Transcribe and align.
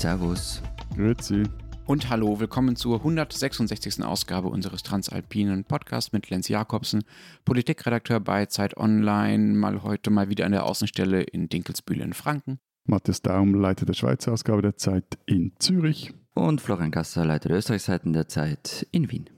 Servus. 0.00 0.62
Grüezi. 0.96 1.42
Und 1.84 2.08
hallo, 2.08 2.40
willkommen 2.40 2.74
zur 2.74 2.96
166. 3.00 4.02
Ausgabe 4.02 4.48
unseres 4.48 4.82
Transalpinen 4.82 5.64
Podcasts 5.64 6.14
mit 6.14 6.30
Lenz 6.30 6.48
Jakobsen, 6.48 7.04
Politikredakteur 7.44 8.18
bei 8.18 8.46
Zeit 8.46 8.78
Online, 8.78 9.52
mal 9.52 9.82
heute 9.82 10.08
mal 10.08 10.30
wieder 10.30 10.46
an 10.46 10.52
der 10.52 10.64
Außenstelle 10.64 11.20
in 11.20 11.50
Dinkelsbühl 11.50 12.00
in 12.00 12.14
Franken. 12.14 12.60
Matthias 12.86 13.20
Daum, 13.20 13.52
Leiter 13.52 13.84
der 13.84 13.92
Schweizer 13.92 14.32
Ausgabe 14.32 14.62
der 14.62 14.78
Zeit 14.78 15.18
in 15.26 15.52
Zürich. 15.58 16.14
Und 16.32 16.62
Florian 16.62 16.92
Gasser, 16.92 17.26
Leiter 17.26 17.50
der 17.50 17.58
Österreichseiten 17.58 18.14
der 18.14 18.26
Zeit 18.26 18.86
in 18.92 19.10
Wien. 19.10 19.28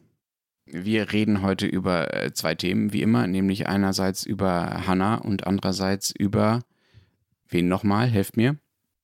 Wir 0.67 1.13
reden 1.13 1.43
heute 1.43 1.67
über 1.67 2.15
äh, 2.15 2.33
zwei 2.35 2.55
Themen, 2.55 2.93
wie 2.93 3.03
immer, 3.03 3.27
nämlich 3.27 3.67
einerseits 3.67 4.25
über 4.25 4.87
Hanna 4.87 5.17
und 5.17 5.45
andererseits 5.45 6.13
über 6.17 6.61
wen 7.49 7.67
nochmal? 7.67 8.07
Helft 8.07 8.37
mir. 8.37 8.59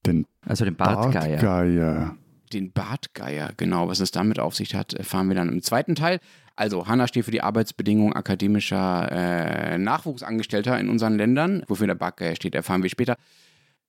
Den 0.06 0.26
Also 0.48 0.64
den 0.64 0.74
Bartgeier. 0.74 1.36
Bartgeier. 1.36 2.16
Den 2.52 2.72
Bartgeier, 2.72 3.50
genau, 3.56 3.88
was 3.88 4.00
es 4.00 4.10
damit 4.10 4.38
auf 4.38 4.54
sich 4.54 4.74
hat, 4.74 4.94
erfahren 4.94 5.28
wir 5.28 5.34
dann 5.34 5.50
im 5.50 5.62
zweiten 5.62 5.94
Teil. 5.94 6.18
Also, 6.56 6.88
Hanna 6.88 7.06
steht 7.06 7.26
für 7.26 7.30
die 7.30 7.42
Arbeitsbedingungen 7.42 8.14
akademischer 8.14 9.08
äh, 9.12 9.78
Nachwuchsangestellter 9.78 10.80
in 10.80 10.88
unseren 10.88 11.16
Ländern. 11.16 11.62
Wofür 11.68 11.86
der 11.86 11.94
Bartgeier 11.94 12.34
steht, 12.34 12.54
erfahren 12.54 12.82
wir 12.82 12.90
später. 12.90 13.16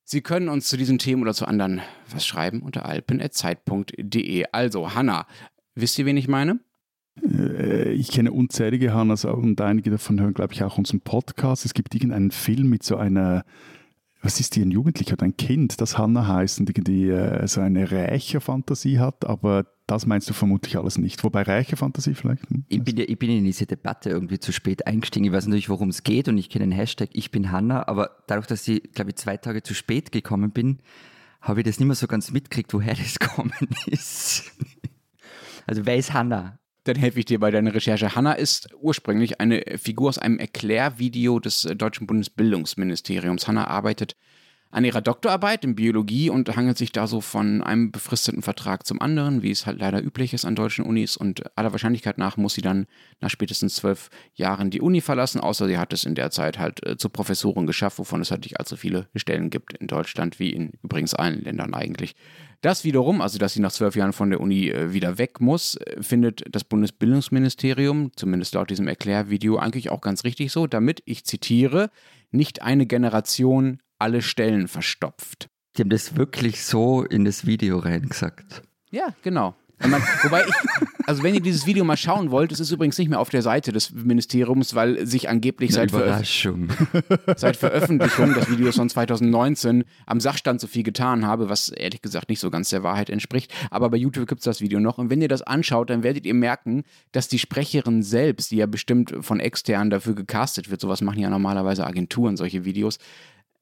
Sie 0.03 0.21
können 0.21 0.49
uns 0.49 0.67
zu 0.67 0.75
diesen 0.75 0.99
Themen 0.99 1.21
oder 1.21 1.33
zu 1.33 1.45
anderen 1.47 1.81
was 2.11 2.25
schreiben 2.27 2.61
unter 2.61 2.85
alpen.zeit.de. 2.85 4.45
Also, 4.51 4.93
Hanna, 4.93 5.25
wisst 5.75 5.97
ihr, 5.97 6.05
wen 6.05 6.17
ich 6.17 6.27
meine? 6.27 6.59
Äh, 7.23 7.91
Ich 7.93 8.11
kenne 8.11 8.31
unzählige 8.31 8.93
Hannas 8.93 9.23
und 9.25 9.61
einige 9.61 9.91
davon 9.91 10.19
hören, 10.19 10.33
glaube 10.33 10.53
ich, 10.53 10.63
auch 10.63 10.77
unseren 10.77 11.01
Podcast. 11.01 11.65
Es 11.65 11.73
gibt 11.73 11.95
irgendeinen 11.95 12.31
Film 12.31 12.69
mit 12.69 12.83
so 12.83 12.97
einer, 12.97 13.45
was 14.21 14.39
ist 14.39 14.55
die, 14.55 14.61
ein 14.61 14.71
Jugendlicher 14.71 15.13
oder 15.13 15.25
ein 15.25 15.37
Kind, 15.37 15.79
das 15.79 15.97
Hanna 15.97 16.27
heißt 16.27 16.59
und 16.59 16.69
irgendwie 16.69 17.09
äh, 17.09 17.47
so 17.47 17.61
eine 17.61 17.89
Rächerfantasie 17.89 18.99
hat, 18.99 19.25
aber 19.25 19.65
das 19.87 20.05
meinst 20.05 20.29
du 20.29 20.33
vermutlich 20.33 20.77
alles 20.77 20.97
nicht. 20.97 21.23
Wobei 21.23 21.41
Rächerfantasie 21.41 22.13
vielleicht? 22.13 22.49
Hm? 22.49 22.65
Ich 22.67 22.83
bin, 22.83 22.97
ja, 22.97 23.05
ich 23.07 23.17
bin 23.17 23.29
in 23.29 23.43
diese 23.45 23.65
Debatte 23.65 24.09
irgendwie 24.09 24.39
zu 24.39 24.51
spät 24.51 24.85
eingestiegen. 24.85 25.25
Ich 25.25 25.31
weiß 25.31 25.47
natürlich, 25.47 25.69
worum 25.69 25.89
es 25.89 26.03
geht 26.03 26.27
und 26.27 26.37
ich 26.37 26.49
kenne 26.49 26.65
den 26.65 26.71
Hashtag 26.71 27.09
Ich 27.13 27.31
bin 27.31 27.51
Hanna, 27.51 27.87
aber 27.87 28.11
dadurch, 28.27 28.47
dass 28.47 28.67
ich, 28.67 28.91
glaube 28.93 29.11
ich, 29.11 29.15
zwei 29.15 29.37
Tage 29.37 29.63
zu 29.63 29.73
spät 29.73 30.11
gekommen 30.11 30.51
bin, 30.51 30.79
habe 31.41 31.61
ich 31.61 31.65
das 31.65 31.79
nicht 31.79 31.87
mehr 31.87 31.95
so 31.95 32.07
ganz 32.07 32.31
mitgekriegt, 32.31 32.73
woher 32.73 32.95
das 32.95 33.19
gekommen 33.19 33.53
ist. 33.87 34.51
Also 35.65 35.85
wer 35.85 35.95
ist 35.95 36.13
Hanna? 36.13 36.59
Dann 36.89 36.97
helfe 36.97 37.19
ich 37.19 37.25
dir 37.25 37.39
bei 37.39 37.51
deiner 37.51 37.75
Recherche. 37.75 38.15
Hanna 38.15 38.33
ist 38.33 38.69
ursprünglich 38.81 39.39
eine 39.39 39.61
Figur 39.77 40.09
aus 40.09 40.17
einem 40.17 40.39
Erklärvideo 40.39 41.39
des 41.39 41.65
äh, 41.65 41.75
deutschen 41.75 42.07
Bundesbildungsministeriums. 42.07 43.47
Hanna 43.47 43.67
arbeitet 43.67 44.15
an 44.71 44.85
ihrer 44.85 45.01
Doktorarbeit 45.01 45.63
in 45.63 45.75
Biologie 45.75 46.31
und 46.31 46.55
hangelt 46.55 46.79
sich 46.79 46.91
da 46.91 47.05
so 47.05 47.21
von 47.21 47.61
einem 47.61 47.91
befristeten 47.91 48.41
Vertrag 48.41 48.87
zum 48.87 49.01
anderen, 49.01 49.43
wie 49.43 49.51
es 49.51 49.67
halt 49.67 49.77
leider 49.77 50.03
üblich 50.03 50.33
ist 50.33 50.45
an 50.45 50.55
deutschen 50.55 50.83
Unis. 50.83 51.15
Und 51.15 51.43
aller 51.55 51.71
Wahrscheinlichkeit 51.73 52.17
nach 52.17 52.37
muss 52.37 52.55
sie 52.55 52.61
dann 52.61 52.87
nach 53.19 53.29
spätestens 53.29 53.75
zwölf 53.75 54.09
Jahren 54.33 54.71
die 54.71 54.81
Uni 54.81 55.01
verlassen, 55.01 55.41
außer 55.41 55.67
sie 55.67 55.77
hat 55.77 55.93
es 55.93 56.05
in 56.05 56.15
der 56.15 56.31
Zeit 56.31 56.57
halt 56.57 56.83
äh, 56.87 56.97
zur 56.97 57.13
Professorin 57.13 57.67
geschafft, 57.67 57.99
wovon 57.99 58.21
es 58.21 58.31
halt 58.31 58.41
nicht 58.41 58.59
allzu 58.59 58.77
viele 58.77 59.09
Stellen 59.15 59.51
gibt 59.51 59.77
in 59.77 59.85
Deutschland, 59.85 60.39
wie 60.39 60.49
in 60.49 60.71
übrigens 60.81 61.13
allen 61.13 61.43
Ländern 61.43 61.75
eigentlich. 61.75 62.15
Das 62.61 62.83
wiederum, 62.83 63.21
also 63.21 63.37
dass 63.37 63.53
sie 63.53 63.61
nach 63.61 63.71
zwölf 63.71 63.95
Jahren 63.95 64.11
von 64.11 64.29
der 64.29 64.41
Uni 64.41 64.69
äh, 64.69 64.91
wieder 64.91 65.17
weg 65.17 65.39
muss, 65.39 65.75
äh, 65.77 66.01
findet 66.03 66.43
das 66.49 66.65
Bundesbildungsministerium, 66.65 68.11
zumindest 68.15 68.55
laut 68.55 68.69
diesem 68.69 68.87
Erklärvideo, 68.87 69.57
eigentlich 69.57 69.89
auch 69.89 70.01
ganz 70.01 70.25
richtig 70.25 70.51
so, 70.51 70.67
damit, 70.67 71.01
ich 71.05 71.25
zitiere, 71.25 71.89
nicht 72.31 72.61
eine 72.61 72.85
Generation 72.85 73.81
alle 73.97 74.21
Stellen 74.21 74.67
verstopft. 74.67 75.49
Die 75.77 75.81
haben 75.83 75.89
das 75.89 76.17
wirklich 76.17 76.63
so 76.65 77.03
in 77.03 77.23
das 77.23 77.45
Video 77.45 77.79
reingesagt. 77.79 78.63
Ja, 78.91 79.13
genau. 79.21 79.55
Man, 79.79 80.01
wobei 80.23 80.45
ich, 80.45 80.53
also 81.09 81.23
wenn 81.23 81.33
ihr 81.33 81.41
dieses 81.41 81.65
Video 81.65 81.83
mal 81.83 81.97
schauen 81.97 82.29
wollt, 82.29 82.51
es 82.51 82.59
ist 82.59 82.69
übrigens 82.69 82.99
nicht 82.99 83.09
mehr 83.09 83.19
auf 83.19 83.29
der 83.29 83.41
Seite 83.41 83.71
des 83.71 83.91
Ministeriums, 83.91 84.75
weil 84.75 85.07
sich 85.07 85.27
angeblich 85.27 85.71
seit, 85.71 85.89
Veröf 85.89 86.05
Überraschung. 86.05 86.69
seit 87.35 87.57
Veröffentlichung 87.57 88.35
des 88.35 88.47
Videos 88.47 88.75
von 88.75 88.87
2019 88.87 89.85
am 90.05 90.19
Sachstand 90.19 90.61
so 90.61 90.67
viel 90.67 90.83
getan 90.83 91.25
habe, 91.25 91.49
was 91.49 91.69
ehrlich 91.69 92.03
gesagt 92.03 92.29
nicht 92.29 92.39
so 92.39 92.51
ganz 92.51 92.69
der 92.69 92.83
Wahrheit 92.83 93.09
entspricht. 93.09 93.51
Aber 93.71 93.89
bei 93.89 93.97
YouTube 93.97 94.27
gibt 94.27 94.41
es 94.41 94.45
das 94.45 94.61
Video 94.61 94.79
noch. 94.79 94.99
Und 94.99 95.09
wenn 95.09 95.19
ihr 95.19 95.27
das 95.27 95.41
anschaut, 95.41 95.89
dann 95.89 96.03
werdet 96.03 96.27
ihr 96.27 96.35
merken, 96.35 96.83
dass 97.11 97.27
die 97.27 97.39
Sprecherin 97.39 98.03
selbst, 98.03 98.51
die 98.51 98.57
ja 98.57 98.67
bestimmt 98.67 99.11
von 99.21 99.39
extern 99.39 99.89
dafür 99.89 100.13
gecastet 100.13 100.69
wird, 100.69 100.79
sowas 100.79 101.01
machen 101.01 101.21
ja 101.21 101.31
normalerweise 101.31 101.87
Agenturen, 101.87 102.37
solche 102.37 102.65
Videos, 102.65 102.99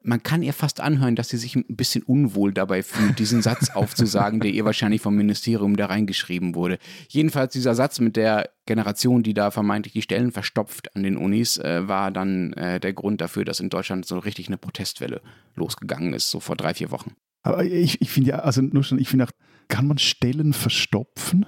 man 0.04 0.24
kann 0.24 0.42
ihr 0.42 0.54
fast 0.54 0.80
anhören, 0.80 1.16
dass 1.16 1.30
sie 1.30 1.38
sich 1.38 1.56
ein 1.56 1.66
bisschen 1.68 2.04
unwohl 2.04 2.54
dabei 2.54 2.84
fühlt, 2.84 3.20
diesen 3.20 3.42
Satz 3.42 3.70
aufzusagen, 3.74 4.40
der 4.40 4.52
ihr 4.52 4.66
wahrscheinlich 4.66 5.02
vom 5.02 5.16
Ministerium 5.16 5.76
da 5.76 5.88
reingeschrieben 5.88 6.56
wurde. 6.56 6.78
Jedenfalls 7.10 7.54
dieser 7.54 7.76
Satz 7.76 8.00
mit 8.00 8.16
der 8.16 8.50
Generation, 8.66 9.24
die 9.24 9.34
da 9.34 9.52
vermeintlich 9.52 9.94
die 9.94 10.02
Stellen 10.02 10.32
verstopft 10.32 10.96
an 10.96 11.04
den 11.04 11.18
Unis, 11.18 11.58
äh, 11.58 11.88
war 11.88 12.12
dann 12.12 12.54
äh, 12.54 12.80
der 12.80 12.94
Grund 12.94 13.22
dafür, 13.22 13.44
dass 13.44 13.60
in 13.60 13.70
Deutschland 13.70 14.06
so 14.06 14.20
richtig 14.20 14.48
eine 14.48 14.58
Protestwelle 14.58 15.22
losgegangen 15.56 16.14
ist, 16.14 16.30
so 16.30 16.40
vor 16.40 16.56
drei, 16.56 16.74
vier 16.74 16.92
Wochen. 16.92 17.14
Aber 17.42 17.64
ich, 17.64 18.02
ich 18.02 18.10
finde 18.10 18.30
ja, 18.32 18.40
also 18.40 18.62
nur 18.62 18.84
schon, 18.84 19.00
ich 19.00 19.10
finde 19.10 19.26
auch, 19.26 19.32
kann 19.68 19.88
man 19.88 19.98
Stellen 19.98 20.54
verstopfen? 20.54 21.46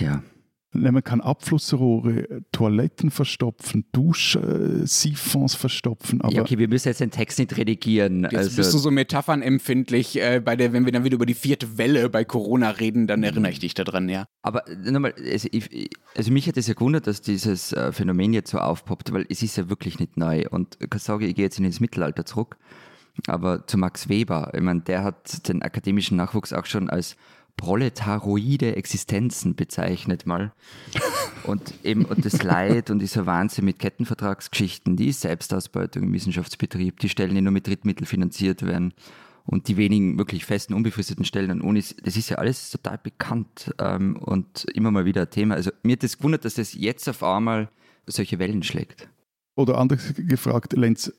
Ja. 0.00 0.22
Man 0.72 1.02
kann 1.02 1.20
Abflussrohre, 1.20 2.42
Toiletten 2.52 3.10
verstopfen, 3.10 3.86
Duschsiphons 3.90 5.56
verstopfen, 5.56 6.20
aber 6.20 6.32
ja, 6.32 6.42
okay, 6.42 6.58
wir 6.58 6.68
müssen 6.68 6.88
jetzt 6.88 7.00
den 7.00 7.10
Text 7.10 7.40
nicht 7.40 7.56
redigieren. 7.56 8.22
Jetzt 8.22 8.36
also, 8.36 8.56
bist 8.56 8.74
du 8.74 8.78
so 8.78 8.92
metaphernempfindlich, 8.92 10.20
äh, 10.20 10.40
bei 10.44 10.54
der, 10.54 10.72
wenn 10.72 10.84
wir 10.84 10.92
dann 10.92 11.02
wieder 11.02 11.16
über 11.16 11.26
die 11.26 11.34
vierte 11.34 11.76
Welle 11.76 12.08
bei 12.08 12.24
Corona 12.24 12.70
reden, 12.70 13.08
dann 13.08 13.24
erinnere 13.24 13.50
ich 13.50 13.58
dich 13.58 13.74
daran, 13.74 14.08
ja. 14.08 14.26
Aber 14.42 14.62
nochmal, 14.84 15.12
also, 15.18 15.48
ich, 15.50 15.90
also 16.14 16.30
mich 16.30 16.46
hat 16.46 16.56
es 16.56 16.68
ja 16.68 16.74
gewundert, 16.74 17.08
dass 17.08 17.20
dieses 17.20 17.72
äh, 17.72 17.90
Phänomen 17.90 18.32
jetzt 18.32 18.50
so 18.50 18.58
aufpoppt, 18.58 19.12
weil 19.12 19.26
es 19.28 19.42
ist 19.42 19.56
ja 19.56 19.68
wirklich 19.68 19.98
nicht 19.98 20.16
neu. 20.16 20.44
Und 20.50 20.78
ich 20.80 20.88
kann 20.88 21.00
sagen, 21.00 21.24
ich 21.24 21.34
gehe 21.34 21.46
jetzt 21.46 21.58
in 21.58 21.64
das 21.64 21.80
Mittelalter 21.80 22.24
zurück, 22.24 22.56
aber 23.26 23.66
zu 23.66 23.76
Max 23.76 24.08
Weber, 24.08 24.52
ich 24.54 24.62
meine, 24.62 24.82
der 24.82 25.02
hat 25.02 25.48
den 25.48 25.62
akademischen 25.62 26.16
Nachwuchs 26.16 26.52
auch 26.52 26.66
schon 26.66 26.88
als 26.88 27.16
proletaroide 27.60 28.74
Existenzen 28.74 29.54
bezeichnet 29.54 30.24
mal. 30.24 30.52
Und 31.44 31.74
eben 31.84 32.06
und 32.06 32.24
das 32.24 32.42
Leid 32.42 32.90
und 32.90 33.00
dieser 33.00 33.26
Wahnsinn 33.26 33.66
mit 33.66 33.78
Kettenvertragsgeschichten, 33.78 34.96
die 34.96 35.12
Selbstausbeutung 35.12 36.04
im 36.04 36.12
Wissenschaftsbetrieb, 36.14 37.00
die 37.00 37.10
Stellen, 37.10 37.34
die 37.34 37.42
nur 37.42 37.52
mit 37.52 37.66
Drittmitteln 37.66 38.06
finanziert 38.06 38.62
werden 38.66 38.94
und 39.44 39.68
die 39.68 39.76
wenigen 39.76 40.16
wirklich 40.16 40.46
festen, 40.46 40.72
unbefristeten 40.72 41.26
Stellen 41.26 41.50
an 41.50 41.60
Unis, 41.60 41.94
das 42.02 42.16
ist 42.16 42.30
ja 42.30 42.38
alles 42.38 42.70
total 42.70 42.96
bekannt 42.96 43.74
ähm, 43.78 44.16
und 44.16 44.64
immer 44.72 44.90
mal 44.90 45.04
wieder 45.04 45.22
ein 45.22 45.30
Thema. 45.30 45.54
Also 45.54 45.70
mir 45.82 45.92
hat 45.92 46.02
das 46.02 46.16
gewundert, 46.16 46.46
dass 46.46 46.54
das 46.54 46.72
jetzt 46.72 47.08
auf 47.10 47.22
einmal 47.22 47.68
solche 48.06 48.38
Wellen 48.38 48.62
schlägt. 48.62 49.08
oder 49.54 49.76
anders 49.76 50.14
gefragt, 50.16 50.72
Lenz, 50.72 51.12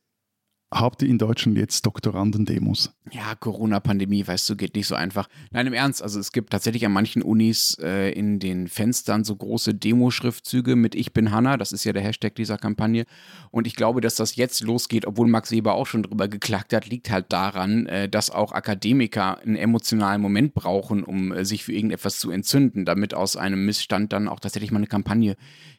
habt 0.72 1.02
ihr 1.02 1.10
in 1.10 1.18
Deutschland 1.18 1.58
jetzt 1.58 1.86
Doktorandendemos? 1.86 2.94
Ja, 3.12 3.36
Corona-Pandemie, 3.36 4.26
weißt 4.26 4.50
du, 4.50 4.56
geht 4.56 4.76
nicht 4.76 4.88
so 4.88 4.96
einfach. 4.96 5.28
Nein, 5.52 5.68
im 5.68 5.74
Ernst, 5.74 6.02
also 6.02 6.20
es 6.20 6.32
gibt 6.32 6.52
tatsächlich 6.52 6.86
an 6.86 6.94
manchen 6.94 7.22
Unis 7.22 7.78
äh, 7.82 8.12
in 8.12 8.40
den 8.40 8.70
Fenstern 8.70 9.26
so 9.26 9.36
große 9.36 9.74
Demoschriftzüge 9.74 10.78
mit 10.78 10.96
Ich 10.96 11.12
bin 11.12 11.32
Hanna, 11.32 11.58
das 11.58 11.74
ist 11.74 11.84
ja 11.84 11.92
der 11.92 12.04
Hashtag 12.04 12.36
dieser 12.36 12.58
Kampagne. 12.58 13.06
Und 13.52 13.68
ich 13.68 13.76
glaube, 13.76 14.00
dass 14.00 14.16
das 14.16 14.38
jetzt 14.38 14.62
losgeht, 14.62 15.06
obwohl 15.06 15.28
Max 15.28 15.52
Weber 15.52 15.74
auch 15.74 15.88
schon 15.88 16.04
drüber 16.04 16.30
geklagt 16.30 16.72
hat, 16.74 16.88
liegt 16.88 17.10
halt 17.10 17.26
daran, 17.34 17.86
äh, 17.88 18.08
dass 18.08 18.30
auch 18.30 18.54
Akademiker 18.54 19.40
einen 19.40 19.58
emotionalen 19.58 20.22
Moment 20.22 20.54
brauchen, 20.54 21.04
um 21.04 21.34
äh, 21.34 21.44
sich 21.44 21.66
für 21.66 21.74
irgendetwas 21.74 22.18
zu 22.20 22.32
entzünden, 22.32 22.86
damit 22.86 23.14
aus 23.14 23.36
einem 23.36 23.66
Missstand 23.66 24.14
dann 24.14 24.30
auch 24.30 24.40
tatsächlich 24.40 24.72
mal 24.72 24.78
eine 24.78 24.88
Kampagne 24.88 25.36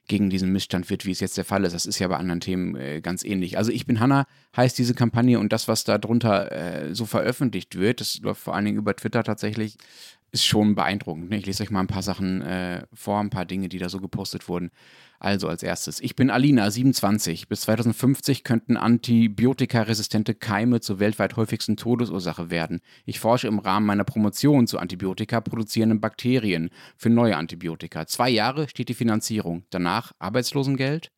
gegen 0.08 0.30
diesen 0.30 0.52
Missstand 0.52 0.90
wird, 0.90 1.06
wie 1.06 1.10
es 1.10 1.20
jetzt 1.20 1.36
der 1.36 1.44
Fall 1.44 1.64
ist. 1.64 1.74
Das 1.74 1.86
ist 1.86 1.98
ja 1.98 2.08
bei 2.08 2.16
anderen 2.16 2.40
Themen 2.40 2.74
äh, 2.76 3.00
ganz 3.00 3.24
ähnlich. 3.24 3.56
Also 3.56 3.70
ich 3.70 3.86
bin 3.86 4.00
Hanna 4.00 4.27
heißt 4.56 4.77
diese 4.77 4.94
Kampagne 4.94 5.38
und 5.38 5.53
das, 5.53 5.68
was 5.68 5.84
da 5.84 5.98
drunter 5.98 6.53
äh, 6.53 6.94
so 6.94 7.06
veröffentlicht 7.06 7.78
wird, 7.78 8.00
das 8.00 8.18
läuft 8.18 8.42
vor 8.42 8.54
allen 8.54 8.65
Dingen 8.65 8.78
über 8.78 8.94
Twitter 8.97 9.22
tatsächlich, 9.22 9.77
ist 10.32 10.44
schon 10.44 10.74
beeindruckend. 10.74 11.30
Ne? 11.30 11.36
Ich 11.36 11.47
lese 11.47 11.62
euch 11.62 11.71
mal 11.71 11.80
ein 11.80 11.86
paar 11.86 12.03
Sachen 12.03 12.42
äh, 12.42 12.84
vor, 12.92 13.21
ein 13.21 13.30
paar 13.30 13.44
Dinge, 13.44 13.68
die 13.68 13.78
da 13.78 13.88
so 13.88 14.00
gepostet 14.00 14.48
wurden. 14.48 14.71
Also 15.22 15.47
als 15.47 15.63
erstes, 15.63 16.01
ich 16.01 16.16
bin 16.16 16.30
Alina, 16.30 16.69
27. 16.69 17.47
Bis 17.47 17.60
2050 17.60 18.42
könnten 18.42 18.77
antibiotikaresistente 18.77 20.34
Keime 20.34 20.80
zur 20.80 20.98
weltweit 20.98 21.36
häufigsten 21.36 21.77
Todesursache 21.77 22.51
werden. 22.51 22.80
Ich 23.04 23.21
forsche 23.21 23.47
im 23.47 23.60
Rahmen 23.60 23.86
meiner 23.86 24.03
Promotion 24.03 24.66
zu 24.66 24.80
Antibiotika 24.80 25.41
produzierenden 25.41 26.01
Bakterien 26.01 26.71
für 26.97 27.09
neue 27.09 27.36
Antibiotika. 27.36 28.09
Zwei 28.09 28.30
Jahre 28.30 28.69
steht 28.69 28.89
die 28.89 28.95
Finanzierung. 28.95 29.63
Danach 29.71 30.10
Arbeitslosengeld? 30.19 31.13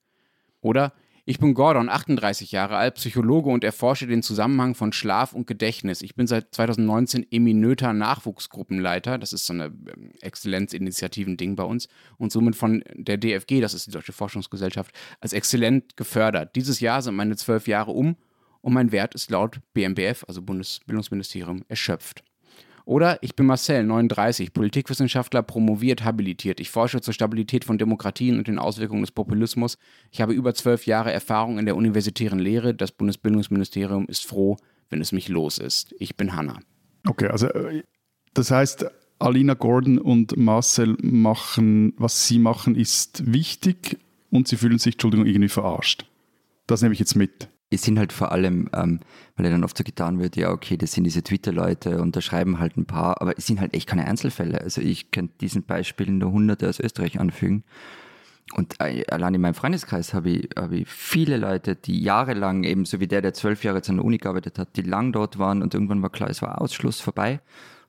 Oder 0.61 0.93
ich 1.27 1.39
bin 1.39 1.55
Gordon, 1.55 1.89
38 1.89 2.53
Jahre 2.53 2.77
alt, 2.77 2.97
Psychologe 2.97 3.49
und 3.49 3.65
erforsche 3.65 4.07
den 4.07 4.23
Zusammenhang 4.23 4.75
von 4.75 4.93
Schlaf 4.93 5.33
und 5.33 5.47
Gedächtnis. 5.47 6.03
Ich 6.03 6.15
bin 6.15 6.27
seit 6.27 6.55
2019 6.55 7.27
Eminöter 7.31 7.95
Nachwuchsgruppenleiter. 7.95 9.17
Das 9.17 9.33
ist 9.33 9.47
so 9.47 9.55
eine 9.55 9.67
ähm, 9.67 10.13
Exzellenzinitiativen-Ding 10.21 11.57
bei 11.57 11.65
uns. 11.65 11.89
Und 12.19 12.31
somit 12.31 12.57
von 12.57 12.85
der 12.93 13.17
DFG, 13.17 13.63
das 13.63 13.73
ist 13.73 13.87
die 13.87 13.93
Deutsche 13.93 14.13
Forschungsgesellschaft, 14.13 14.95
als 15.21 15.33
exzellent 15.33 15.97
gefördert. 15.97 16.55
Dieses 16.57 16.81
Jahr 16.81 17.01
sind 17.01 17.15
meine 17.15 17.37
zwölf 17.37 17.67
Jahre 17.69 17.93
um 17.93 18.17
und 18.61 18.75
mein 18.75 18.93
Wert 18.93 19.15
ist 19.15 19.31
laut 19.31 19.61
BMBF, 19.73 20.25
also 20.29 20.43
Bundesbildungsministerium, 20.43 21.65
erschöpft. 21.69 22.23
Oder 22.85 23.23
ich 23.23 23.35
bin 23.35 23.47
Marcel, 23.47 23.83
39, 23.83 24.53
Politikwissenschaftler, 24.53 25.43
promoviert, 25.43 26.05
habilitiert. 26.05 26.61
Ich 26.61 26.71
forsche 26.71 27.01
zur 27.01 27.15
Stabilität 27.15 27.65
von 27.65 27.79
Demokratien 27.79 28.37
und 28.37 28.47
den 28.47 28.59
Auswirkungen 28.59 29.01
des 29.01 29.11
Populismus. 29.11 29.79
Ich 30.11 30.21
habe 30.21 30.35
über 30.35 30.53
zwölf 30.55 30.87
Jahre 30.87 31.11
Erfahrung 31.11 31.59
in 31.59 31.65
der 31.65 31.77
universitären 31.77 32.39
Lehre. 32.39 32.75
Das 32.75 32.93
Bundesbildungsministerium 32.93 34.07
ist 34.07 34.27
froh, 34.27 34.59
wenn 34.91 35.01
es 35.01 35.13
mich 35.13 35.29
los 35.29 35.59
ist. 35.59 35.95
Ich 35.99 36.17
bin 36.17 36.37
Hanna. 36.37 36.61
Okay, 37.07 37.29
also 37.29 37.49
äh, 37.49 37.85
das 38.35 38.51
heißt, 38.51 38.87
Alina 39.19 39.55
Gordon 39.55 39.99
und 39.99 40.37
Marcel 40.37 40.97
machen, 41.01 41.95
was 41.97 42.29
sie 42.29 42.39
machen, 42.39 42.75
ist 42.75 43.33
wichtig 43.33 43.99
und 44.31 44.49
sie 44.49 44.57
fühlen 44.57 44.79
sich, 44.79 44.95
Entschuldigung, 44.97 45.25
irgendwie 45.25 45.49
verarscht. 45.49 46.07
Das 46.67 46.83
nehme 46.83 46.93
ich 46.93 46.99
jetzt 46.99 47.15
mit 47.15 47.49
es 47.71 47.83
sind 47.83 47.99
halt 47.99 48.13
vor 48.13 48.33
allem, 48.33 48.69
ähm, 48.73 49.01
weil 49.37 49.47
ja 49.47 49.53
dann 49.53 49.65
oft 49.65 49.77
so 49.77 49.85
getan 49.85 50.19
wird, 50.19 50.37
ja, 50.37 50.51
okay, 50.51 50.77
das 50.77 50.93
sind 50.93 51.05
diese 51.05 51.23
Twitter-Leute 51.23 52.01
und 52.01 52.15
da 52.15 52.21
schreiben 52.21 52.61
halt 52.61 52.77
ein 52.77 52.87
paar, 52.87 53.21
aber 53.21 53.37
es 53.37 53.47
sind 53.47 53.61
halt 53.61 53.75
echt 53.75 53.89
keine 53.89 54.07
Einzelfälle. 54.07 54.61
Also 54.61 54.81
ich 54.81 55.11
könnte 55.11 55.35
diesen 55.41 55.65
Beispielen 55.65 56.19
nur 56.19 56.33
hunderte 56.33 56.69
aus 56.69 56.81
Österreich 56.81 57.19
anfügen. 57.19 57.65
Und 58.53 58.75
äh, 58.79 59.05
allein 59.11 59.35
in 59.35 59.41
meinem 59.41 59.55
Freundeskreis 59.55 60.13
habe 60.13 60.31
ich, 60.31 60.49
hab 60.55 60.71
ich 60.71 60.87
viele 60.87 61.39
Leute, 61.39 61.75
die 61.75 62.01
jahrelang, 62.03 62.63
eben 62.63 62.85
so 62.85 63.01
wie 63.01 63.09
der, 63.09 63.23
der 63.23 63.33
zwölf 63.33 63.65
Jahre 63.65 63.83
an 63.89 63.97
der 63.97 64.05
Uni 64.05 64.19
gearbeitet 64.19 64.59
hat, 64.59 64.77
die 64.77 64.83
lang 64.83 65.13
dort 65.13 65.39
waren 65.39 65.63
und 65.63 65.75
irgendwann 65.75 66.03
war 66.03 66.11
klar, 66.11 66.31
es 66.31 66.43
war 66.43 66.61
Ausschluss 66.61 67.01
vorbei. 67.01 67.41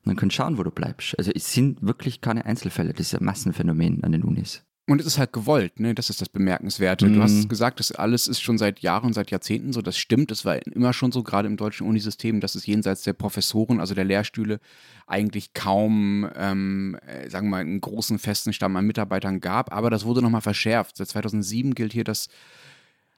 Und 0.04 0.10
dann 0.10 0.16
kannst 0.16 0.36
du 0.36 0.42
schauen, 0.42 0.58
wo 0.58 0.62
du 0.62 0.70
bleibst. 0.70 1.18
Also 1.18 1.30
es 1.34 1.52
sind 1.52 1.82
wirklich 1.82 2.20
keine 2.20 2.46
Einzelfälle, 2.46 2.92
das 2.92 3.12
ist 3.12 3.20
ein 3.20 3.24
Massenphänomen 3.24 4.02
an 4.02 4.12
den 4.12 4.22
Unis. 4.22 4.65
Und 4.88 5.00
es 5.00 5.06
ist 5.06 5.18
halt 5.18 5.32
gewollt, 5.32 5.80
ne? 5.80 5.96
Das 5.96 6.10
ist 6.10 6.20
das 6.20 6.28
Bemerkenswerte. 6.28 7.08
Mhm. 7.08 7.14
Du 7.14 7.22
hast 7.22 7.48
gesagt, 7.48 7.80
das 7.80 7.90
alles 7.90 8.28
ist 8.28 8.40
schon 8.40 8.56
seit 8.56 8.78
Jahren, 8.80 9.12
seit 9.12 9.32
Jahrzehnten 9.32 9.72
so. 9.72 9.82
Das 9.82 9.98
stimmt. 9.98 10.30
Es 10.30 10.44
war 10.44 10.64
immer 10.64 10.92
schon 10.92 11.10
so, 11.10 11.24
gerade 11.24 11.48
im 11.48 11.56
deutschen 11.56 11.88
Unisystem, 11.88 12.38
dass 12.40 12.54
es 12.54 12.66
jenseits 12.66 13.02
der 13.02 13.14
Professoren, 13.14 13.80
also 13.80 13.96
der 13.96 14.04
Lehrstühle, 14.04 14.60
eigentlich 15.08 15.54
kaum, 15.54 16.30
ähm, 16.36 16.96
äh, 17.04 17.28
sagen 17.28 17.48
wir 17.48 17.50
mal, 17.50 17.62
einen 17.62 17.80
großen 17.80 18.20
festen 18.20 18.52
Stamm 18.52 18.76
an 18.76 18.86
Mitarbeitern 18.86 19.40
gab. 19.40 19.72
Aber 19.72 19.90
das 19.90 20.04
wurde 20.04 20.22
nochmal 20.22 20.40
verschärft. 20.40 20.96
Seit 20.96 21.08
2007 21.08 21.74
gilt 21.74 21.92
hier 21.92 22.04
das 22.04 22.28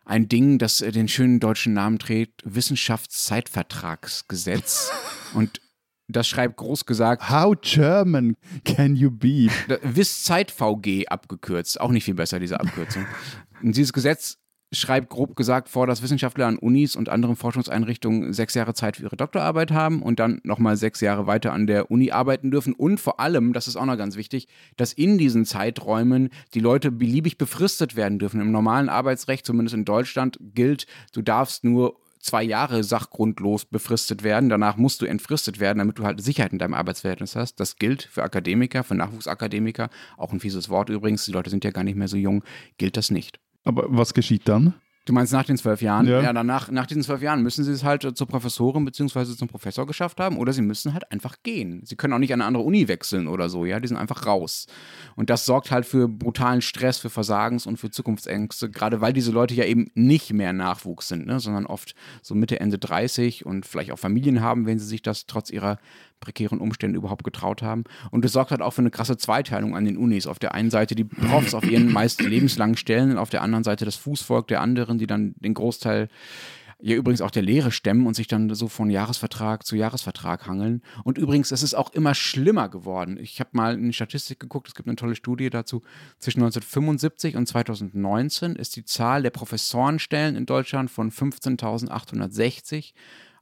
ein 0.06 0.26
Ding, 0.26 0.59
das 0.59 0.81
äh, 0.81 0.91
den 0.91 1.09
schönen 1.09 1.38
deutschen 1.38 1.75
Namen 1.75 1.99
trägt, 1.99 2.41
Wissenschaftszeitvertragsgesetz. 2.47 4.91
Und 5.35 5.61
das 6.08 6.26
schreibt 6.26 6.56
groß 6.56 6.87
gesagt. 6.87 7.31
How 7.31 7.55
German 7.60 8.37
can 8.64 8.96
you 8.96 9.10
be? 9.10 9.49
WIS 9.82 10.22
Zeit 10.22 10.50
VG 10.50 11.06
abgekürzt. 11.08 11.81
Auch 11.81 11.90
nicht 11.90 12.05
viel 12.05 12.14
besser, 12.14 12.40
diese 12.40 12.58
Abkürzung. 12.58 13.05
Und 13.62 13.76
dieses 13.76 13.93
Gesetz 13.93 14.38
schreibt 14.72 15.08
grob 15.08 15.34
gesagt 15.34 15.69
vor, 15.69 15.87
dass 15.87 16.02
Wissenschaftler 16.02 16.46
an 16.46 16.58
Unis 16.58 16.94
und 16.94 17.08
anderen 17.08 17.37
Forschungseinrichtungen 17.37 18.32
sechs 18.32 18.55
Jahre 18.55 18.75
Zeit 18.75 18.96
für 18.96 19.05
ihre 19.05 19.16
Doktorarbeit 19.16 19.70
haben 19.70 20.02
und 20.02 20.19
dann 20.19 20.40
nochmal 20.44 20.76
sechs 20.76 21.00
Jahre 21.00 21.26
weiter 21.26 21.52
an 21.52 21.66
der 21.66 21.90
Uni 21.90 22.10
arbeiten 22.10 22.50
dürfen. 22.50 22.75
Und 22.75 23.00
vor 23.00 23.19
allem, 23.19 23.52
das 23.52 23.66
ist 23.66 23.76
auch 23.76 23.87
noch 23.87 23.96
ganz 23.96 24.16
wichtig, 24.16 24.46
dass 24.76 24.93
in 24.93 25.16
diesen 25.16 25.44
Zeiträumen 25.46 26.28
die 26.55 26.60
Leute 26.60 26.90
beliebig 26.90 27.38
befristet 27.38 27.96
werden 27.96 28.19
dürfen. 28.19 28.40
Im 28.40 28.52
normalen 28.52 28.88
Arbeitsrecht, 28.88 29.46
zumindest 29.46 29.75
in 29.75 29.84
Deutschland, 29.84 30.38
gilt, 30.40 30.87
du 31.12 31.22
darfst 31.22 31.64
nur 31.64 31.96
zwei 32.20 32.43
Jahre 32.43 32.85
sachgrundlos 32.85 33.65
befristet 33.65 34.23
werden. 34.23 34.49
Danach 34.49 34.76
musst 34.76 35.03
du 35.03 35.06
entfristet 35.06 35.61
werden, 35.61 35.79
damit 35.79 35.99
du 35.99 36.05
halt 36.05 36.23
Sicherheit 36.23 36.53
in 36.53 36.59
deinem 36.59 36.75
Arbeitsverhältnis 36.75 37.37
hast. 37.37 37.61
Das 37.61 37.76
gilt 37.76 38.03
für 38.03 38.23
Akademiker, 38.23 38.85
für 38.85 38.94
Nachwuchsakademiker. 38.94 39.91
Auch 40.17 40.32
ein 40.32 40.41
fieses 40.41 40.69
Wort 40.69 40.91
übrigens. 40.91 41.25
Die 41.25 41.32
Leute 41.32 41.50
sind 41.50 41.65
ja 41.65 41.70
gar 41.70 41.85
nicht 41.85 41.97
mehr 41.97 42.09
so 42.09 42.17
jung. 42.17 42.44
Gilt 42.76 42.97
das 42.97 43.11
nicht. 43.11 43.41
Aber 43.65 43.85
was 43.88 44.15
geschieht 44.15 44.49
dann? 44.49 44.75
Du 45.08 45.14
meinst 45.14 45.32
nach 45.32 45.44
den 45.44 45.56
zwölf 45.56 45.81
Jahren? 45.81 46.06
Ja, 46.06 46.20
ja 46.20 46.32
danach, 46.34 46.70
nach 46.70 46.84
diesen 46.84 47.02
zwölf 47.02 47.22
Jahren 47.22 47.43
müssen 47.43 47.64
sie 47.64 47.72
es 47.72 47.82
halt 47.82 48.02
zur 48.02 48.26
Professorin 48.26 48.84
bzw. 48.84 49.25
zum 49.37 49.49
Professor 49.49 49.87
geschafft 49.87 50.20
haben 50.20 50.37
oder 50.37 50.52
sie 50.52 50.60
müssen 50.60 50.93
halt 50.93 51.10
einfach 51.10 51.37
gehen. 51.43 51.81
Sie 51.87 51.96
können 51.96 52.12
auch 52.12 52.19
nicht 52.19 52.34
an 52.34 52.43
eine 52.43 52.46
andere 52.46 52.62
Uni 52.62 52.88
wechseln 52.88 53.26
oder 53.26 53.49
so, 53.49 53.64
ja, 53.64 53.81
die 53.81 53.88
sind 53.88 53.96
einfach 53.96 54.26
raus. 54.26 54.66
Und 55.16 55.31
das 55.31 55.46
sorgt 55.46 55.70
halt 55.70 55.87
für 55.87 56.08
brutalen 56.08 56.60
Stress, 56.60 56.99
für 56.99 57.08
Versagens- 57.08 57.66
und 57.66 57.78
für 57.78 57.90
Zukunftsängste, 57.90 58.69
gerade 58.69 59.00
weil 59.00 59.14
diese 59.14 59.32
Leute 59.32 59.55
ja 59.55 59.64
eben 59.64 59.87
nicht 59.94 60.34
mehr 60.34 60.52
Nachwuchs 60.52 61.08
sind, 61.08 61.26
ne, 61.26 61.40
sondern 61.40 61.64
oft 61.64 61.94
so 62.20 62.34
Mitte, 62.34 62.60
Ende 62.60 62.76
30 62.76 63.46
und 63.46 63.64
vielleicht 63.64 63.93
auch 63.93 63.99
Familien 63.99 64.43
haben, 64.43 64.66
wenn 64.66 64.78
sie 64.78 64.84
sich 64.84 65.00
das 65.00 65.25
trotz 65.25 65.49
ihrer 65.49 65.78
prekären 66.20 66.61
Umständen 66.61 66.97
überhaupt 66.97 67.25
getraut 67.25 67.62
haben. 67.62 67.85
Und 68.11 68.25
es 68.25 68.32
sorgt 68.32 68.50
halt 68.50 68.62
auch 68.62 68.73
für 68.73 68.82
eine 68.82 68.91
krasse 68.91 69.17
Zweiteilung 69.17 69.76
an 69.76 69.85
den 69.85 69.97
Unis. 69.97 70.26
Auf 70.26 70.38
der 70.38 70.55
einen 70.55 70.70
Seite 70.70 70.94
die 70.94 71.05
Profs 71.05 71.55
auf 71.55 71.69
ihren 71.69 71.93
meist 71.93 72.23
lebenslangen 72.23 72.76
Stellen 72.76 73.12
und 73.12 73.19
auf 73.19 73.31
der 73.31 73.43
anderen 73.43 73.65
Seite 73.65 73.85
das 73.85 73.97
Fußvolk 73.97 74.49
der 74.49 74.61
anderen, 74.61 74.99
die 74.99 75.06
dann 75.06 75.35
den 75.38 75.55
Großteil 75.55 76.09
ja 76.81 76.94
übrigens 76.94 77.20
auch 77.20 77.31
der 77.31 77.43
Lehre 77.43 77.73
stemmen 77.73 78.06
und 78.06 78.15
sich 78.15 78.29
dann 78.29 78.55
so 78.55 78.69
von 78.69 78.88
Jahresvertrag 78.88 79.67
zu 79.67 79.75
Jahresvertrag 79.75 80.47
hangeln. 80.47 80.82
Und 81.03 81.19
übrigens, 81.19 81.50
es 81.50 81.62
ist 81.62 81.75
auch 81.75 81.93
immer 81.93 82.15
schlimmer 82.15 82.69
geworden. 82.69 83.19
Ich 83.20 83.41
habe 83.41 83.50
mal 83.53 83.75
in 83.75 83.87
die 83.87 83.93
Statistik 83.93 84.38
geguckt, 84.38 84.69
es 84.69 84.75
gibt 84.75 84.88
eine 84.88 84.97
tolle 84.97 85.17
Studie 85.17 85.50
dazu. 85.50 85.82
Zwischen 86.19 86.41
1975 86.41 87.37
und 87.37 87.47
2019 87.47 88.55
ist 88.55 88.76
die 88.76 88.85
Zahl 88.85 89.23
der 89.23 89.31
Professorenstellen 89.31 90.37
in 90.37 90.47
Deutschland 90.47 90.91
von 90.91 91.11
15.860 91.11 92.93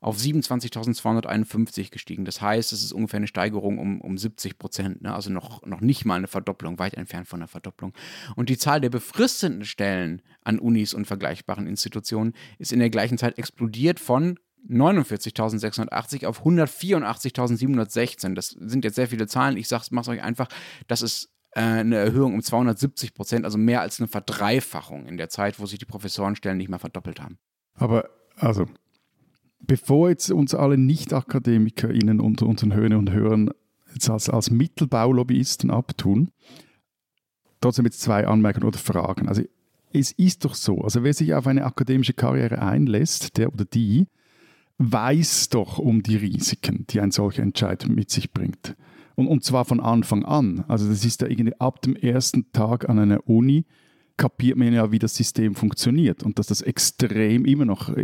auf 0.01 0.17
27.251 0.19 1.91
gestiegen. 1.91 2.25
Das 2.25 2.41
heißt, 2.41 2.73
es 2.73 2.83
ist 2.83 2.93
ungefähr 2.93 3.19
eine 3.19 3.27
Steigerung 3.27 3.79
um, 3.79 4.01
um 4.01 4.19
70 4.19 4.59
Prozent, 4.59 5.03
ne? 5.03 5.15
also 5.15 5.31
noch, 5.31 5.65
noch 5.65 5.81
nicht 5.81 6.05
mal 6.05 6.17
eine 6.17 6.29
Verdopplung, 6.29 6.79
weit 6.79 6.95
entfernt 6.95 7.29
von 7.29 7.41
einer 7.41 7.49
Verdopplung. 7.49 7.93
Und 8.35 8.49
die 8.49 8.59
Zahl 8.59 8.81
der 8.81 8.91
befristeten 8.91 9.65
Stellen 9.65 10.23
an 10.45 10.59
Unis 10.59 10.95
und 10.95 11.07
vergleichbaren 11.07 11.67
Institutionen 11.67 12.35
ist 12.59 12.73
in 12.73 12.79
der 12.79 12.91
gleichen 12.91 13.19
Zeit 13.19 13.39
explodiert 13.39 14.01
von 14.01 14.39
49.680 14.69 16.27
auf 16.27 16.45
184.716. 16.45 18.35
Das 18.35 18.49
sind 18.49 18.85
jetzt 18.85 18.97
sehr 18.97 19.09
viele 19.09 19.27
Zahlen. 19.27 19.57
Ich 19.57 19.71
mache 19.71 20.03
es 20.03 20.09
euch 20.09 20.23
einfach. 20.23 20.49
Das 20.89 21.03
ist 21.03 21.31
äh, 21.53 21.61
eine 21.61 21.97
Erhöhung 21.97 22.35
um 22.35 22.43
270 22.43 23.15
Prozent, 23.15 23.45
also 23.45 23.59
mehr 23.59 23.81
als 23.81 24.01
eine 24.01 24.09
Verdreifachung 24.09 25.07
in 25.07 25.17
der 25.17 25.29
Zeit, 25.29 25.59
wo 25.59 25.67
sich 25.67 25.79
die 25.79 25.85
Professorenstellen 25.85 26.59
nicht 26.59 26.69
mehr 26.69 26.79
verdoppelt 26.79 27.21
haben. 27.21 27.39
Aber 27.75 28.11
also 28.37 28.67
bevor 29.61 30.11
jetzt 30.11 30.31
uns 30.31 30.55
alle 30.55 30.79
Nicht-AkademikerInnen 30.79 32.21
unter 32.21 32.47
unseren 32.47 32.75
Hörern 32.75 32.95
und 32.95 33.11
Hörern 33.11 33.51
jetzt 33.93 34.11
als, 34.11 34.29
als 34.29 34.51
Mittelbaulobbyisten 34.51 35.71
abtun, 35.71 36.31
trotzdem 37.61 37.85
jetzt 37.85 38.01
zwei 38.01 38.27
Anmerkungen 38.27 38.67
oder 38.67 38.79
Fragen. 38.79 39.29
Also 39.29 39.43
es 39.93 40.13
ist 40.13 40.45
doch 40.45 40.55
so, 40.55 40.83
also 40.83 41.03
wer 41.05 41.15
sich 41.15 41.35
auf 41.35 41.47
eine 41.47 41.65
akademische 41.65 42.13
Karriere 42.13 42.61
einlässt, 42.61 43.39
der 43.39 43.53
oder 43.53 43.65
die, 43.65 44.07
weiß 44.79 45.49
doch 45.49 45.79
um 45.79 46.03
die 46.03 46.17
Risiken, 46.17 46.87
die 46.91 47.01
ein 47.01 47.11
solcher 47.11 47.43
Entscheid 47.43 47.89
mit 47.89 48.11
sich 48.11 48.33
bringt. 48.33 48.77
Und, 49.15 49.27
und 49.29 49.43
zwar 49.43 49.65
von 49.65 49.81
Anfang 49.81 50.25
an. 50.25 50.65
Also 50.69 50.87
das 50.89 51.05
ist 51.05 51.23
ja 51.23 51.29
irgendwie 51.29 51.59
ab 51.59 51.81
dem 51.81 51.97
ersten 51.97 52.53
Tag 52.53 52.89
an 52.89 52.99
einer 52.99 53.27
Uni, 53.29 53.65
kapiert 54.19 54.57
man 54.59 54.73
ja, 54.73 54.93
wie 54.93 54.99
das 54.99 55.15
System 55.15 55.55
funktioniert 55.55 56.23
und 56.23 56.39
dass 56.39 56.47
das 56.47 56.63
extrem 56.63 57.45
immer 57.45 57.65
noch 57.65 57.95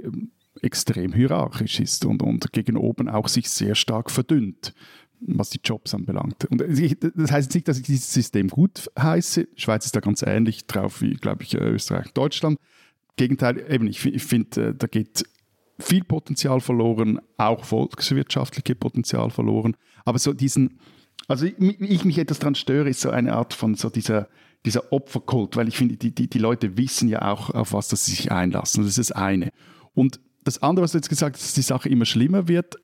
extrem 0.62 1.12
hierarchisch 1.12 1.80
ist 1.80 2.04
und, 2.04 2.22
und 2.22 2.52
gegen 2.52 2.76
oben 2.76 3.08
auch 3.08 3.28
sich 3.28 3.50
sehr 3.50 3.74
stark 3.74 4.10
verdünnt, 4.10 4.74
was 5.20 5.50
die 5.50 5.60
Jobs 5.62 5.94
anbelangt. 5.94 6.44
Und 6.46 6.60
das 6.60 7.30
heißt 7.30 7.54
nicht, 7.54 7.68
dass 7.68 7.78
ich 7.78 7.84
dieses 7.84 8.12
System 8.12 8.48
gut 8.48 8.90
heiße. 8.98 9.48
Schweiz 9.56 9.84
ist 9.86 9.96
da 9.96 10.00
ganz 10.00 10.22
ähnlich 10.22 10.66
drauf 10.66 11.00
wie, 11.00 11.14
glaube 11.14 11.42
ich, 11.42 11.54
Österreich, 11.54 12.12
Deutschland. 12.12 12.58
Gegenteil, 13.16 13.64
eben, 13.68 13.86
ich, 13.86 14.04
ich 14.06 14.22
finde, 14.22 14.68
äh, 14.68 14.74
da 14.74 14.86
geht 14.86 15.24
viel 15.78 16.04
Potenzial 16.04 16.60
verloren, 16.60 17.20
auch 17.36 17.64
volkswirtschaftliche 17.64 18.74
Potenzial 18.74 19.30
verloren. 19.30 19.76
Aber 20.04 20.18
so 20.18 20.32
diesen, 20.32 20.78
also 21.28 21.44
ich, 21.44 21.58
ich 21.58 22.04
mich 22.04 22.18
etwas 22.18 22.38
daran 22.38 22.54
störe, 22.54 22.88
ist 22.88 23.00
so 23.00 23.10
eine 23.10 23.34
Art 23.34 23.52
von 23.52 23.74
so 23.74 23.90
dieser, 23.90 24.28
dieser 24.64 24.92
Opferkult, 24.92 25.56
weil 25.56 25.68
ich 25.68 25.76
finde, 25.76 25.96
die, 25.96 26.14
die, 26.14 26.28
die 26.28 26.38
Leute 26.38 26.76
wissen 26.76 27.08
ja 27.08 27.32
auch, 27.32 27.50
auf 27.50 27.72
was 27.72 27.88
sie 27.90 27.96
sich 27.96 28.32
einlassen. 28.32 28.84
Das 28.84 28.96
ist 28.96 29.10
das 29.10 29.16
eine. 29.16 29.50
Und 29.94 30.20
das 30.44 30.62
andere, 30.62 30.84
was 30.84 30.92
du 30.92 30.98
jetzt 30.98 31.08
gesagt 31.08 31.36
hast, 31.36 31.44
dass 31.44 31.54
die 31.54 31.62
Sache 31.62 31.88
immer 31.88 32.04
schlimmer 32.04 32.48
wird, 32.48 32.76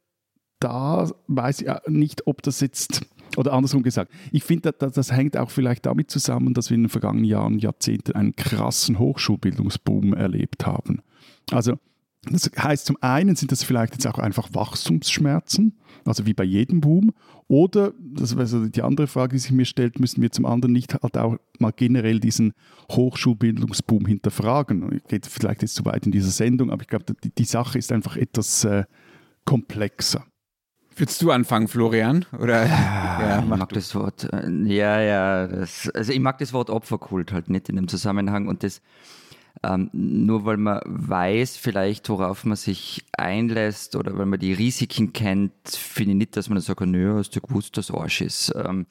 da 0.60 1.10
weiß 1.28 1.62
ich 1.62 1.68
nicht, 1.86 2.26
ob 2.26 2.42
das 2.42 2.60
jetzt, 2.60 3.02
oder 3.36 3.52
andersrum 3.52 3.82
gesagt, 3.82 4.12
ich 4.32 4.44
finde, 4.44 4.72
das, 4.72 4.92
das 4.92 5.12
hängt 5.12 5.36
auch 5.36 5.50
vielleicht 5.50 5.86
damit 5.86 6.10
zusammen, 6.10 6.54
dass 6.54 6.70
wir 6.70 6.74
in 6.76 6.84
den 6.84 6.88
vergangenen 6.88 7.24
Jahren, 7.24 7.58
Jahrzehnten 7.58 8.12
einen 8.12 8.34
krassen 8.36 8.98
Hochschulbildungsboom 8.98 10.14
erlebt 10.14 10.66
haben. 10.66 11.02
Also 11.50 11.78
das 12.30 12.50
heißt, 12.58 12.86
zum 12.86 12.96
einen 13.00 13.36
sind 13.36 13.52
das 13.52 13.62
vielleicht 13.62 13.94
jetzt 13.94 14.06
auch 14.06 14.18
einfach 14.18 14.48
Wachstumsschmerzen, 14.52 15.78
also 16.04 16.26
wie 16.26 16.34
bei 16.34 16.44
jedem 16.44 16.80
Boom. 16.80 17.12
Oder, 17.48 17.92
das 17.98 18.32
ist 18.32 18.38
also 18.38 18.66
die 18.66 18.82
andere 18.82 19.06
Frage, 19.06 19.34
die 19.34 19.38
sich 19.38 19.52
mir 19.52 19.64
stellt, 19.64 20.00
müssen 20.00 20.20
wir 20.20 20.30
zum 20.30 20.44
anderen 20.44 20.72
nicht 20.72 20.94
halt 20.94 21.16
auch 21.16 21.36
mal 21.58 21.72
generell 21.72 22.20
diesen 22.20 22.52
Hochschulbildungsboom 22.90 24.06
hinterfragen. 24.06 25.00
Geht 25.08 25.26
vielleicht 25.26 25.62
jetzt 25.62 25.74
zu 25.74 25.84
weit 25.84 26.04
in 26.06 26.12
dieser 26.12 26.30
Sendung, 26.30 26.70
aber 26.70 26.82
ich 26.82 26.88
glaube, 26.88 27.06
die, 27.24 27.30
die 27.30 27.44
Sache 27.44 27.78
ist 27.78 27.90
einfach 27.92 28.16
etwas 28.16 28.64
äh, 28.64 28.84
komplexer. 29.44 30.24
Willst 30.98 31.22
du 31.22 31.30
anfangen, 31.30 31.68
Florian? 31.68 32.24
Oder? 32.38 32.66
Ja, 32.66 33.20
ja, 33.20 33.38
ich 33.38 33.46
mag 33.46 33.68
du. 33.68 33.76
das 33.76 33.94
Wort. 33.94 34.28
Äh, 34.32 34.50
ja, 34.64 35.00
ja. 35.00 35.46
Das, 35.46 35.88
also 35.94 36.12
ich 36.12 36.20
mag 36.20 36.38
das 36.38 36.52
Wort 36.52 36.70
Opferkult 36.70 37.32
halt 37.32 37.48
nicht 37.48 37.68
in 37.68 37.76
dem 37.76 37.86
Zusammenhang 37.86 38.48
und 38.48 38.64
das 38.64 38.82
Ähm, 39.64 39.90
nur 39.92 40.44
weil 40.44 40.56
man 40.56 40.80
weiß 40.84 41.56
vielleicht, 41.56 42.08
worauf 42.08 42.44
man 42.44 42.56
sich 42.56 43.04
einlässt 43.16 43.96
oder 43.96 44.16
weil 44.16 44.26
man 44.26 44.38
die 44.38 44.52
Risiken 44.52 45.12
kennt, 45.12 45.52
finde 45.68 46.12
ich 46.12 46.16
nicht, 46.16 46.36
dass 46.36 46.48
man 46.48 46.56
dann 46.56 46.62
sagt, 46.62 46.80
nö, 46.82 47.16
hast 47.18 47.34
du 47.34 47.40
gewusst, 47.40 47.76
dass 47.76 47.90
Arsch 47.90 48.20
ist. 48.20 48.52
Ähm, 48.54 48.86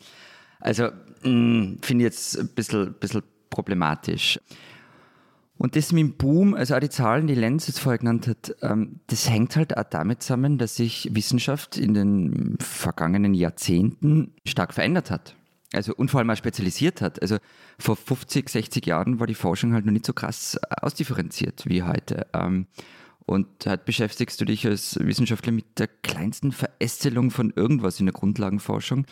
also 0.60 0.90
finde 1.22 1.80
ich 1.90 2.00
jetzt 2.00 2.38
ein 2.38 2.50
bisschen, 2.50 2.94
bisschen 3.00 3.24
problematisch. 3.50 4.40
Und 5.58 5.76
das 5.76 5.92
mit 5.92 6.02
dem 6.02 6.18
Boom, 6.18 6.54
also 6.54 6.76
auch 6.76 6.80
die 6.80 6.90
Zahlen, 6.90 7.28
die 7.28 7.34
Lenz 7.34 7.68
jetzt 7.68 7.80
vorher 7.80 7.98
genannt 7.98 8.28
hat, 8.28 8.56
ähm, 8.62 9.00
das 9.08 9.30
hängt 9.30 9.56
halt 9.56 9.76
auch 9.76 9.86
damit 9.90 10.22
zusammen, 10.22 10.58
dass 10.58 10.76
sich 10.76 11.10
Wissenschaft 11.14 11.78
in 11.78 11.94
den 11.94 12.58
vergangenen 12.60 13.34
Jahrzehnten 13.34 14.34
stark 14.46 14.74
verändert 14.74 15.10
hat. 15.10 15.37
Also 15.74 15.94
und 15.96 16.10
vor 16.10 16.20
allem 16.20 16.30
auch 16.30 16.38
spezialisiert 16.38 17.02
hat. 17.02 17.22
Also 17.22 17.38
vor 17.78 17.96
50, 17.96 18.50
60 18.50 18.86
Jahren 18.86 19.20
war 19.20 19.28
die 19.28 19.36
Forschung 19.36 19.74
halt 19.74 19.86
noch 19.86 19.92
nicht 19.92 20.06
so 20.06 20.14
krass 20.14 20.58
ausdifferenziert 20.82 21.64
wie 21.68 21.84
heute. 21.84 22.28
Ähm, 22.34 22.68
und 23.26 23.66
halt 23.66 23.84
beschäftigst 23.84 24.40
du 24.40 24.46
dich 24.46 24.66
als 24.66 24.98
Wissenschaftler 25.02 25.52
mit 25.52 25.80
der 25.80 25.88
kleinsten 25.88 26.54
Verästelung 26.54 27.30
von 27.30 27.52
irgendwas 27.54 28.00
in 28.00 28.06
der 28.06 28.14
Grundlagenforschung. 28.14 29.06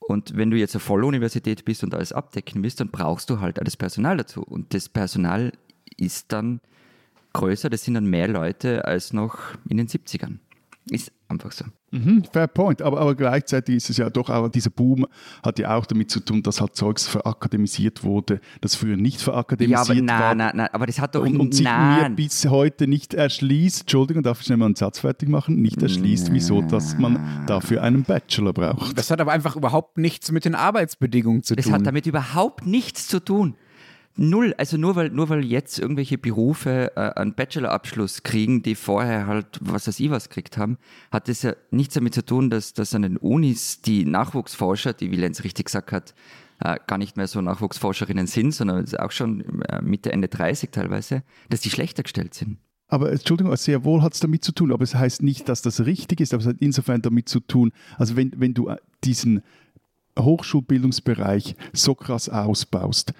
Und 0.00 0.36
wenn 0.36 0.50
du 0.50 0.56
jetzt 0.56 0.74
eine 0.74 0.80
Volluniversität 0.80 1.64
bist 1.64 1.84
und 1.84 1.94
alles 1.94 2.12
abdecken 2.12 2.64
willst, 2.64 2.80
dann 2.80 2.90
brauchst 2.90 3.30
du 3.30 3.40
halt 3.40 3.60
alles 3.60 3.76
Personal 3.76 4.16
dazu. 4.16 4.42
Und 4.42 4.74
das 4.74 4.88
Personal 4.88 5.52
ist 5.96 6.32
dann 6.32 6.60
größer, 7.34 7.70
das 7.70 7.84
sind 7.84 7.94
dann 7.94 8.06
mehr 8.06 8.26
Leute 8.26 8.84
als 8.84 9.12
noch 9.12 9.38
in 9.68 9.76
den 9.76 9.86
70ern. 9.86 10.38
Ist 10.90 11.12
einfach 11.28 11.52
so. 11.52 11.64
Mhm, 11.92 12.24
fair 12.32 12.46
point. 12.48 12.80
Aber, 12.80 13.00
aber 13.00 13.14
gleichzeitig 13.14 13.76
ist 13.76 13.90
es 13.90 13.98
ja 13.98 14.08
doch 14.08 14.30
auch, 14.30 14.48
dieser 14.48 14.70
Boom 14.70 15.06
hat 15.42 15.58
ja 15.58 15.76
auch 15.76 15.84
damit 15.84 16.10
zu 16.10 16.20
tun, 16.20 16.42
dass 16.42 16.60
halt 16.60 16.74
Zeugs 16.74 17.06
verakademisiert 17.06 18.02
wurde, 18.02 18.40
das 18.62 18.74
früher 18.74 18.96
nicht 18.96 19.20
verakademisiert 19.20 19.86
ja, 19.86 19.92
aber 19.92 19.94
nein, 19.94 20.20
war. 20.20 20.34
Nein, 20.34 20.52
nein, 20.56 20.68
aber 20.72 20.86
das 20.86 20.98
hat 20.98 21.14
doch 21.14 21.24
und, 21.24 21.36
und 21.36 21.54
sich 21.54 21.66
mir 21.66 22.10
bis 22.16 22.46
heute 22.46 22.86
nicht 22.86 23.12
erschließt, 23.12 23.82
Entschuldigung, 23.82 24.22
darf 24.22 24.40
ich 24.40 24.46
schnell 24.46 24.56
mal 24.56 24.66
einen 24.66 24.74
Satz 24.74 25.00
fertig 25.00 25.28
machen, 25.28 25.56
nicht 25.56 25.82
erschließt, 25.82 26.32
wieso, 26.32 26.62
dass 26.62 26.96
man 26.96 27.44
dafür 27.46 27.82
einen 27.82 28.04
Bachelor 28.04 28.54
braucht. 28.54 28.96
Das 28.96 29.10
hat 29.10 29.20
aber 29.20 29.32
einfach 29.32 29.54
überhaupt 29.54 29.98
nichts 29.98 30.32
mit 30.32 30.46
den 30.46 30.54
Arbeitsbedingungen 30.54 31.42
zu 31.42 31.54
das 31.54 31.66
tun. 31.66 31.72
Das 31.72 31.80
hat 31.80 31.86
damit 31.86 32.06
überhaupt 32.06 32.66
nichts 32.66 33.06
zu 33.06 33.20
tun. 33.20 33.54
Null, 34.16 34.54
also 34.58 34.76
nur 34.76 34.94
weil, 34.94 35.08
nur 35.08 35.30
weil 35.30 35.42
jetzt 35.44 35.78
irgendwelche 35.78 36.18
Berufe 36.18 36.92
äh, 36.96 37.12
einen 37.18 37.34
Bachelorabschluss 37.34 38.22
kriegen, 38.22 38.62
die 38.62 38.74
vorher 38.74 39.26
halt 39.26 39.58
was 39.60 39.88
weiß 39.88 40.00
ich 40.00 40.10
was 40.10 40.28
gekriegt 40.28 40.58
haben, 40.58 40.76
hat 41.10 41.28
das 41.28 41.42
ja 41.42 41.54
nichts 41.70 41.94
damit 41.94 42.14
zu 42.14 42.24
tun, 42.24 42.50
dass, 42.50 42.74
dass 42.74 42.94
an 42.94 43.02
den 43.02 43.16
Unis 43.16 43.80
die 43.80 44.04
Nachwuchsforscher, 44.04 44.92
die 44.92 45.10
wie 45.10 45.16
Lenz 45.16 45.44
richtig 45.44 45.66
gesagt 45.66 45.92
hat, 45.92 46.14
äh, 46.60 46.78
gar 46.86 46.98
nicht 46.98 47.16
mehr 47.16 47.26
so 47.26 47.40
Nachwuchsforscherinnen 47.40 48.26
sind, 48.26 48.52
sondern 48.52 48.86
auch 48.96 49.12
schon 49.12 49.62
äh, 49.62 49.80
Mitte, 49.80 50.12
Ende 50.12 50.28
30 50.28 50.70
teilweise, 50.70 51.22
dass 51.48 51.60
die 51.60 51.70
schlechter 51.70 52.02
gestellt 52.02 52.34
sind. 52.34 52.58
Aber 52.88 53.10
Entschuldigung, 53.10 53.56
sehr 53.56 53.84
wohl 53.84 54.02
hat 54.02 54.12
es 54.12 54.20
damit 54.20 54.44
zu 54.44 54.52
tun, 54.52 54.70
aber 54.70 54.84
es 54.84 54.94
heißt 54.94 55.22
nicht, 55.22 55.48
dass 55.48 55.62
das 55.62 55.86
richtig 55.86 56.20
ist, 56.20 56.34
aber 56.34 56.42
es 56.42 56.48
hat 56.48 56.56
insofern 56.60 57.00
damit 57.00 57.30
zu 57.30 57.40
tun, 57.40 57.72
also 57.96 58.16
wenn, 58.16 58.32
wenn 58.36 58.52
du 58.52 58.68
äh, 58.68 58.76
diesen 59.04 59.42
Hochschulbildungsbereich 60.18 61.56
so 61.72 61.94
krass 61.94 62.28
ausbaust, 62.28 63.14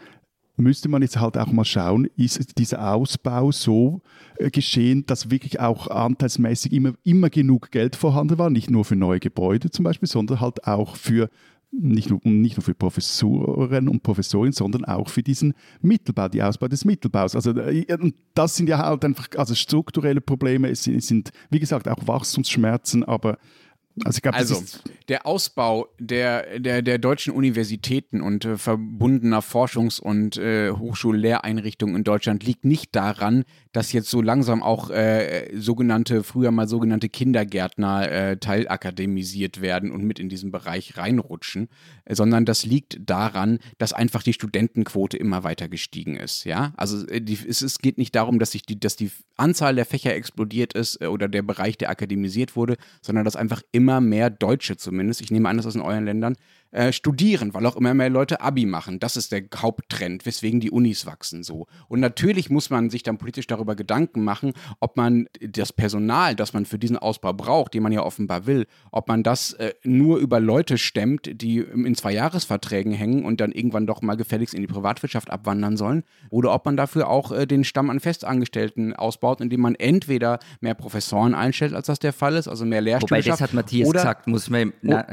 müsste 0.57 0.89
man 0.89 1.03
jetzt 1.03 1.19
halt 1.19 1.39
auch 1.39 1.51
mal 1.53 1.65
schauen, 1.65 2.09
ist 2.17 2.59
dieser 2.59 2.93
Ausbau 2.93 3.53
so 3.53 4.03
äh, 4.37 4.51
geschehen, 4.51 5.07
dass 5.07 5.31
wirklich 5.31 5.61
auch 5.61 5.89
anteilsmäßig 5.89 6.73
immer, 6.73 6.93
immer 7.05 7.31
genug 7.31 7.71
Geld 7.71 7.97
vorhanden 7.97 8.39
war, 8.39 8.51
nicht 8.51 8.71
nur 8.71 8.85
für 8.85 8.97
neue 8.97 9.21
Gebäude 9.21 9.71
zum 9.71 9.85
Beispiel, 9.85 10.09
sondern 10.09 10.41
halt 10.41 10.65
auch 10.67 10.97
für 10.97 11.31
nicht 11.73 12.11
nur, 12.11 12.21
nicht 12.25 12.57
nur 12.57 12.65
für 12.65 12.75
Professoren 12.75 13.89
und 13.89 14.03
Professorinnen, 14.03 14.53
sondern 14.53 14.85
auch 14.85 15.09
für 15.09 15.23
diesen 15.23 15.55
Mittelbau, 15.81 16.29
die 16.29 16.43
Ausbau 16.43 16.69
des 16.69 16.85
Mittelbaus. 16.85 17.35
Also 17.35 17.53
äh, 17.53 17.87
das 18.35 18.57
sind 18.57 18.69
ja 18.69 18.79
halt 18.79 19.05
einfach 19.05 19.29
also 19.37 19.55
strukturelle 19.55 20.21
Probleme, 20.21 20.69
es 20.69 20.85
sind, 20.85 20.97
es 20.97 21.09
sind 21.09 21.31
wie 21.51 21.61
gesagt 21.61 21.89
auch 21.89 22.07
Wachstumsschmerzen, 22.07 23.05
aber 23.05 23.39
also, 24.05 24.21
glaub, 24.21 24.35
also 24.35 24.63
der 25.09 25.27
Ausbau 25.27 25.89
der, 25.99 26.59
der, 26.59 26.83
der 26.83 26.99
deutschen 26.99 27.33
Universitäten 27.33 28.21
und 28.21 28.45
äh, 28.45 28.57
verbundener 28.57 29.41
Forschungs- 29.41 30.01
und 30.01 30.37
äh, 30.37 30.71
Hochschullehreinrichtungen 30.71 31.97
in 31.97 32.05
Deutschland 32.05 32.45
liegt 32.45 32.65
nicht 32.65 32.95
daran, 32.97 33.45
dass 33.73 33.93
jetzt 33.93 34.11
so 34.11 34.21
langsam 34.21 34.63
auch 34.63 34.91
äh, 34.91 35.51
sogenannte, 35.55 36.23
früher 36.23 36.51
mal 36.51 36.69
sogenannte 36.69 37.09
Kindergärtner 37.09 38.11
äh, 38.11 38.37
teilakademisiert 38.37 39.61
werden 39.61 39.91
und 39.91 40.05
mit 40.05 40.19
in 40.19 40.29
diesen 40.29 40.51
Bereich 40.51 40.97
reinrutschen, 40.97 41.69
äh, 42.05 42.15
sondern 42.15 42.45
das 42.45 42.65
liegt 42.67 42.99
daran, 43.01 43.59
dass 43.79 43.93
einfach 43.93 44.23
die 44.23 44.35
Studentenquote 44.35 45.17
immer 45.17 45.43
weiter 45.43 45.69
gestiegen 45.69 46.17
ist. 46.17 46.45
Ja, 46.45 46.73
also 46.77 47.07
äh, 47.09 47.21
die, 47.21 47.39
es, 47.49 47.63
es 47.63 47.79
geht 47.79 47.99
nicht 47.99 48.15
darum, 48.15 48.39
dass 48.39 48.53
sich 48.53 48.63
die, 48.63 48.79
dass 48.79 48.97
die 48.97 49.11
Anzahl 49.37 49.75
der 49.75 49.87
Fächer 49.87 50.15
explodiert 50.15 50.75
ist 50.75 51.03
oder 51.03 51.29
der 51.29 51.43
Bereich, 51.43 51.79
der 51.79 51.91
akademisiert 51.91 52.57
wurde, 52.57 52.77
sondern 53.01 53.25
dass 53.25 53.37
einfach 53.37 53.63
immer 53.73 54.01
mehr 54.01 54.31
Deutsche 54.31 54.77
zumindest, 54.77 55.21
ich 55.23 55.31
nehme 55.31 55.49
an, 55.49 55.57
das 55.57 55.75
in 55.75 55.81
euren 55.81 56.05
Ländern 56.05 56.37
äh, 56.73 56.91
studieren, 56.91 57.53
weil 57.53 57.67
auch 57.67 57.77
immer 57.77 57.93
mehr 57.93 58.09
Leute 58.09 58.41
Abi 58.41 58.65
machen. 58.65 58.99
Das 58.99 59.19
ist 59.19 59.31
der 59.31 59.43
Haupttrend, 59.55 60.25
weswegen 60.25 60.59
die 60.59 60.71
Unis 60.71 61.05
wachsen 61.05 61.43
so. 61.43 61.67
Und 61.87 62.01
natürlich 62.01 62.49
muss 62.49 62.71
man 62.71 62.89
sich 62.89 63.03
dann 63.03 63.19
politisch 63.19 63.47
darüber 63.47 63.77
Gedanken 63.77 64.25
machen, 64.25 64.55
ob 64.81 64.97
man 64.97 65.27
das 65.41 65.71
Personal, 65.71 66.35
das 66.35 66.55
man 66.55 66.65
für 66.65 66.79
diesen 66.79 66.97
Ausbau 66.97 67.35
braucht, 67.35 67.75
den 67.75 67.83
man 67.83 67.93
ja 67.93 68.03
offenbar 68.03 68.47
will, 68.47 68.67
ob 68.91 69.07
man 69.09 69.23
das 69.23 69.53
äh, 69.53 69.75
nur 69.83 70.17
über 70.17 70.41
Leute 70.41 70.79
stemmt, 70.79 71.43
die 71.43 71.59
in 71.59 71.95
zwei 71.95 72.13
Jahresverträgen 72.13 72.95
hängen 72.95 73.27
und 73.27 73.43
dann 73.43 73.53
irgendwann 73.53 73.87
doch 73.87 74.01
mal 74.01 74.17
gefälligst 74.17 74.55
in 74.55 74.63
die 74.63 74.67
Privatwirtschaft 74.67 75.29
abwandern 75.29 75.77
sollen, 75.77 76.05
oder 76.31 76.55
ob 76.55 76.65
man 76.65 76.79
dafür 76.79 77.11
auch 77.11 77.33
äh, 77.33 77.47
den 77.47 77.65
Stamm 77.65 77.91
an 77.91 78.01
Festangestellten 78.01 78.95
ausbaut, 78.95 79.43
indem 79.43 79.61
man 79.61 79.75
entweder 79.75 80.39
mehr 80.63 80.75
Professoren 80.75 81.35
einstellt, 81.35 81.75
als 81.75 81.89
das 81.89 81.99
der 81.99 82.15
Fall 82.15 82.37
ist, 82.37 82.49
also 82.49 82.65
mehr 82.65 82.81
Lehrstühle 82.81 83.21
Wobei, 83.21 83.29
das 83.29 83.43
hat 83.43 83.53
Matthias 83.53 83.93
gesagt, 83.93 84.27
muss 84.27 84.49
man, 84.49 84.73
na, 84.81 85.07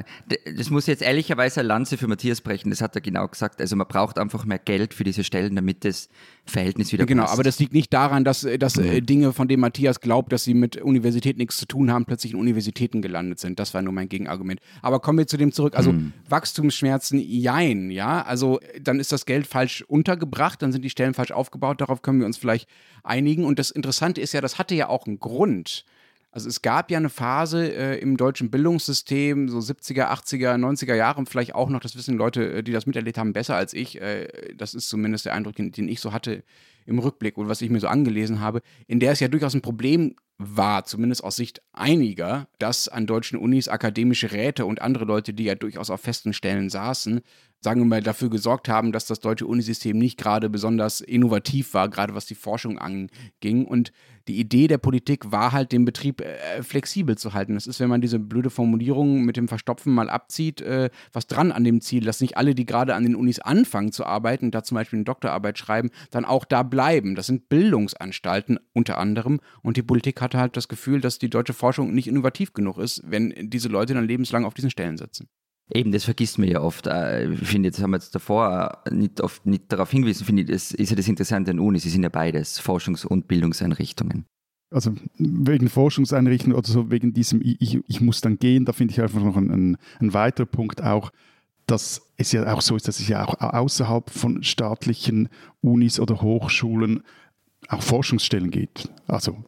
das 0.56 0.70
muss 0.70 0.88
jetzt 0.88 1.02
ehrlicherweise 1.02 1.49
Kaiser 1.50 1.64
Lanze 1.64 1.98
für 1.98 2.08
Matthias 2.08 2.42
brechen, 2.42 2.70
das 2.70 2.80
hat 2.80 2.94
er 2.94 3.02
genau 3.02 3.28
gesagt. 3.28 3.60
Also 3.60 3.76
man 3.76 3.88
braucht 3.88 4.20
einfach 4.20 4.46
mehr 4.46 4.60
Geld 4.60 4.94
für 4.94 5.04
diese 5.04 5.24
Stellen, 5.24 5.56
damit 5.56 5.84
das 5.84 6.08
Verhältnis 6.46 6.94
wieder 6.94 7.08
Genau, 7.08 7.24
passt. 7.24 7.34
aber 7.34 7.44
das 7.44 7.58
liegt 7.58 7.74
nicht 7.74 7.92
daran, 7.92 8.24
dass, 8.24 8.48
dass 8.60 8.76
mhm. 8.76 9.04
Dinge, 9.04 9.34
von 9.34 9.48
denen 9.48 9.62
Matthias 9.62 10.00
glaubt, 10.00 10.32
dass 10.32 10.44
sie 10.44 10.54
mit 10.54 10.78
Universität 10.78 11.38
nichts 11.38 11.58
zu 11.58 11.66
tun 11.66 11.92
haben, 11.92 12.06
plötzlich 12.06 12.34
in 12.34 12.40
Universitäten 12.40 13.02
gelandet 13.02 13.40
sind. 13.40 13.60
Das 13.60 13.74
war 13.74 13.82
nur 13.82 13.94
mein 13.94 14.10
Gegenargument. 14.10 14.60
Aber 14.84 15.00
kommen 15.00 15.18
wir 15.18 15.26
zu 15.26 15.38
dem 15.38 15.52
zurück. 15.52 15.76
Also 15.76 15.92
mhm. 15.94 16.14
Wachstumsschmerzen, 16.30 17.20
jein, 17.20 17.90
ja. 17.90 18.22
Also 18.22 18.60
dann 18.80 19.00
ist 19.00 19.12
das 19.12 19.26
Geld 19.26 19.48
falsch 19.48 19.84
untergebracht, 19.88 20.62
dann 20.62 20.72
sind 20.72 20.84
die 20.84 20.92
Stellen 20.92 21.16
falsch 21.16 21.32
aufgebaut. 21.32 21.82
Darauf 21.82 22.04
können 22.04 22.20
wir 22.20 22.28
uns 22.28 22.38
vielleicht 22.38 22.70
einigen. 23.04 23.44
Und 23.44 23.58
das 23.58 23.72
Interessante 23.72 24.22
ist 24.22 24.34
ja, 24.34 24.42
das 24.42 24.60
hatte 24.60 24.76
ja 24.76 24.88
auch 24.88 25.08
einen 25.08 25.20
Grund. 25.20 25.84
Also 26.32 26.48
es 26.48 26.62
gab 26.62 26.92
ja 26.92 26.98
eine 26.98 27.10
Phase 27.10 27.74
äh, 27.74 28.00
im 28.00 28.16
deutschen 28.16 28.52
Bildungssystem, 28.52 29.50
so 29.50 29.58
70er, 29.58 30.12
80er, 30.12 30.56
90er 30.56 30.94
Jahre, 30.94 31.26
vielleicht 31.26 31.56
auch 31.56 31.70
noch, 31.70 31.80
das 31.80 31.96
wissen 31.96 32.18
Leute, 32.18 32.54
äh, 32.54 32.64
die 32.64 32.72
das 32.72 32.86
miterlebt 32.86 33.18
haben, 33.18 33.34
besser 33.34 33.56
als 33.56 33.74
ich. 33.74 34.00
Äh, 34.00 34.28
das 34.56 34.76
ist 34.76 34.90
zumindest 34.90 35.26
der 35.26 35.34
Eindruck, 35.34 35.56
den, 35.56 35.72
den 35.72 35.90
ich 35.90 36.00
so 36.00 36.14
hatte 36.14 36.44
im 36.86 37.00
Rückblick 37.00 37.38
und 37.38 37.48
was 37.48 37.62
ich 37.62 37.70
mir 37.70 37.80
so 37.80 37.88
angelesen 37.88 38.40
habe, 38.42 38.62
in 38.88 39.00
der 39.00 39.12
es 39.12 39.20
ja 39.20 39.28
durchaus 39.28 39.54
ein 39.54 39.62
Problem 39.62 40.16
war, 40.38 40.86
zumindest 40.86 41.24
aus 41.24 41.36
Sicht 41.36 41.62
einiger, 41.74 42.48
dass 42.60 42.88
an 42.88 43.06
deutschen 43.06 43.38
Unis 43.38 43.68
akademische 43.68 44.32
Räte 44.32 44.66
und 44.66 44.82
andere 44.82 45.06
Leute, 45.06 45.34
die 45.34 45.44
ja 45.44 45.56
durchaus 45.56 45.90
auf 45.90 46.02
festen 46.02 46.34
Stellen 46.34 46.70
saßen, 46.70 47.22
sagen 47.62 47.82
wir 47.82 47.86
mal, 47.86 48.02
dafür 48.02 48.30
gesorgt 48.30 48.70
haben, 48.70 48.92
dass 48.92 49.06
das 49.06 49.20
deutsche 49.20 49.46
Unisystem 49.46 49.98
nicht 49.98 50.18
gerade 50.18 50.50
besonders 50.50 51.02
innovativ 51.02 51.74
war, 51.74 51.90
gerade 51.90 52.16
was 52.16 52.26
die 52.26 52.36
Forschung 52.36 52.78
anging. 52.78 53.66
Und 53.66 53.92
die 54.30 54.40
Idee 54.40 54.68
der 54.68 54.78
Politik 54.78 55.32
war 55.32 55.52
halt, 55.52 55.72
den 55.72 55.86
Betrieb 55.86 56.22
äh, 56.22 56.64
flexibel 56.64 57.18
zu 57.18 57.34
halten. 57.34 57.56
Das 57.56 57.68
ist, 57.68 57.80
wenn 57.80 57.90
man 57.90 58.00
diese 58.00 58.20
blöde 58.20 58.50
Formulierung 58.50 59.24
mit 59.24 59.36
dem 59.36 59.48
Verstopfen 59.48 59.94
mal 59.94 60.10
abzieht, 60.10 60.62
äh, 60.62 60.90
was 61.12 61.28
dran 61.28 61.52
an 61.52 61.64
dem 61.64 61.82
Ziel, 61.82 62.06
dass 62.06 62.22
nicht 62.22 62.38
alle, 62.38 62.56
die 62.56 62.66
gerade 62.66 62.96
an 62.96 63.04
den 63.04 63.16
Unis 63.16 63.40
anfangen 63.40 63.92
zu 63.92 64.06
arbeiten, 64.06 64.52
da 64.52 64.64
zum 64.64 64.76
Beispiel 64.76 64.98
eine 64.98 65.06
Doktorarbeit 65.06 65.58
schreiben, 65.58 65.90
dann 66.12 66.26
auch 66.26 66.46
da 66.46 66.64
bleiben. 66.64 67.16
Das 67.16 67.28
sind 67.28 67.50
Bildungsanstalten 67.50 68.60
unter 68.72 68.98
anderem. 69.00 69.40
Und 69.64 69.76
die 69.76 69.84
Politik 69.84 70.22
hatte 70.22 70.38
halt 70.38 70.56
das 70.56 70.68
Gefühl, 70.68 71.02
dass 71.02 71.20
die 71.20 71.30
deutsche 71.30 71.54
Forschung 71.54 71.94
nicht 71.94 72.08
innovativ 72.08 72.54
genug 72.54 72.78
ist, 72.78 73.02
wenn 73.06 73.34
diese 73.50 73.68
Leute 73.68 73.96
dann 73.96 74.08
lebenslang 74.08 74.46
auf 74.46 74.54
diesen 74.54 74.70
Stellen 74.70 74.98
sitzen. 74.98 75.28
Eben, 75.72 75.92
das 75.92 76.04
vergisst 76.04 76.40
man 76.40 76.48
ja 76.48 76.62
oft. 76.62 76.88
Äh, 76.88 77.32
ich 77.32 77.48
finde, 77.48 77.70
das 77.70 77.82
haben 77.82 77.92
wir 77.92 77.98
jetzt 77.98 78.16
davor 78.16 78.84
nicht, 78.90 79.22
oft 79.22 79.46
nicht 79.46 79.72
darauf 79.72 79.92
hingewiesen, 79.92 80.26
finde 80.26 80.42
ich, 80.42 80.50
das 80.50 80.72
ist 80.72 80.90
ja 80.90 80.96
das 80.96 81.08
Interessante 81.08 81.52
an 81.52 81.60
Unis, 81.60 81.84
sie 81.84 81.90
sind 81.90 82.04
ja 82.04 82.10
beides, 82.10 82.60
Forschungs- 82.60 83.06
und 83.06 83.28
Bildungseinrichtungen. 83.28 84.26
Also 84.72 84.94
wegen 85.18 85.68
Forschungseinrichtungen 85.68 86.56
oder 86.56 86.68
so, 86.68 86.92
wegen 86.92 87.14
diesem 87.14 87.42
ich, 87.42 87.80
ich 87.88 88.02
muss 88.02 88.22
dann 88.22 88.38
gehen, 88.38 88.66
da 88.66 88.74
finde 88.74 88.94
ich 88.94 89.02
einfach 89.02 89.24
noch 89.24 89.36
ein, 89.36 89.78
ein 90.00 90.14
weiterer 90.14 90.46
Punkt 90.46 90.84
auch, 90.84 91.12
dass 91.66 92.02
es 92.18 92.32
ja 92.32 92.52
auch 92.54 92.62
so 92.62 92.76
ist, 92.76 92.88
dass 92.88 93.00
es 93.00 93.08
ja 93.08 93.26
auch 93.26 93.40
außerhalb 93.40 94.10
von 94.10 94.44
staatlichen 94.44 95.30
Unis 95.62 96.00
oder 96.00 96.22
Hochschulen 96.22 97.04
auch 97.68 97.82
Forschungsstellen 97.82 98.52
gibt. 98.52 98.90
Also 99.08 99.44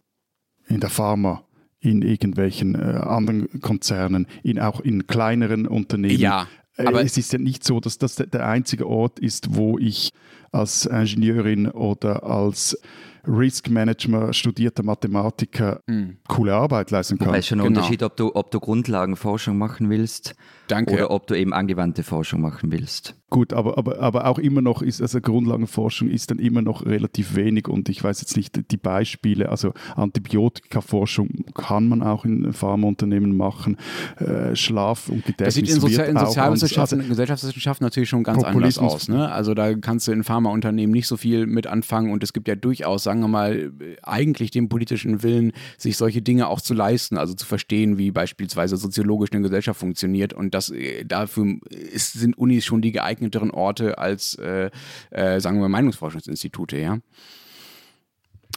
in 0.68 0.80
der 0.80 0.90
Pharma, 0.90 1.44
in 1.81 2.03
irgendwelchen 2.03 2.75
äh, 2.75 2.77
anderen 2.77 3.59
Konzernen, 3.59 4.27
in, 4.43 4.59
auch 4.59 4.79
in 4.79 5.07
kleineren 5.07 5.67
Unternehmen. 5.67 6.19
Ja, 6.19 6.47
äh, 6.77 6.85
aber 6.85 7.03
es 7.03 7.17
ist 7.17 7.33
ja 7.33 7.39
nicht 7.39 7.63
so, 7.63 7.79
dass 7.79 7.97
das 7.97 8.15
der 8.15 8.47
einzige 8.47 8.88
Ort 8.88 9.19
ist, 9.19 9.55
wo 9.55 9.77
ich 9.77 10.11
als 10.51 10.86
Ingenieurin 10.86 11.67
oder 11.67 12.24
als 12.24 12.77
Risk 13.27 13.70
Management 13.70 14.36
studierter 14.36 14.84
Mathematiker 14.84 15.81
mhm. 15.88 16.17
coole 16.27 16.53
Arbeit 16.53 16.91
leisten 16.91 17.17
kann. 17.17 17.27
Wobei 17.27 17.38
es 17.39 17.48
schon 17.48 17.60
ein 17.60 17.67
genau. 17.67 17.79
Unterschied, 17.79 18.03
ob 18.03 18.17
du, 18.17 18.36
ob 18.36 18.51
du 18.51 18.60
Grundlagenforschung 18.60 19.58
machen 19.58 19.89
willst 19.89 20.36
Danke. 20.67 20.93
oder 20.93 21.12
ob 21.12 21.27
du 21.27 21.36
eben 21.36 21.53
angewandte 21.53 22.03
Forschung 22.03 22.41
machen 22.41 22.72
willst. 22.72 23.15
Gut, 23.29 23.53
aber, 23.53 23.77
aber, 23.77 24.00
aber 24.00 24.25
auch 24.25 24.39
immer 24.39 24.62
noch 24.62 24.81
ist, 24.81 25.01
also 25.01 25.22
Grundlagenforschung 25.22 26.10
ist 26.10 26.31
dann 26.31 26.39
immer 26.39 26.62
noch 26.62 26.86
relativ 26.86 27.36
wenig 27.36 27.67
und 27.70 27.88
ich 27.88 28.03
weiß 28.03 28.20
jetzt 28.20 28.36
nicht 28.36 28.72
die 28.72 28.77
Beispiele, 28.77 29.48
also 29.48 29.74
Antibiotikaforschung 29.96 31.46
kann 31.53 31.88
man 31.88 32.03
auch 32.03 32.25
in 32.25 32.51
Pharmaunternehmen 32.51 33.38
machen, 33.38 33.77
äh, 34.17 34.53
Schlaf 34.55 35.08
und 35.08 35.25
Gedächtnis 35.25 35.46
Das 35.46 35.53
sieht 35.53 35.70
in, 35.70 35.79
Sozi 35.79 36.01
in 36.01 36.17
Sozialwissenschaften, 36.17 37.00
also, 37.00 37.10
Gesellschaftswissenschaften 37.10 37.86
natürlich 37.86 38.10
schon 38.10 38.24
ganz 38.24 38.43
anders 38.43 38.77
aus. 38.77 39.08
Ne? 39.08 39.31
Also 39.31 39.53
da 39.53 39.75
kannst 39.75 40.10
du 40.10 40.12
in 40.12 40.24
Pharmaunternehmen 40.41 40.91
nicht 40.91 41.07
so 41.07 41.17
viel 41.17 41.45
mit 41.45 41.67
anfangen 41.67 42.12
und 42.12 42.24
es 42.24 42.33
gibt 42.33 42.48
ja 42.48 42.55
durchaus, 42.55 43.03
sagen 43.03 43.21
wir 43.21 43.27
mal, 43.27 43.71
eigentlich 44.03 44.51
den 44.51 44.69
politischen 44.69 45.24
Willen, 45.24 45.53
sich 45.77 45.98
solche 45.98 46.21
Dinge 46.21 46.48
auch 46.48 46.62
zu 46.62 46.74
leisten, 46.74 47.17
also 47.17 47.33
zu 47.33 47.45
verstehen, 47.45 47.98
wie 47.98 48.12
beispielsweise 48.12 48.77
soziologisch 48.77 49.31
eine 49.31 49.41
Gesellschaft 49.41 49.79
funktioniert 49.79 50.33
und 50.33 50.53
das 50.53 50.69
äh, 50.69 51.05
dafür 51.05 51.57
ist, 51.69 52.13
sind 52.13 52.38
Unis 52.38 52.65
schon 52.65 52.81
die 52.81 52.91
geeigneteren 52.91 53.51
Orte 53.51 53.98
als, 53.98 54.36
äh, 54.36 54.71
äh, 55.12 55.39
sagen 55.39 55.60
wir, 55.62 55.69
Meinungsforschungsinstitute, 55.69 56.77
ja. 56.77 57.00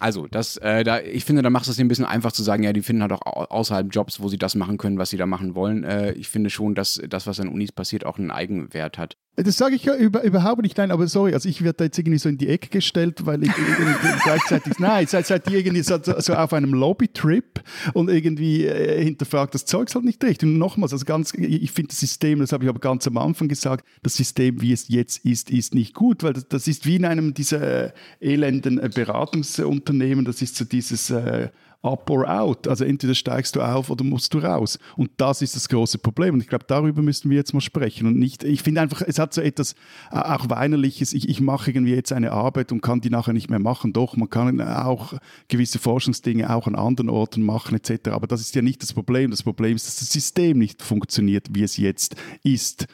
Also, 0.01 0.27
das, 0.27 0.57
äh, 0.57 0.83
da, 0.83 1.01
ich 1.01 1.25
finde, 1.25 1.43
da 1.43 1.51
macht 1.51 1.69
es 1.69 1.79
ein 1.79 1.87
bisschen 1.87 2.05
einfach 2.05 2.33
zu 2.33 2.43
sagen, 2.43 2.65
ja, 2.65 2.73
die 2.73 2.83
finden 2.83 3.03
halt 3.03 3.13
auch 3.13 3.51
außerhalb 3.51 3.95
Jobs, 3.95 4.21
wo 4.21 4.29
sie 4.29 4.39
das 4.39 4.57
machen 4.57 4.77
können, 4.77 4.99
was 4.99 5.11
sie 5.11 5.17
da 5.17 5.25
machen 5.25 5.55
wollen. 5.55 5.85
Äh, 5.85 6.13
ich 6.15 6.29
finde 6.29 6.51
schon, 6.51 6.75
dass 6.75 7.01
das, 7.09 7.29
was 7.29 7.39
an 7.39 7.49
Unis 7.49 7.71
passiert, 7.71 8.05
auch 8.05 8.19
einen 8.19 8.33
Eigenwert 8.33 8.99
hat. 8.99 9.17
Das 9.37 9.57
sage 9.57 9.75
ich 9.75 9.85
ja 9.85 9.97
über, 9.97 10.23
überhaupt 10.23 10.63
nicht, 10.63 10.79
nein, 10.79 10.93
aber 10.93 11.09
sorry, 11.09 11.35
also 11.35 11.49
ich 11.49 11.63
werde 11.65 11.79
da 11.79 11.85
jetzt 11.85 11.99
irgendwie 11.99 12.19
so 12.19 12.29
in 12.29 12.39
die 12.39 12.49
Ecke 12.49 12.69
gestellt, 12.69 13.27
weil 13.27 13.43
ich 13.43 13.51
gleichzeitig, 14.23 14.79
nein, 14.79 15.09
seid, 15.09 15.27
seid 15.27 15.51
ihr 15.51 15.59
irgendwie 15.59 15.83
so, 15.83 15.99
so 16.01 16.35
auf 16.35 16.53
einem 16.53 16.73
Lobby-Trip 16.73 17.61
und 17.95 18.11
irgendwie 18.11 18.65
äh, 18.65 19.03
hinterfragt 19.03 19.55
das 19.55 19.65
Zeug 19.65 19.93
halt 19.93 20.05
nicht 20.05 20.23
richtig. 20.23 20.49
Und 20.49 20.59
nochmals, 20.59 20.93
also 20.93 21.05
ganz, 21.05 21.35
ich 21.35 21.73
finde 21.73 21.89
das 21.89 21.99
System, 21.99 22.39
das 22.39 22.53
habe 22.53 22.63
ich 22.63 22.71
aber 22.71 22.79
ganz 22.79 23.09
am 23.09 23.19
Anfang 23.19 23.49
gesagt, 23.49 23.85
das 24.05 24.15
System, 24.15 24.61
wie 24.61 24.73
es 24.73 24.87
jetzt 24.87 25.25
ist, 25.25 25.51
ist 25.51 25.75
nicht 25.75 25.95
gut, 25.95 26.23
weil 26.23 26.35
das, 26.35 26.47
das 26.47 26.69
ist 26.69 26.87
wie 26.87 26.97
in 26.97 27.05
einem 27.05 27.35
dieser 27.35 27.87
äh, 27.87 27.93
elenden 28.21 28.79
äh, 28.79 28.89
Beratungsunternehmen, 28.89 30.25
das 30.25 30.43
ist 30.43 30.55
so 30.55 30.65
dieses 30.65 31.11
äh, 31.11 31.49
up 31.85 32.09
or 32.11 32.29
out. 32.29 32.67
Also 32.67 32.85
entweder 32.85 33.15
steigst 33.15 33.55
du 33.57 33.61
auf 33.61 33.91
oder 33.91 34.05
musst 34.05 34.33
du 34.35 34.39
raus. 34.39 34.79
Und 34.97 35.11
das 35.19 35.43
ist 35.43 35.55
das 35.55 35.69
große 35.69 35.99
Problem. 35.99 36.35
Und 36.35 36.41
ich 36.41 36.49
glaube, 36.49 36.65
darüber 36.67 37.03
müssen 37.03 37.31
wir 37.31 37.37
jetzt 37.37 37.53
mal 37.53 37.61
sprechen. 37.61 38.07
Und 38.07 38.19
nicht, 38.19 38.43
ich 38.43 38.63
finde 38.63 38.81
einfach, 38.81 39.03
es 39.03 39.19
hat 39.19 39.35
so 39.35 39.41
etwas 39.41 39.75
äh, 40.11 40.17
auch 40.17 40.49
Weinerliches. 40.49 41.13
Ich, 41.13 41.29
ich 41.29 41.41
mache 41.41 41.71
irgendwie 41.71 41.95
jetzt 41.95 42.13
eine 42.13 42.33
Arbeit 42.33 42.73
und 42.73 42.81
kann 42.81 43.01
die 43.01 43.11
nachher 43.11 43.35
nicht 43.35 43.51
mehr 43.51 43.59
machen. 43.59 43.93
Doch, 43.93 44.17
man 44.17 44.31
kann 44.31 44.61
auch 44.61 45.15
gewisse 45.49 45.79
Forschungsdinge 45.79 46.51
auch 46.55 46.67
an 46.67 46.75
anderen 46.75 47.11
Orten 47.11 47.43
machen, 47.43 47.77
etc. 47.77 48.09
Aber 48.11 48.27
das 48.27 48.41
ist 48.41 48.55
ja 48.55 48.63
nicht 48.63 48.83
das 48.83 48.93
Problem. 48.93 49.31
Das 49.31 49.43
Problem 49.43 49.77
ist, 49.77 49.87
dass 49.87 49.97
das 49.97 50.11
System 50.11 50.59
nicht 50.59 50.83
funktioniert, 50.83 51.49
wie 51.53 51.63
es 51.63 51.77
jetzt 51.77 52.17
ist. 52.43 52.87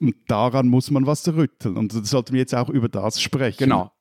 Und 0.00 0.16
daran 0.26 0.68
muss 0.68 0.90
man 0.90 1.06
was 1.06 1.28
rütteln. 1.28 1.76
Und 1.76 1.94
da 1.94 2.02
sollten 2.02 2.32
wir 2.32 2.40
jetzt 2.40 2.54
auch 2.54 2.68
über 2.68 2.88
das 2.88 3.20
sprechen. 3.20 3.58
Genau. 3.58 3.92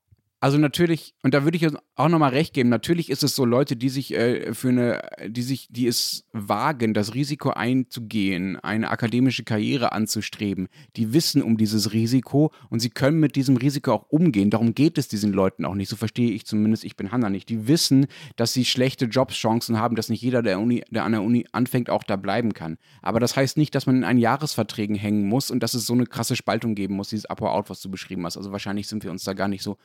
Also 0.43 0.57
natürlich, 0.57 1.13
und 1.21 1.36
da 1.36 1.43
würde 1.43 1.55
ich 1.55 1.67
auch 1.95 2.10
nochmal 2.10 2.31
recht 2.31 2.55
geben, 2.55 2.69
natürlich 2.69 3.12
ist 3.12 3.24
es 3.24 3.36
so 3.36 3.45
Leute, 3.45 3.75
die 3.75 3.89
sich 3.89 4.15
äh, 4.15 4.55
für 4.55 4.69
eine, 4.69 5.00
die 5.27 5.43
sich, 5.43 5.67
die 5.69 5.86
es 5.86 6.25
wagen, 6.33 6.95
das 6.95 7.13
Risiko 7.13 7.51
einzugehen, 7.51 8.57
eine 8.57 8.89
akademische 8.89 9.43
Karriere 9.43 9.91
anzustreben, 9.91 10.67
die 10.95 11.13
wissen 11.13 11.43
um 11.43 11.57
dieses 11.57 11.93
Risiko 11.93 12.51
und 12.71 12.79
sie 12.79 12.89
können 12.89 13.19
mit 13.19 13.36
diesem 13.36 13.55
Risiko 13.55 13.93
auch 13.93 14.05
umgehen. 14.10 14.50
Darum 14.50 14.74
geht 14.74 14.98
es 14.98 15.07
diesen 15.07 15.31
Leuten 15.31 15.63
auch 15.63 15.75
nicht. 15.75 15.89
So 15.89 15.95
verstehe 15.95 16.31
ich 16.31 16.48
zumindest, 16.48 16.86
ich 16.86 16.95
bin 16.95 17.12
Hanna 17.12 17.29
nicht. 17.29 17.48
Die 17.48 17.67
wissen, 17.67 18.07
dass 18.36 18.51
sie 18.51 18.65
schlechte 18.65 19.05
Jobschancen 19.05 19.77
haben, 19.77 19.95
dass 19.95 20.10
nicht 20.10 20.24
jeder, 20.24 20.41
der, 20.41 20.60
Uni, 20.60 20.83
der 20.89 21.03
an 21.03 21.12
der 21.12 21.21
Uni 21.21 21.45
anfängt, 21.51 21.91
auch 21.91 22.03
da 22.03 22.15
bleiben 22.15 22.55
kann. 22.55 22.79
Aber 23.04 23.19
das 23.19 23.36
heißt 23.36 23.58
nicht, 23.58 23.75
dass 23.75 23.86
man 23.86 23.97
in 23.97 24.04
einen 24.04 24.17
Jahresverträgen 24.17 24.95
hängen 24.95 25.27
muss 25.27 25.51
und 25.51 25.62
dass 25.62 25.75
es 25.75 25.86
so 25.86 25.93
eine 25.93 26.08
krasse 26.08 26.36
Spaltung 26.36 26.73
geben 26.73 26.95
muss, 26.95 27.10
dieses 27.10 27.27
Up-or-Out, 27.27 27.69
was 27.69 27.80
du 27.80 27.91
beschrieben 27.91 28.25
hast. 28.25 28.38
Also 28.38 28.51
wahrscheinlich 28.51 28.88
sind 28.88 29.04
wir 29.04 29.12
uns 29.12 29.23
da 29.23 29.34
gar 29.34 29.47
nicht 29.47 29.62
so 29.62 29.77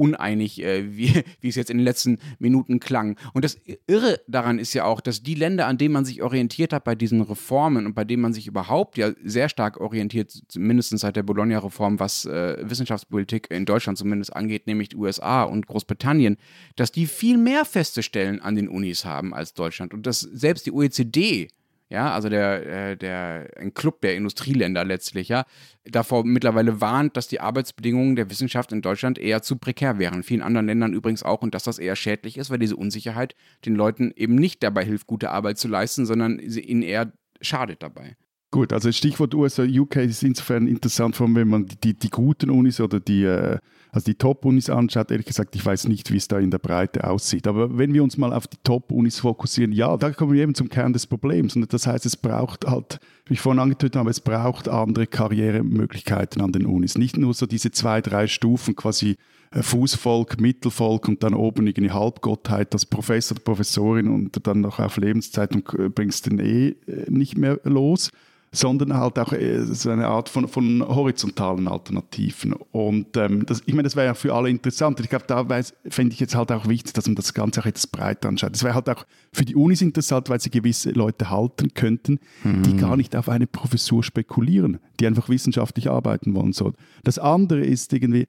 uneinig, 0.00 0.62
äh, 0.62 0.96
wie, 0.96 1.22
wie 1.40 1.48
es 1.48 1.56
jetzt 1.56 1.70
in 1.70 1.76
den 1.76 1.84
letzten 1.84 2.18
Minuten 2.38 2.80
klang. 2.80 3.18
Und 3.34 3.44
das 3.44 3.58
Irre 3.86 4.18
daran 4.26 4.58
ist 4.58 4.72
ja 4.72 4.84
auch, 4.84 5.02
dass 5.02 5.22
die 5.22 5.34
Länder, 5.34 5.66
an 5.66 5.76
denen 5.76 5.92
man 5.92 6.06
sich 6.06 6.22
orientiert 6.22 6.72
hat 6.72 6.84
bei 6.84 6.94
diesen 6.94 7.20
Reformen 7.20 7.84
und 7.84 7.94
bei 7.94 8.04
denen 8.04 8.22
man 8.22 8.32
sich 8.32 8.46
überhaupt 8.46 8.96
ja 8.96 9.12
sehr 9.22 9.50
stark 9.50 9.78
orientiert, 9.78 10.32
mindestens 10.56 11.02
seit 11.02 11.16
der 11.16 11.22
Bologna-Reform, 11.22 12.00
was 12.00 12.24
äh, 12.24 12.56
Wissenschaftspolitik 12.62 13.50
in 13.50 13.66
Deutschland 13.66 13.98
zumindest 13.98 14.34
angeht, 14.34 14.66
nämlich 14.66 14.88
die 14.88 14.96
USA 14.96 15.42
und 15.42 15.66
Großbritannien, 15.66 16.38
dass 16.76 16.90
die 16.90 17.06
viel 17.06 17.36
mehr 17.36 17.66
feste 17.66 18.02
Stellen 18.02 18.40
an 18.40 18.56
den 18.56 18.68
Unis 18.68 19.04
haben 19.04 19.34
als 19.34 19.52
Deutschland. 19.52 19.92
Und 19.92 20.06
dass 20.06 20.20
selbst 20.20 20.64
die 20.64 20.72
OECD 20.72 21.48
ja, 21.90 22.12
also 22.14 22.28
der, 22.28 22.66
äh, 22.66 22.96
der, 22.96 23.50
ein 23.56 23.74
Club 23.74 24.00
der 24.00 24.14
Industrieländer 24.14 24.84
letztlich, 24.84 25.28
ja, 25.28 25.44
davor 25.84 26.24
mittlerweile 26.24 26.80
warnt, 26.80 27.16
dass 27.16 27.26
die 27.26 27.40
Arbeitsbedingungen 27.40 28.14
der 28.14 28.30
Wissenschaft 28.30 28.70
in 28.72 28.80
Deutschland 28.80 29.18
eher 29.18 29.42
zu 29.42 29.56
prekär 29.56 29.98
wären. 29.98 30.22
Vielen 30.22 30.42
anderen 30.42 30.66
Ländern 30.66 30.94
übrigens 30.94 31.24
auch 31.24 31.42
und 31.42 31.52
dass 31.52 31.64
das 31.64 31.80
eher 31.80 31.96
schädlich 31.96 32.38
ist, 32.38 32.48
weil 32.48 32.60
diese 32.60 32.76
Unsicherheit 32.76 33.34
den 33.66 33.74
Leuten 33.74 34.12
eben 34.14 34.36
nicht 34.36 34.62
dabei 34.62 34.84
hilft, 34.84 35.08
gute 35.08 35.30
Arbeit 35.30 35.58
zu 35.58 35.66
leisten, 35.66 36.06
sondern 36.06 36.38
ihnen 36.38 36.82
eher 36.82 37.12
schadet 37.40 37.82
dabei. 37.82 38.16
Gut, 38.52 38.72
also 38.72 38.90
Stichwort 38.90 39.34
USA, 39.34 39.64
UK 39.64 39.96
ist 39.96 40.22
insofern 40.22 40.66
interessant, 40.68 41.20
wenn 41.20 41.48
man 41.48 41.66
die, 41.84 41.94
die 41.94 42.10
guten 42.10 42.50
Unis 42.50 42.80
oder 42.80 43.00
die, 43.00 43.24
äh, 43.24 43.58
also 43.92 44.04
die 44.04 44.14
Top-Unis 44.14 44.70
anschaut. 44.70 45.10
Ehrlich 45.10 45.26
gesagt, 45.26 45.54
ich 45.56 45.64
weiß 45.64 45.88
nicht, 45.88 46.12
wie 46.12 46.16
es 46.16 46.28
da 46.28 46.38
in 46.38 46.50
der 46.50 46.58
Breite 46.58 47.08
aussieht. 47.08 47.46
Aber 47.46 47.76
wenn 47.76 47.92
wir 47.92 48.02
uns 48.02 48.16
mal 48.16 48.32
auf 48.32 48.46
die 48.46 48.58
Top-Unis 48.62 49.20
fokussieren, 49.20 49.72
ja, 49.72 49.96
da 49.96 50.10
kommen 50.10 50.32
wir 50.32 50.42
eben 50.42 50.54
zum 50.54 50.68
Kern 50.68 50.92
des 50.92 51.06
Problems. 51.06 51.56
Und 51.56 51.72
das 51.72 51.86
heißt, 51.86 52.06
es 52.06 52.16
braucht 52.16 52.66
halt, 52.66 53.00
wie 53.26 53.34
ich 53.34 53.40
vorhin 53.40 53.60
angetötet 53.60 53.96
habe, 53.96 54.10
es 54.10 54.20
braucht 54.20 54.68
andere 54.68 55.06
Karrieremöglichkeiten 55.06 56.40
an 56.42 56.52
den 56.52 56.66
Unis. 56.66 56.96
Nicht 56.96 57.16
nur 57.16 57.34
so 57.34 57.46
diese 57.46 57.70
zwei, 57.70 58.00
drei 58.00 58.26
Stufen 58.26 58.76
quasi 58.76 59.16
äh, 59.50 59.62
Fußvolk, 59.62 60.40
Mittelvolk 60.40 61.08
und 61.08 61.22
dann 61.22 61.34
oben 61.34 61.66
irgendwie 61.66 61.90
Halbgottheit 61.90 62.72
als 62.72 62.86
Professor 62.86 63.36
Professorin 63.38 64.08
und 64.08 64.46
dann 64.46 64.60
noch 64.60 64.78
auf 64.78 64.96
Lebenszeit 64.96 65.54
und 65.54 65.72
äh, 65.78 65.88
bringst 65.88 66.26
den 66.26 66.38
eh 66.38 66.76
nicht 67.08 67.36
mehr 67.36 67.60
los 67.64 68.10
sondern 68.52 68.94
halt 68.94 69.18
auch 69.18 69.32
äh, 69.32 69.62
so 69.62 69.90
eine 69.90 70.08
Art 70.08 70.28
von, 70.28 70.48
von 70.48 70.84
horizontalen 70.86 71.68
Alternativen. 71.68 72.52
Und 72.72 73.16
ähm, 73.16 73.46
das, 73.46 73.62
ich 73.66 73.74
meine, 73.74 73.84
das 73.84 73.94
wäre 73.94 74.06
ja 74.06 74.14
für 74.14 74.34
alle 74.34 74.50
interessant. 74.50 74.98
Ich 75.00 75.08
glaube, 75.08 75.24
da 75.26 75.46
fände 75.88 76.12
ich 76.12 76.20
jetzt 76.20 76.34
halt 76.34 76.50
auch 76.50 76.66
wichtig, 76.66 76.92
dass 76.94 77.06
man 77.06 77.14
das 77.14 77.32
Ganze 77.32 77.60
auch 77.60 77.66
etwas 77.66 77.86
breiter 77.86 78.28
anschaut. 78.28 78.52
Das 78.52 78.64
wäre 78.64 78.74
halt 78.74 78.88
auch 78.88 79.04
für 79.32 79.44
die 79.44 79.54
Unis 79.54 79.80
interessant, 79.80 80.28
weil 80.28 80.40
sie 80.40 80.50
gewisse 80.50 80.90
Leute 80.90 81.30
halten 81.30 81.72
könnten, 81.74 82.18
mhm. 82.42 82.62
die 82.64 82.76
gar 82.76 82.96
nicht 82.96 83.14
auf 83.14 83.28
eine 83.28 83.46
Professur 83.46 84.02
spekulieren, 84.02 84.78
die 84.98 85.06
einfach 85.06 85.28
wissenschaftlich 85.28 85.88
arbeiten 85.88 86.34
wollen 86.34 86.52
sollen. 86.52 86.74
Das 87.04 87.18
andere 87.18 87.60
ist 87.60 87.92
irgendwie, 87.92 88.26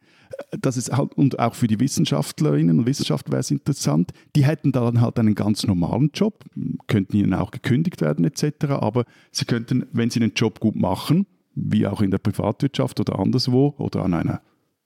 dass 0.59 0.77
es 0.77 0.91
halt, 0.91 1.13
und 1.15 1.39
auch 1.39 1.55
für 1.55 1.67
die 1.67 1.79
Wissenschaftlerinnen 1.79 2.79
und 2.79 2.85
Wissenschaftler 2.85 3.33
wäre 3.33 3.39
es 3.39 3.51
interessant, 3.51 4.11
die 4.35 4.45
hätten 4.45 4.71
dann 4.71 5.01
halt 5.01 5.17
einen 5.17 5.33
ganz 5.33 5.65
normalen 5.65 6.11
Job, 6.13 6.45
könnten 6.87 7.17
ihnen 7.17 7.33
auch 7.33 7.51
gekündigt 7.51 8.01
werden 8.01 8.23
etc., 8.23 8.65
aber 8.69 9.05
sie 9.31 9.45
könnten, 9.45 9.87
wenn 9.91 10.11
sie 10.11 10.19
den 10.19 10.33
Job 10.35 10.59
gut 10.59 10.75
machen, 10.75 11.25
wie 11.55 11.87
auch 11.87 12.01
in 12.01 12.11
der 12.11 12.19
Privatwirtschaft 12.19 12.99
oder 12.99 13.19
anderswo 13.19 13.73
oder 13.77 14.03
an 14.05 14.13
einer 14.13 14.41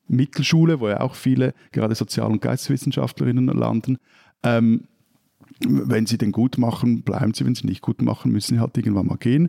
Mittelschule, 0.07 0.79
wo 0.79 0.87
ja 0.87 1.01
auch 1.01 1.15
viele 1.15 1.53
gerade 1.71 1.95
Sozial- 1.95 2.31
und 2.31 2.41
Geisteswissenschaftlerinnen 2.41 3.47
landen, 3.47 3.97
ähm, 4.43 4.85
wenn 5.67 6.05
sie 6.05 6.17
den 6.17 6.31
gut 6.31 6.57
machen, 6.57 7.03
bleiben 7.03 7.33
sie, 7.33 7.45
wenn 7.45 7.55
sie 7.55 7.67
nicht 7.67 7.81
gut 7.81 8.01
machen, 8.01 8.31
müssen 8.31 8.55
sie 8.55 8.59
halt 8.59 8.77
irgendwann 8.77 9.07
mal 9.07 9.17
gehen. 9.17 9.47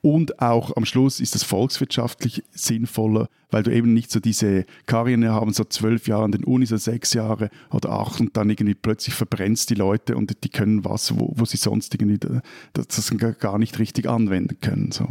Und 0.00 0.40
auch 0.40 0.76
am 0.76 0.84
Schluss 0.84 1.18
ist 1.18 1.34
es 1.34 1.42
volkswirtschaftlich 1.42 2.44
sinnvoller, 2.52 3.28
weil 3.50 3.64
du 3.64 3.74
eben 3.74 3.94
nicht 3.94 4.12
so 4.12 4.20
diese 4.20 4.64
Karriere 4.86 5.32
haben, 5.32 5.52
so 5.52 5.64
zwölf 5.64 6.06
Jahre 6.06 6.24
an 6.24 6.32
den 6.32 6.44
Uni, 6.44 6.66
so 6.66 6.76
sechs 6.76 7.14
Jahre 7.14 7.50
oder 7.70 7.90
acht 7.90 8.20
und 8.20 8.36
dann 8.36 8.48
irgendwie 8.48 8.74
plötzlich 8.74 9.14
verbrennst 9.14 9.70
die 9.70 9.74
Leute 9.74 10.16
und 10.16 10.44
die 10.44 10.48
können 10.50 10.84
was, 10.84 11.18
wo, 11.18 11.32
wo 11.34 11.44
sie 11.44 11.56
sonst 11.56 11.94
irgendwie 11.94 12.18
das 12.72 13.12
gar 13.40 13.58
nicht 13.58 13.78
richtig 13.80 14.08
anwenden 14.08 14.60
können. 14.60 14.92
So. 14.92 15.08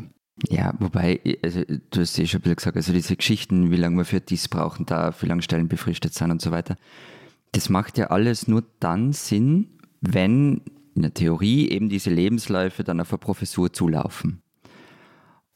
Ja, 0.50 0.74
wobei, 0.80 1.20
also, 1.44 1.64
du 1.66 2.00
hast 2.00 2.18
ja 2.18 2.26
schon 2.26 2.40
ein 2.40 2.44
bisschen 2.44 2.56
gesagt, 2.56 2.78
also 2.78 2.94
diese 2.94 3.16
Geschichten, 3.16 3.72
wie 3.72 3.76
lange 3.76 3.98
man 3.98 4.06
für 4.06 4.22
dies 4.22 4.48
brauchen 4.48 4.86
darf, 4.86 5.22
wie 5.22 5.28
lange 5.28 5.42
Stellen 5.42 5.68
befristet 5.68 6.14
sind 6.14 6.32
und 6.32 6.42
so 6.42 6.52
weiter, 6.52 6.78
das 7.52 7.70
macht 7.70 7.98
ja 7.98 8.08
alles 8.08 8.48
nur 8.48 8.64
dann 8.80 9.14
Sinn, 9.14 9.77
wenn 10.02 10.62
in 10.96 11.04
der 11.04 11.14
Theorie 11.14 11.70
eben 11.70 11.90
diese 11.90 12.10
Lebensläufe 12.10 12.84
dann 12.84 13.00
auf 13.00 13.12
eine 13.12 13.20
Professur 13.20 13.72
zulaufen. 13.72 14.42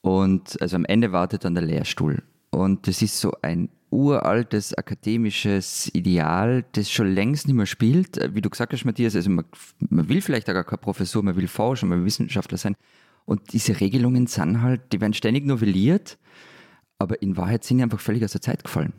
Und 0.01 0.61
also 0.61 0.75
am 0.75 0.85
Ende 0.85 1.11
wartet 1.11 1.45
dann 1.45 1.55
der 1.55 1.63
Lehrstuhl. 1.63 2.23
Und 2.51 2.87
das 2.87 3.01
ist 3.01 3.19
so 3.19 3.33
ein 3.41 3.69
uraltes 3.91 4.73
akademisches 4.73 5.93
Ideal, 5.93 6.63
das 6.71 6.89
schon 6.89 7.13
längst 7.13 7.47
nicht 7.47 7.55
mehr 7.55 7.65
spielt. 7.65 8.17
Wie 8.33 8.41
du 8.41 8.49
gesagt 8.49 8.73
hast, 8.73 8.85
Matthias, 8.85 9.15
also 9.15 9.29
man, 9.29 9.45
man 9.89 10.07
will 10.07 10.21
vielleicht 10.21 10.49
auch 10.49 10.53
gar 10.53 10.63
kein 10.63 10.79
Professor, 10.79 11.21
man 11.21 11.35
will 11.35 11.47
Forscher, 11.47 11.85
man 11.85 11.99
will 11.99 12.05
Wissenschaftler 12.05 12.57
sein. 12.57 12.75
Und 13.25 13.53
diese 13.53 13.79
Regelungen 13.79 14.27
sind 14.27 14.61
halt, 14.61 14.93
die 14.93 15.01
werden 15.01 15.13
ständig 15.13 15.45
novelliert, 15.45 16.17
aber 16.97 17.21
in 17.21 17.37
Wahrheit 17.37 17.63
sind 17.63 17.77
die 17.77 17.83
einfach 17.83 17.99
völlig 17.99 18.23
aus 18.23 18.31
der 18.31 18.41
Zeit 18.41 18.63
gefallen. 18.63 18.93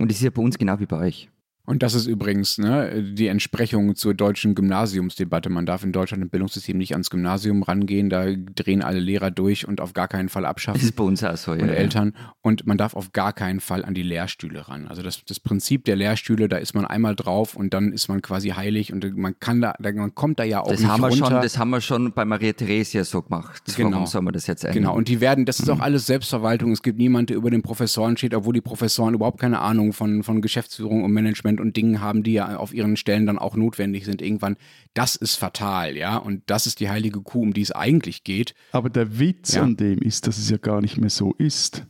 Und 0.00 0.10
das 0.10 0.18
ist 0.18 0.24
ja 0.24 0.30
bei 0.30 0.42
uns 0.42 0.58
genau 0.58 0.78
wie 0.80 0.86
bei 0.86 0.98
euch. 0.98 1.28
Und 1.68 1.82
das 1.82 1.92
ist 1.92 2.06
übrigens 2.06 2.56
ne, 2.56 3.02
die 3.02 3.26
Entsprechung 3.26 3.94
zur 3.94 4.14
deutschen 4.14 4.54
Gymnasiumsdebatte. 4.54 5.50
Man 5.50 5.66
darf 5.66 5.84
in 5.84 5.92
Deutschland 5.92 6.22
im 6.22 6.30
Bildungssystem 6.30 6.78
nicht 6.78 6.92
ans 6.92 7.10
Gymnasium 7.10 7.62
rangehen, 7.62 8.08
da 8.08 8.24
drehen 8.54 8.82
alle 8.82 9.00
Lehrer 9.00 9.30
durch 9.30 9.68
und 9.68 9.82
auf 9.82 9.92
gar 9.92 10.08
keinen 10.08 10.30
Fall 10.30 10.46
abschaffen. 10.46 10.80
Das 10.80 10.88
ist 10.88 10.96
bei 10.96 11.04
uns 11.04 11.22
auch 11.22 11.36
so, 11.36 11.52
ja. 11.52 11.62
Und 11.62 11.68
Eltern. 11.68 12.14
Und 12.40 12.66
man 12.66 12.78
darf 12.78 12.94
auf 12.94 13.12
gar 13.12 13.34
keinen 13.34 13.60
Fall 13.60 13.84
an 13.84 13.92
die 13.92 14.02
Lehrstühle 14.02 14.66
ran. 14.66 14.88
Also 14.88 15.02
das, 15.02 15.22
das 15.26 15.40
Prinzip 15.40 15.84
der 15.84 15.96
Lehrstühle, 15.96 16.48
da 16.48 16.56
ist 16.56 16.72
man 16.72 16.86
einmal 16.86 17.14
drauf 17.14 17.54
und 17.54 17.74
dann 17.74 17.92
ist 17.92 18.08
man 18.08 18.22
quasi 18.22 18.48
heilig 18.48 18.90
und 18.90 19.18
man 19.18 19.38
kann 19.38 19.60
da, 19.60 19.74
man 19.78 20.14
kommt 20.14 20.38
da 20.38 20.44
ja 20.44 20.62
auch 20.62 20.70
das 20.70 20.80
nicht 20.80 20.88
haben 20.88 21.02
wir 21.02 21.08
runter. 21.08 21.26
Schon, 21.26 21.42
das 21.42 21.58
haben 21.58 21.68
wir 21.68 21.82
schon 21.82 22.12
bei 22.12 22.24
Maria 22.24 22.54
Theresia 22.54 23.04
so 23.04 23.20
gemacht. 23.20 23.62
Genau. 23.76 23.90
Warum 23.90 24.06
soll 24.06 24.22
man 24.22 24.32
das 24.32 24.46
jetzt 24.46 24.64
ändern? 24.64 24.84
Genau, 24.84 24.96
und 24.96 25.08
die 25.08 25.20
werden, 25.20 25.44
das 25.44 25.60
ist 25.60 25.68
auch 25.68 25.80
alles 25.80 26.06
Selbstverwaltung. 26.06 26.72
Es 26.72 26.82
gibt 26.82 26.96
niemanden, 26.96 27.26
der 27.26 27.36
über 27.36 27.50
den 27.50 27.60
Professoren 27.60 28.16
steht, 28.16 28.32
obwohl 28.32 28.54
die 28.54 28.62
Professoren 28.62 29.12
überhaupt 29.12 29.38
keine 29.38 29.58
Ahnung 29.60 29.92
von, 29.92 30.22
von 30.22 30.40
Geschäftsführung 30.40 31.04
und 31.04 31.12
Management 31.12 31.57
und 31.60 31.76
Dingen 31.76 32.00
haben, 32.00 32.22
die 32.22 32.32
ja 32.34 32.56
auf 32.56 32.72
ihren 32.74 32.96
Stellen 32.96 33.26
dann 33.26 33.38
auch 33.38 33.56
notwendig 33.56 34.04
sind 34.04 34.22
irgendwann. 34.22 34.56
Das 34.94 35.16
ist 35.16 35.36
fatal, 35.36 35.96
ja. 35.96 36.16
Und 36.16 36.42
das 36.46 36.66
ist 36.66 36.80
die 36.80 36.88
heilige 36.90 37.20
Kuh, 37.20 37.42
um 37.42 37.52
die 37.52 37.62
es 37.62 37.72
eigentlich 37.72 38.24
geht. 38.24 38.54
Aber 38.72 38.90
der 38.90 39.18
Witz 39.18 39.54
Ja. 39.54 39.62
an 39.62 39.76
dem 39.76 39.98
ist, 40.00 40.26
dass 40.26 40.38
es 40.38 40.50
ja 40.50 40.56
gar 40.56 40.80
nicht 40.80 40.96
mehr 40.98 41.10
so 41.10 41.32
ist. 41.38 41.84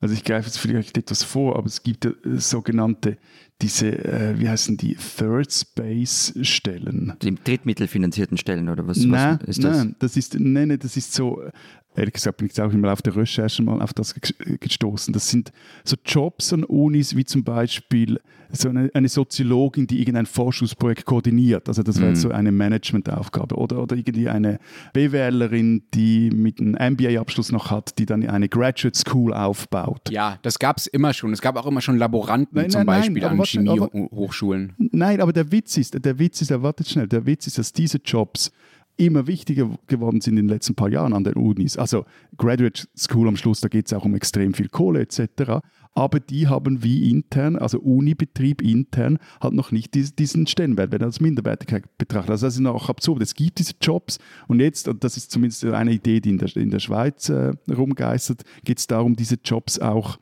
Also 0.00 0.14
ich 0.14 0.22
greife 0.22 0.46
jetzt 0.46 0.58
vielleicht 0.58 0.96
etwas 0.96 1.24
vor, 1.24 1.56
aber 1.56 1.66
es 1.66 1.82
gibt 1.82 2.04
ja 2.04 2.12
äh, 2.24 2.36
sogenannte, 2.38 3.18
diese, 3.60 3.88
äh, 4.04 4.38
wie 4.38 4.48
heißen 4.48 4.76
die, 4.76 4.94
Third 4.94 5.52
Space 5.52 6.32
Stellen. 6.42 7.14
Die 7.20 7.34
drittmittelfinanzierten 7.34 8.36
Stellen 8.38 8.68
oder 8.68 8.86
was, 8.86 8.98
nein, 8.98 9.38
was 9.40 9.48
ist 9.48 9.64
das? 9.64 9.76
nein, 9.76 9.96
das 9.98 10.16
ist, 10.16 10.34
nein, 10.38 10.68
nein, 10.68 10.78
das 10.78 10.96
ist 10.96 11.12
so, 11.12 11.42
äh, 11.42 11.50
ehrlich 11.98 12.14
gesagt 12.14 12.36
bin 12.38 12.46
ich 12.46 12.56
jetzt 12.56 12.60
auch 12.60 12.72
immer 12.72 12.92
auf 12.92 13.02
der 13.02 13.14
Recherche 13.16 13.62
mal 13.62 13.82
auf 13.82 13.92
das 13.92 14.14
ge- 14.14 14.56
gestoßen. 14.58 15.12
Das 15.12 15.28
sind 15.28 15.52
so 15.84 15.96
Jobs 16.04 16.52
an 16.52 16.64
Unis, 16.64 17.16
wie 17.16 17.24
zum 17.24 17.44
Beispiel 17.44 18.20
so 18.50 18.70
eine, 18.70 18.90
eine 18.94 19.08
Soziologin, 19.08 19.86
die 19.86 19.98
irgendein 20.00 20.24
Forschungsprojekt 20.24 21.04
koordiniert. 21.04 21.68
Also 21.68 21.82
das 21.82 21.98
wäre 22.00 22.10
jetzt 22.10 22.22
so 22.22 22.30
eine 22.30 22.50
Managementaufgabe. 22.50 23.54
Oder, 23.56 23.82
oder 23.82 23.94
irgendwie 23.94 24.28
eine 24.28 24.58
BWLerin, 24.94 25.82
die 25.92 26.30
mit 26.30 26.60
einem 26.60 26.74
MBA-Abschluss 26.94 27.52
noch 27.52 27.70
hat, 27.70 27.98
die 27.98 28.06
dann 28.06 28.26
eine 28.26 28.48
Graduate 28.48 28.96
School 28.98 29.34
aufbaut. 29.34 30.10
Ja, 30.10 30.38
das 30.42 30.58
gab 30.58 30.78
es 30.78 30.86
immer 30.86 31.12
schon. 31.12 31.32
Es 31.32 31.40
gab 31.42 31.56
auch 31.56 31.66
immer 31.66 31.80
schon 31.80 31.98
Laboranten 31.98 32.56
Nein, 32.58 32.70
zum 32.70 32.80
nein, 32.84 32.86
nein, 32.86 33.00
Beispiel 33.14 33.24
aber 33.24 33.32
an 33.34 33.44
Chemiehochschulen. 33.44 34.72
Nein, 34.78 35.20
aber 35.20 35.32
der 35.32 35.50
Witz 35.52 35.76
ist, 35.76 36.02
der 36.04 36.18
Witz 36.18 36.40
ist, 36.40 36.50
erwartet 36.50 36.88
schnell, 36.88 37.06
der 37.08 37.26
Witz 37.26 37.46
ist, 37.46 37.58
dass 37.58 37.72
diese 37.72 37.98
Jobs 37.98 38.50
immer 38.98 39.26
wichtiger 39.26 39.70
geworden 39.86 40.20
sind 40.20 40.36
in 40.36 40.46
den 40.46 40.48
letzten 40.48 40.74
paar 40.74 40.90
Jahren 40.90 41.12
an 41.14 41.24
den 41.24 41.34
Unis. 41.34 41.76
Also 41.76 42.04
Graduate 42.36 42.86
School 42.96 43.28
am 43.28 43.36
Schluss, 43.36 43.60
da 43.60 43.68
geht 43.68 43.86
es 43.86 43.92
auch 43.92 44.04
um 44.04 44.14
extrem 44.14 44.52
viel 44.52 44.68
Kohle 44.68 45.00
etc. 45.00 45.60
Aber 45.94 46.20
die 46.20 46.48
haben 46.48 46.82
wie 46.82 47.10
intern, 47.10 47.56
also 47.56 47.78
Unibetrieb 47.78 48.60
intern, 48.60 49.18
hat 49.40 49.52
noch 49.52 49.72
nicht 49.72 49.94
dies- 49.94 50.14
diesen 50.14 50.46
Stellenwert, 50.46 50.92
wenn 50.92 51.00
er 51.00 51.06
als 51.06 51.20
Minderwertigkeit 51.20 51.84
betrachtet. 51.96 52.30
Also 52.32 52.46
das 52.46 52.58
ist 52.58 52.66
auch 52.66 52.88
absurd. 52.88 53.22
Es 53.22 53.34
gibt 53.34 53.58
diese 53.58 53.74
Jobs 53.80 54.18
und 54.48 54.60
jetzt, 54.60 54.88
und 54.88 55.02
das 55.04 55.16
ist 55.16 55.30
zumindest 55.30 55.64
eine 55.64 55.92
Idee, 55.92 56.20
die 56.20 56.30
in 56.30 56.38
der, 56.38 56.54
in 56.56 56.70
der 56.70 56.80
Schweiz 56.80 57.28
äh, 57.28 57.52
rumgeistert, 57.70 58.42
geht 58.64 58.78
es 58.78 58.86
darum, 58.86 59.16
diese 59.16 59.36
Jobs 59.44 59.78
auch 59.78 60.18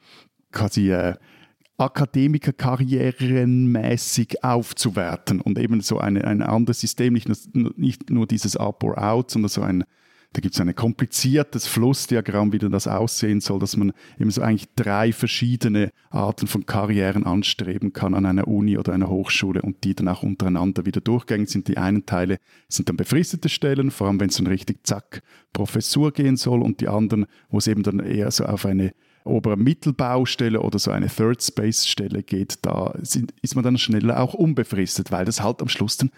quasi 0.52 0.90
äh, 0.90 1.14
Akademikerkarrierenmäßig 1.78 4.42
aufzuwerten 4.42 5.42
und 5.42 5.58
eben 5.58 5.82
so 5.82 5.98
eine, 5.98 6.24
ein 6.24 6.40
anderes 6.42 6.80
System, 6.80 7.12
nicht 7.12 7.28
nur, 7.28 7.36
nicht 7.76 8.08
nur 8.10 8.26
dieses 8.26 8.56
Up 8.56 8.82
or 8.82 8.96
Out, 9.02 9.30
sondern 9.30 9.50
so 9.50 9.60
ein, 9.60 9.84
da 10.32 10.40
gibt 10.40 10.54
es 10.54 10.60
ein 10.60 10.74
kompliziertes 10.74 11.66
Flussdiagramm, 11.66 12.50
wie 12.52 12.58
denn 12.58 12.72
das 12.72 12.88
aussehen 12.88 13.40
soll, 13.40 13.58
dass 13.58 13.76
man 13.76 13.92
eben 14.18 14.30
so 14.30 14.40
eigentlich 14.42 14.68
drei 14.74 15.12
verschiedene 15.12 15.90
Arten 16.10 16.46
von 16.46 16.64
Karrieren 16.64 17.24
anstreben 17.24 17.92
kann 17.92 18.14
an 18.14 18.24
einer 18.24 18.48
Uni 18.48 18.78
oder 18.78 18.94
einer 18.94 19.08
Hochschule 19.08 19.60
und 19.62 19.84
die 19.84 19.94
dann 19.94 20.08
auch 20.08 20.22
untereinander 20.22 20.86
wieder 20.86 21.02
durchgängig 21.02 21.50
sind. 21.50 21.68
Die 21.68 21.76
einen 21.76 22.06
Teile 22.06 22.38
sind 22.68 22.88
dann 22.88 22.96
befristete 22.96 23.50
Stellen, 23.50 23.90
vor 23.90 24.06
allem 24.08 24.18
wenn 24.18 24.30
es 24.30 24.36
dann 24.36 24.46
richtig 24.46 24.86
zack 24.86 25.22
Professur 25.52 26.12
gehen 26.12 26.36
soll 26.36 26.62
und 26.62 26.80
die 26.80 26.88
anderen, 26.88 27.26
wo 27.50 27.58
es 27.58 27.66
eben 27.66 27.82
dann 27.82 28.00
eher 28.00 28.30
so 28.30 28.46
auf 28.46 28.64
eine 28.66 28.92
obere 29.26 29.56
Mittelbaustelle 29.56 30.60
oder 30.60 30.78
so 30.78 30.90
eine 30.90 31.08
Third 31.08 31.42
Space 31.42 31.86
Stelle 31.86 32.22
geht, 32.22 32.58
da 32.62 32.94
sind, 33.02 33.34
ist 33.42 33.54
man 33.54 33.64
dann 33.64 33.78
schneller 33.78 34.20
auch 34.20 34.34
unbefristet, 34.34 35.12
weil 35.12 35.24
das 35.24 35.42
halt 35.42 35.60
am 35.62 35.68
Schluss 35.68 35.96
dann 35.96 36.10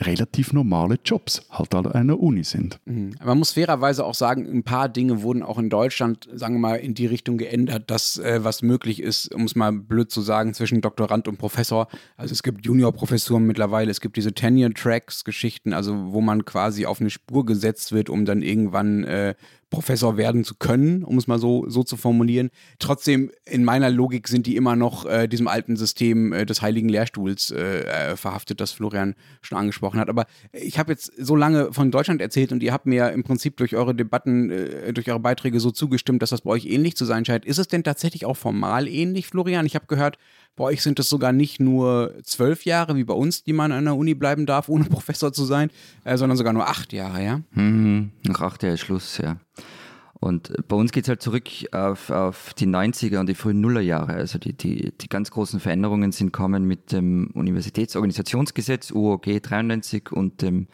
relativ 0.00 0.52
normale 0.52 0.98
Jobs 1.04 1.46
halt 1.50 1.74
an 1.74 1.86
einer 1.86 2.18
Uni 2.18 2.44
sind. 2.44 2.80
Mhm. 2.84 3.14
Man 3.24 3.38
muss 3.38 3.52
fairerweise 3.52 4.04
auch 4.04 4.14
sagen, 4.14 4.46
ein 4.50 4.64
paar 4.64 4.88
Dinge 4.88 5.22
wurden 5.22 5.42
auch 5.42 5.58
in 5.58 5.70
Deutschland, 5.70 6.28
sagen 6.32 6.54
wir 6.56 6.60
mal, 6.60 6.76
in 6.76 6.94
die 6.94 7.06
Richtung 7.06 7.38
geändert, 7.38 7.90
dass 7.90 8.18
äh, 8.18 8.42
was 8.42 8.62
möglich 8.62 9.00
ist, 9.00 9.32
um 9.34 9.44
es 9.44 9.54
mal 9.54 9.72
blöd 9.72 10.10
zu 10.10 10.20
sagen, 10.20 10.54
zwischen 10.54 10.80
Doktorand 10.80 11.28
und 11.28 11.38
Professor. 11.38 11.88
Also 12.16 12.32
es 12.32 12.42
gibt 12.42 12.64
Juniorprofessuren 12.64 13.44
mittlerweile, 13.46 13.90
es 13.90 14.00
gibt 14.00 14.16
diese 14.16 14.34
Tenure-Tracks-Geschichten, 14.34 15.72
also 15.72 16.12
wo 16.12 16.20
man 16.20 16.44
quasi 16.44 16.86
auf 16.86 17.00
eine 17.00 17.10
Spur 17.10 17.46
gesetzt 17.46 17.92
wird, 17.92 18.10
um 18.10 18.24
dann 18.24 18.42
irgendwann 18.42 19.04
äh, 19.04 19.34
Professor 19.72 20.18
werden 20.18 20.44
zu 20.44 20.54
können, 20.54 21.02
um 21.02 21.16
es 21.16 21.26
mal 21.26 21.38
so, 21.38 21.68
so 21.68 21.82
zu 21.82 21.96
formulieren. 21.96 22.50
Trotzdem, 22.78 23.32
in 23.46 23.64
meiner 23.64 23.88
Logik 23.90 24.28
sind 24.28 24.46
die 24.46 24.54
immer 24.54 24.76
noch 24.76 25.06
äh, 25.06 25.26
diesem 25.26 25.48
alten 25.48 25.76
System 25.76 26.32
äh, 26.32 26.44
des 26.44 26.60
heiligen 26.60 26.90
Lehrstuhls 26.90 27.50
äh, 27.50 28.12
äh, 28.12 28.16
verhaftet, 28.16 28.60
das 28.60 28.70
Florian 28.70 29.14
schon 29.40 29.56
angesprochen 29.56 29.98
hat. 29.98 30.10
Aber 30.10 30.26
ich 30.52 30.78
habe 30.78 30.92
jetzt 30.92 31.12
so 31.16 31.34
lange 31.34 31.72
von 31.72 31.90
Deutschland 31.90 32.20
erzählt 32.20 32.52
und 32.52 32.62
ihr 32.62 32.72
habt 32.72 32.84
mir 32.84 33.10
im 33.12 33.24
Prinzip 33.24 33.56
durch 33.56 33.74
eure 33.74 33.94
Debatten, 33.94 34.50
äh, 34.50 34.92
durch 34.92 35.08
eure 35.10 35.20
Beiträge 35.20 35.58
so 35.58 35.70
zugestimmt, 35.70 36.20
dass 36.20 36.30
das 36.30 36.42
bei 36.42 36.50
euch 36.50 36.66
ähnlich 36.66 36.94
zu 36.94 37.06
sein 37.06 37.24
scheint. 37.24 37.46
Ist 37.46 37.58
es 37.58 37.66
denn 37.66 37.82
tatsächlich 37.82 38.26
auch 38.26 38.36
formal 38.36 38.86
ähnlich, 38.86 39.26
Florian? 39.26 39.64
Ich 39.64 39.74
habe 39.74 39.86
gehört, 39.86 40.18
bei 40.56 40.64
euch 40.64 40.82
sind 40.82 40.98
es 40.98 41.08
sogar 41.08 41.32
nicht 41.32 41.60
nur 41.60 42.14
zwölf 42.24 42.64
Jahre 42.64 42.96
wie 42.96 43.04
bei 43.04 43.14
uns, 43.14 43.44
die 43.44 43.52
man 43.52 43.72
an 43.72 43.84
der 43.84 43.96
Uni 43.96 44.14
bleiben 44.14 44.46
darf, 44.46 44.68
ohne 44.68 44.84
Professor 44.90 45.32
zu 45.32 45.44
sein, 45.44 45.70
äh, 46.04 46.16
sondern 46.16 46.36
sogar 46.36 46.52
nur 46.52 46.68
acht 46.68 46.92
Jahre, 46.92 47.24
ja? 47.24 47.40
Mhm, 47.52 48.12
nach 48.24 48.40
acht 48.40 48.62
Jahren 48.62 48.78
Schluss, 48.78 49.18
ja. 49.18 49.38
Und 50.20 50.50
äh, 50.50 50.62
bei 50.66 50.76
uns 50.76 50.92
geht 50.92 51.04
es 51.04 51.08
halt 51.08 51.22
zurück 51.22 51.48
auf, 51.72 52.10
auf 52.10 52.54
die 52.54 52.66
90er 52.66 53.18
und 53.18 53.28
die 53.28 53.34
frühen 53.34 53.60
Nullerjahre. 53.60 54.12
Also 54.12 54.38
die, 54.38 54.52
die, 54.52 54.92
die 54.96 55.08
ganz 55.08 55.30
großen 55.30 55.58
Veränderungen 55.58 56.12
sind 56.12 56.32
kommen 56.32 56.64
mit 56.64 56.92
dem 56.92 57.30
Universitätsorganisationsgesetz 57.34 58.92
UOG 58.92 59.42
93 59.42 60.12
und 60.12 60.42
dem 60.42 60.68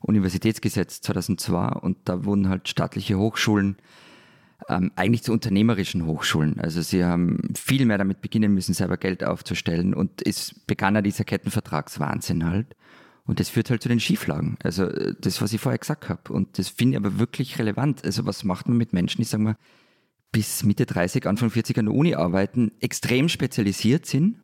Universitätsgesetz 0.00 1.00
2002 1.00 1.68
und 1.80 1.96
da 2.04 2.24
wurden 2.24 2.48
halt 2.48 2.68
staatliche 2.68 3.18
Hochschulen 3.18 3.76
ähm, 4.68 4.92
eigentlich 4.96 5.22
zu 5.22 5.32
unternehmerischen 5.32 6.06
Hochschulen. 6.06 6.60
Also 6.60 6.82
sie 6.82 7.04
haben 7.04 7.54
viel 7.56 7.86
mehr 7.86 7.98
damit 7.98 8.20
beginnen 8.20 8.52
müssen, 8.52 8.74
selber 8.74 8.96
Geld 8.96 9.24
aufzustellen 9.24 9.94
und 9.94 10.26
es 10.26 10.54
begann 10.66 10.94
ja 10.94 11.02
dieser 11.02 11.24
Kettenvertragswahnsinn 11.24 12.44
halt. 12.44 12.74
Und 13.24 13.40
das 13.40 13.50
führt 13.50 13.68
halt 13.68 13.82
zu 13.82 13.90
den 13.90 14.00
Schieflagen. 14.00 14.56
Also 14.62 14.84
äh, 14.84 15.14
das, 15.20 15.42
was 15.42 15.52
ich 15.52 15.60
vorher 15.60 15.78
gesagt 15.78 16.08
habe. 16.08 16.32
Und 16.32 16.58
das 16.58 16.68
finde 16.68 16.92
ich 16.92 17.04
aber 17.04 17.18
wirklich 17.18 17.58
relevant. 17.58 18.04
Also 18.04 18.24
was 18.24 18.42
macht 18.42 18.68
man 18.68 18.78
mit 18.78 18.94
Menschen, 18.94 19.20
die 19.20 19.26
sagen 19.26 19.44
wir 19.44 19.56
bis 20.32 20.62
Mitte 20.64 20.86
30, 20.86 21.26
Anfang 21.26 21.50
40 21.50 21.78
an 21.78 21.86
der 21.86 21.94
Uni 21.94 22.14
arbeiten, 22.14 22.72
extrem 22.80 23.28
spezialisiert 23.28 24.06
sind 24.06 24.42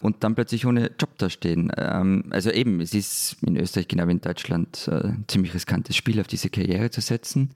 und 0.00 0.22
dann 0.24 0.34
plötzlich 0.34 0.66
ohne 0.66 0.90
Job 0.98 1.16
dastehen. 1.18 1.72
Ähm, 1.76 2.24
also 2.30 2.50
eben, 2.50 2.80
es 2.80 2.92
ist 2.94 3.36
in 3.42 3.56
Österreich 3.56 3.88
genau 3.88 4.06
wie 4.08 4.12
in 4.12 4.20
Deutschland 4.20 4.88
äh, 4.88 5.08
ein 5.08 5.24
ziemlich 5.28 5.54
riskantes 5.54 5.96
Spiel, 5.96 6.20
auf 6.20 6.26
diese 6.26 6.50
Karriere 6.50 6.90
zu 6.90 7.00
setzen. 7.00 7.54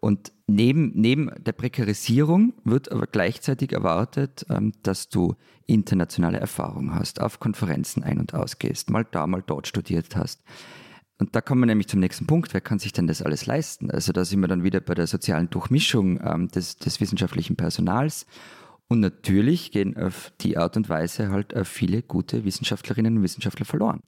Und 0.00 0.32
neben, 0.46 0.92
neben 0.94 1.30
der 1.38 1.52
Prekarisierung 1.52 2.54
wird 2.64 2.92
aber 2.92 3.06
gleichzeitig 3.06 3.72
erwartet, 3.72 4.46
ähm, 4.48 4.72
dass 4.82 5.08
du 5.08 5.34
internationale 5.66 6.38
Erfahrung 6.38 6.94
hast, 6.94 7.20
auf 7.20 7.40
Konferenzen 7.40 8.02
ein- 8.02 8.20
und 8.20 8.34
ausgehst, 8.34 8.90
mal 8.90 9.06
da, 9.10 9.26
mal 9.26 9.42
dort 9.44 9.66
studiert 9.66 10.16
hast. 10.16 10.42
Und 11.18 11.34
da 11.34 11.40
kommen 11.40 11.62
wir 11.62 11.66
nämlich 11.66 11.88
zum 11.88 11.98
nächsten 12.00 12.26
Punkt. 12.26 12.54
Wer 12.54 12.60
kann 12.60 12.78
sich 12.78 12.92
denn 12.92 13.08
das 13.08 13.22
alles 13.22 13.46
leisten? 13.46 13.90
Also 13.90 14.12
da 14.12 14.24
sind 14.24 14.40
wir 14.40 14.46
dann 14.46 14.62
wieder 14.62 14.80
bei 14.80 14.94
der 14.94 15.08
sozialen 15.08 15.50
Durchmischung 15.50 16.20
ähm, 16.22 16.48
des, 16.48 16.76
des 16.76 17.00
wissenschaftlichen 17.00 17.56
Personals. 17.56 18.26
Und 18.86 19.00
natürlich 19.00 19.72
gehen 19.72 19.96
auf 19.96 20.32
die 20.40 20.56
Art 20.56 20.76
und 20.76 20.88
Weise 20.88 21.30
halt 21.30 21.52
äh, 21.52 21.64
viele 21.64 22.02
gute 22.02 22.44
Wissenschaftlerinnen 22.44 23.16
und 23.16 23.22
Wissenschaftler 23.24 23.66
verloren. 23.66 24.00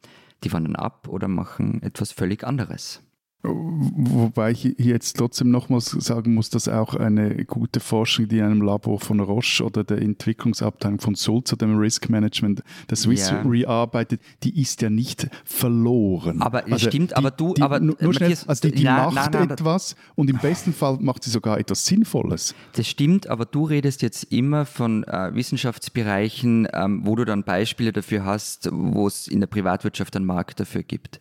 Die 0.44 0.53
wandern 0.53 0.76
ab 0.76 1.09
oder 1.09 1.26
machen 1.26 1.83
etwas 1.83 2.12
völlig 2.12 2.44
anderes. 2.44 3.03
Wobei 3.42 4.50
ich 4.50 4.64
jetzt 4.79 5.16
trotzdem 5.16 5.50
nochmals 5.50 5.87
sagen 5.92 6.35
muss, 6.35 6.50
dass 6.50 6.68
auch 6.68 6.94
eine 6.94 7.42
gute 7.46 7.81
Forschung, 7.81 8.29
die 8.29 8.37
in 8.38 8.44
einem 8.44 8.61
Labor 8.61 9.00
von 9.00 9.18
Roche 9.20 9.64
oder 9.64 9.83
der 9.83 10.03
Entwicklungsabteilung 10.03 11.00
von 11.00 11.14
Sulzer, 11.14 11.57
dem 11.57 11.79
Risk 11.79 12.11
Management, 12.11 12.62
der 12.90 12.96
Swiss 12.98 13.31
Ja. 13.31 13.40
Re 13.42 13.66
arbeitet, 13.66 14.20
die 14.42 14.61
ist 14.61 14.83
ja 14.83 14.90
nicht 14.90 15.29
verloren. 15.44 16.42
Aber 16.42 16.70
es 16.70 16.83
stimmt, 16.83 17.12
die, 17.12 17.16
aber 17.16 17.31
du- 17.31 17.55
die, 17.55 17.62
aber, 17.62 17.81
nur, 17.81 17.96
nur 17.98 18.12
schnell, 18.12 18.37
also 18.46 18.68
die, 18.68 18.74
die 18.74 18.85
na- 18.85 19.11
macht 19.11 19.33
na- 19.33 19.44
na, 19.46 19.53
etwas 19.55 19.96
und 20.16 20.29
im 20.29 20.37
besten 20.38 20.74
Fall 20.74 20.98
macht 21.00 21.24
sie 21.24 21.31
sogar 21.31 21.59
etwas 21.59 21.87
Sinnvolles. 21.87 22.55
Das 22.74 22.87
stimmt, 22.88 23.26
aber 23.29 23.46
du 23.46 23.64
redest 23.64 24.03
jetzt 24.03 24.24
immer 24.24 24.66
von 24.66 25.05
äh, 25.05 25.35
Wissenschaftsbereichen, 25.35 26.68
ähm, 26.74 27.00
wo 27.05 27.16
du 27.16 27.24
dann 27.24 27.42
Beispiele 27.44 27.92
dafür 27.92 28.24
hast, 28.26 28.68
wo 28.70 29.07
es 29.07 29.29
in 29.29 29.40
der 29.40 29.46
Privatwirtschaft 29.46 30.14
einen 30.16 30.26
Markt 30.26 30.61
dafür 30.61 30.83
gibt. 30.83 31.20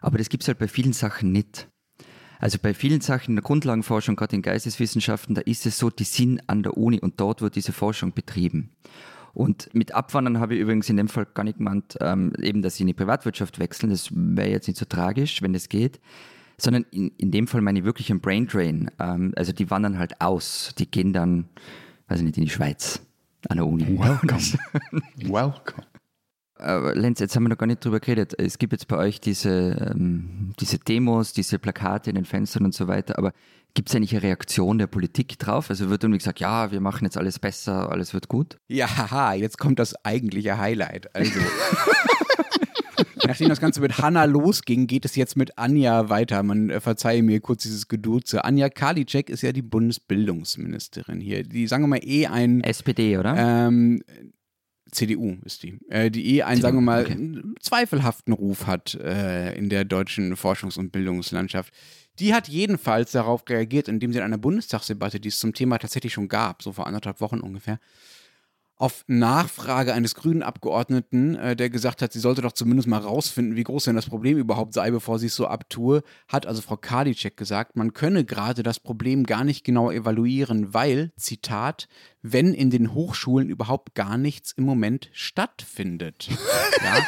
Aber 0.00 0.18
das 0.18 0.28
gibt 0.28 0.42
es 0.42 0.48
halt 0.48 0.58
bei 0.58 0.68
vielen 0.68 0.92
Sachen 0.92 1.32
nicht. 1.32 1.68
Also 2.40 2.58
bei 2.60 2.72
vielen 2.72 3.00
Sachen 3.00 3.30
in 3.30 3.36
der 3.36 3.42
Grundlagenforschung, 3.42 4.16
gerade 4.16 4.36
in 4.36 4.42
Geisteswissenschaften, 4.42 5.34
da 5.34 5.40
ist 5.42 5.66
es 5.66 5.78
so, 5.78 5.90
die 5.90 6.04
sind 6.04 6.40
an 6.48 6.62
der 6.62 6.76
Uni 6.76 7.00
und 7.00 7.20
dort 7.20 7.42
wird 7.42 7.56
diese 7.56 7.72
Forschung 7.72 8.12
betrieben. 8.12 8.70
Und 9.34 9.72
mit 9.74 9.92
Abwandern 9.92 10.40
habe 10.40 10.54
ich 10.54 10.60
übrigens 10.60 10.88
in 10.88 10.96
dem 10.96 11.08
Fall 11.08 11.26
gar 11.32 11.44
nicht 11.44 11.58
gemeint, 11.58 11.96
ähm, 12.00 12.32
eben, 12.40 12.62
dass 12.62 12.76
sie 12.76 12.84
in 12.84 12.88
die 12.88 12.94
Privatwirtschaft 12.94 13.58
wechseln. 13.58 13.90
Das 13.90 14.10
wäre 14.12 14.50
jetzt 14.50 14.68
nicht 14.68 14.78
so 14.78 14.84
tragisch, 14.84 15.42
wenn 15.42 15.52
das 15.52 15.68
geht. 15.68 16.00
Sondern 16.56 16.84
in, 16.90 17.12
in 17.18 17.30
dem 17.30 17.46
Fall 17.46 17.60
meine 17.60 17.80
ich 17.80 17.84
wirklich 17.84 18.10
einen 18.10 18.20
Brain 18.20 18.46
Drain. 18.46 18.90
Ähm, 18.98 19.32
also 19.36 19.52
die 19.52 19.70
wandern 19.70 19.98
halt 19.98 20.20
aus. 20.20 20.74
Die 20.78 20.90
gehen 20.90 21.12
dann, 21.12 21.48
weiß 22.08 22.18
ich 22.18 22.24
nicht, 22.24 22.38
in 22.38 22.44
die 22.44 22.50
Schweiz 22.50 23.00
an 23.48 23.58
der 23.58 23.66
Uni. 23.66 23.86
Welcome. 23.98 24.42
Welcome. 25.16 25.86
Aber 26.58 26.94
Lenz, 26.94 27.20
jetzt 27.20 27.36
haben 27.36 27.44
wir 27.44 27.50
noch 27.50 27.58
gar 27.58 27.66
nicht 27.66 27.84
drüber 27.84 28.00
geredet. 28.00 28.34
Es 28.38 28.58
gibt 28.58 28.72
jetzt 28.72 28.88
bei 28.88 28.96
euch 28.96 29.20
diese, 29.20 29.92
ähm, 29.94 30.52
diese 30.60 30.78
Demos, 30.78 31.32
diese 31.32 31.58
Plakate 31.58 32.10
in 32.10 32.16
den 32.16 32.24
Fenstern 32.24 32.64
und 32.64 32.74
so 32.74 32.88
weiter, 32.88 33.18
aber 33.18 33.32
gibt 33.74 33.88
es 33.88 33.94
eigentlich 33.94 34.12
eine 34.12 34.24
Reaktion 34.24 34.78
der 34.78 34.86
Politik 34.86 35.38
drauf? 35.38 35.70
Also 35.70 35.88
wird 35.88 36.02
irgendwie 36.02 36.18
gesagt, 36.18 36.40
ja, 36.40 36.72
wir 36.72 36.80
machen 36.80 37.04
jetzt 37.04 37.16
alles 37.16 37.38
besser, 37.38 37.90
alles 37.90 38.12
wird 38.14 38.28
gut? 38.28 38.58
Ja, 38.66 38.88
haha, 38.88 39.34
jetzt 39.34 39.58
kommt 39.58 39.78
das 39.78 39.94
eigentliche 40.04 40.58
Highlight. 40.58 41.14
Also. 41.14 41.38
Nachdem 43.26 43.50
das 43.50 43.60
Ganze 43.60 43.80
mit 43.82 43.98
Hanna 43.98 44.24
losging, 44.24 44.86
geht 44.86 45.04
es 45.04 45.14
jetzt 45.14 45.36
mit 45.36 45.58
Anja 45.58 46.08
weiter. 46.08 46.42
Man 46.42 46.70
äh, 46.70 46.80
verzeihe 46.80 47.22
mir 47.22 47.40
kurz 47.40 47.62
dieses 47.62 47.86
Geduze. 47.86 48.44
Anja 48.44 48.70
Karliczek 48.70 49.28
ist 49.28 49.42
ja 49.42 49.52
die 49.52 49.62
Bundesbildungsministerin 49.62 51.20
hier. 51.20 51.42
Die, 51.42 51.66
sagen 51.66 51.82
wir 51.82 51.88
mal, 51.88 52.00
eh 52.02 52.26
ein. 52.26 52.62
SPD, 52.62 53.18
oder? 53.18 53.36
Ähm, 53.36 54.02
CDU 54.90 55.36
ist 55.44 55.62
die, 55.62 55.78
äh, 55.88 56.10
die 56.10 56.36
eh 56.36 56.42
einen, 56.42 56.56
CDU, 56.56 56.62
sagen 56.62 56.76
wir 56.78 56.82
mal, 56.82 57.04
okay. 57.04 57.42
zweifelhaften 57.60 58.32
Ruf 58.32 58.66
hat 58.66 58.94
äh, 58.94 59.54
in 59.54 59.68
der 59.68 59.84
deutschen 59.84 60.34
Forschungs- 60.34 60.78
und 60.78 60.92
Bildungslandschaft. 60.92 61.72
Die 62.18 62.34
hat 62.34 62.48
jedenfalls 62.48 63.12
darauf 63.12 63.48
reagiert, 63.48 63.88
indem 63.88 64.12
sie 64.12 64.18
in 64.18 64.24
einer 64.24 64.38
Bundestagsdebatte, 64.38 65.20
die 65.20 65.28
es 65.28 65.38
zum 65.38 65.54
Thema 65.54 65.78
tatsächlich 65.78 66.12
schon 66.12 66.28
gab, 66.28 66.62
so 66.62 66.72
vor 66.72 66.86
anderthalb 66.86 67.20
Wochen 67.20 67.40
ungefähr, 67.40 67.78
auf 68.78 69.04
Nachfrage 69.08 69.92
eines 69.92 70.14
grünen 70.14 70.42
Abgeordneten, 70.42 71.34
äh, 71.34 71.56
der 71.56 71.68
gesagt 71.68 72.00
hat, 72.00 72.12
sie 72.12 72.20
sollte 72.20 72.42
doch 72.42 72.52
zumindest 72.52 72.86
mal 72.88 72.98
rausfinden, 72.98 73.56
wie 73.56 73.64
groß 73.64 73.84
denn 73.84 73.96
das 73.96 74.06
Problem 74.06 74.38
überhaupt 74.38 74.72
sei, 74.72 74.92
bevor 74.92 75.18
sie 75.18 75.26
es 75.26 75.34
so 75.34 75.48
abtue, 75.48 76.02
hat 76.28 76.46
also 76.46 76.62
Frau 76.62 76.76
Karliczek 76.76 77.36
gesagt, 77.36 77.76
man 77.76 77.92
könne 77.92 78.24
gerade 78.24 78.62
das 78.62 78.78
Problem 78.78 79.24
gar 79.24 79.42
nicht 79.42 79.64
genau 79.64 79.90
evaluieren, 79.90 80.72
weil, 80.72 81.10
Zitat, 81.16 81.88
wenn 82.22 82.54
in 82.54 82.70
den 82.70 82.94
Hochschulen 82.94 83.50
überhaupt 83.50 83.94
gar 83.96 84.16
nichts 84.16 84.52
im 84.52 84.64
Moment 84.64 85.10
stattfindet. 85.12 86.28
ja, 86.84 86.98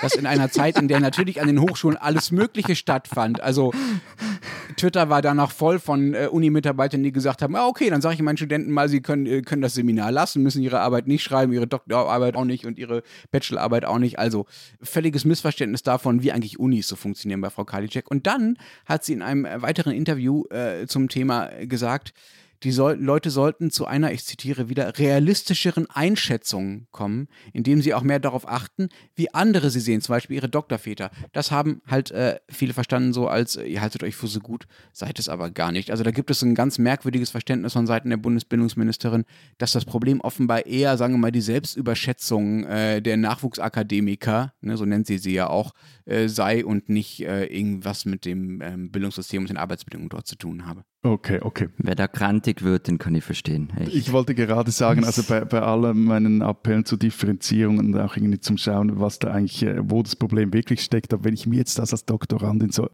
das 0.00 0.14
in 0.14 0.26
einer 0.26 0.50
Zeit, 0.50 0.78
in 0.78 0.88
der 0.88 1.00
natürlich 1.00 1.42
an 1.42 1.48
den 1.48 1.60
Hochschulen 1.60 1.98
alles 1.98 2.30
Mögliche 2.30 2.74
stattfand. 2.74 3.40
Also 3.42 3.72
Twitter 4.76 5.08
war 5.08 5.22
danach 5.22 5.50
voll 5.50 5.78
von 5.78 6.14
äh, 6.14 6.28
Uni-Mitarbeitern, 6.30 7.02
die 7.02 7.12
gesagt 7.12 7.42
haben, 7.42 7.56
ah, 7.56 7.66
okay, 7.66 7.90
dann 7.90 8.00
sage 8.00 8.14
ich 8.14 8.22
meinen 8.22 8.36
Studenten 8.36 8.70
mal, 8.70 8.88
sie 8.88 9.00
können, 9.00 9.26
äh, 9.26 9.42
können 9.42 9.62
das 9.62 9.74
Seminar 9.74 10.12
lassen, 10.12 10.42
müssen 10.42 10.62
ihre 10.62 10.80
Arbeit 10.80 11.06
nicht 11.06 11.22
schreiben, 11.22 11.52
ihre 11.52 11.66
Doktorarbeit 11.66 12.36
auch 12.36 12.44
nicht 12.44 12.66
und 12.66 12.78
ihre 12.78 13.02
Bachelorarbeit 13.30 13.84
auch 13.84 13.98
nicht. 13.98 14.18
Also 14.18 14.46
völliges 14.82 15.24
Missverständnis 15.24 15.82
davon, 15.82 16.22
wie 16.22 16.32
eigentlich 16.32 16.58
Unis 16.58 16.88
so 16.88 16.96
funktionieren 16.96 17.40
bei 17.40 17.50
Frau 17.50 17.64
Karliczek. 17.64 18.10
Und 18.10 18.26
dann 18.26 18.58
hat 18.84 19.04
sie 19.04 19.14
in 19.14 19.22
einem 19.22 19.44
äh, 19.44 19.62
weiteren 19.62 19.92
Interview 19.92 20.44
äh, 20.50 20.86
zum 20.86 21.08
Thema 21.08 21.46
gesagt, 21.66 22.12
die 22.62 22.72
soll, 22.72 22.96
Leute 23.00 23.30
sollten 23.30 23.70
zu 23.70 23.86
einer, 23.86 24.12
ich 24.12 24.24
zitiere 24.24 24.68
wieder, 24.68 24.98
realistischeren 24.98 25.88
Einschätzung 25.90 26.86
kommen, 26.90 27.28
indem 27.52 27.82
sie 27.82 27.94
auch 27.94 28.02
mehr 28.02 28.18
darauf 28.18 28.48
achten, 28.48 28.88
wie 29.14 29.32
andere 29.32 29.70
sie 29.70 29.80
sehen, 29.80 30.00
zum 30.00 30.14
Beispiel 30.14 30.36
ihre 30.36 30.48
Doktorväter. 30.48 31.10
Das 31.32 31.50
haben 31.50 31.82
halt 31.86 32.10
äh, 32.10 32.38
viele 32.48 32.74
verstanden 32.74 33.12
so 33.12 33.28
als, 33.28 33.56
äh, 33.56 33.64
ihr 33.64 33.80
haltet 33.80 34.02
euch 34.02 34.16
für 34.16 34.26
so 34.26 34.40
gut, 34.40 34.66
seid 34.92 35.18
es 35.18 35.28
aber 35.28 35.50
gar 35.50 35.72
nicht. 35.72 35.90
Also 35.90 36.04
da 36.04 36.10
gibt 36.10 36.30
es 36.30 36.42
ein 36.42 36.54
ganz 36.54 36.78
merkwürdiges 36.78 37.30
Verständnis 37.30 37.72
von 37.72 37.86
Seiten 37.86 38.10
der 38.10 38.16
Bundesbildungsministerin, 38.16 39.24
dass 39.58 39.72
das 39.72 39.84
Problem 39.84 40.20
offenbar 40.20 40.66
eher, 40.66 40.96
sagen 40.96 41.14
wir 41.14 41.18
mal, 41.18 41.32
die 41.32 41.40
Selbstüberschätzung 41.40 42.64
äh, 42.64 43.00
der 43.00 43.16
Nachwuchsakademiker, 43.16 44.52
ne, 44.60 44.76
so 44.76 44.84
nennt 44.84 45.06
sie 45.06 45.18
sie 45.18 45.34
ja 45.34 45.48
auch, 45.48 45.72
äh, 46.04 46.28
sei 46.28 46.64
und 46.64 46.88
nicht 46.88 47.20
äh, 47.20 47.44
irgendwas 47.46 48.04
mit 48.04 48.24
dem 48.24 48.60
ähm, 48.60 48.90
Bildungssystem 48.90 49.42
und 49.42 49.48
den 49.48 49.56
Arbeitsbedingungen 49.56 50.08
dort 50.08 50.26
zu 50.26 50.36
tun 50.36 50.66
habe. 50.66 50.84
Okay, 51.02 51.38
okay. 51.42 51.68
Wer 51.78 51.94
da 51.94 52.08
grantig 52.08 52.62
wird, 52.62 52.88
den 52.88 52.98
kann 52.98 53.14
ich 53.14 53.22
verstehen. 53.22 53.70
Echt. 53.76 53.94
Ich 53.94 54.12
wollte 54.12 54.34
gerade 54.34 54.72
sagen, 54.72 55.04
also 55.04 55.22
bei, 55.22 55.44
bei 55.44 55.60
allen 55.60 56.04
meinen 56.04 56.42
Appellen 56.42 56.84
zur 56.84 56.98
Differenzierung 56.98 57.78
und 57.78 57.96
auch 57.96 58.16
irgendwie 58.16 58.40
zum 58.40 58.58
Schauen, 58.58 58.98
was 58.98 59.20
da 59.20 59.30
eigentlich, 59.30 59.62
äh, 59.62 59.78
wo 59.80 60.02
das 60.02 60.16
Problem 60.16 60.52
wirklich 60.52 60.82
steckt, 60.82 61.14
aber 61.14 61.24
wenn 61.24 61.34
ich 61.34 61.46
mir 61.46 61.56
jetzt 61.56 61.78
das 61.78 61.92
als 61.92 62.04
Doktorandin 62.04 62.70
so 62.70 62.90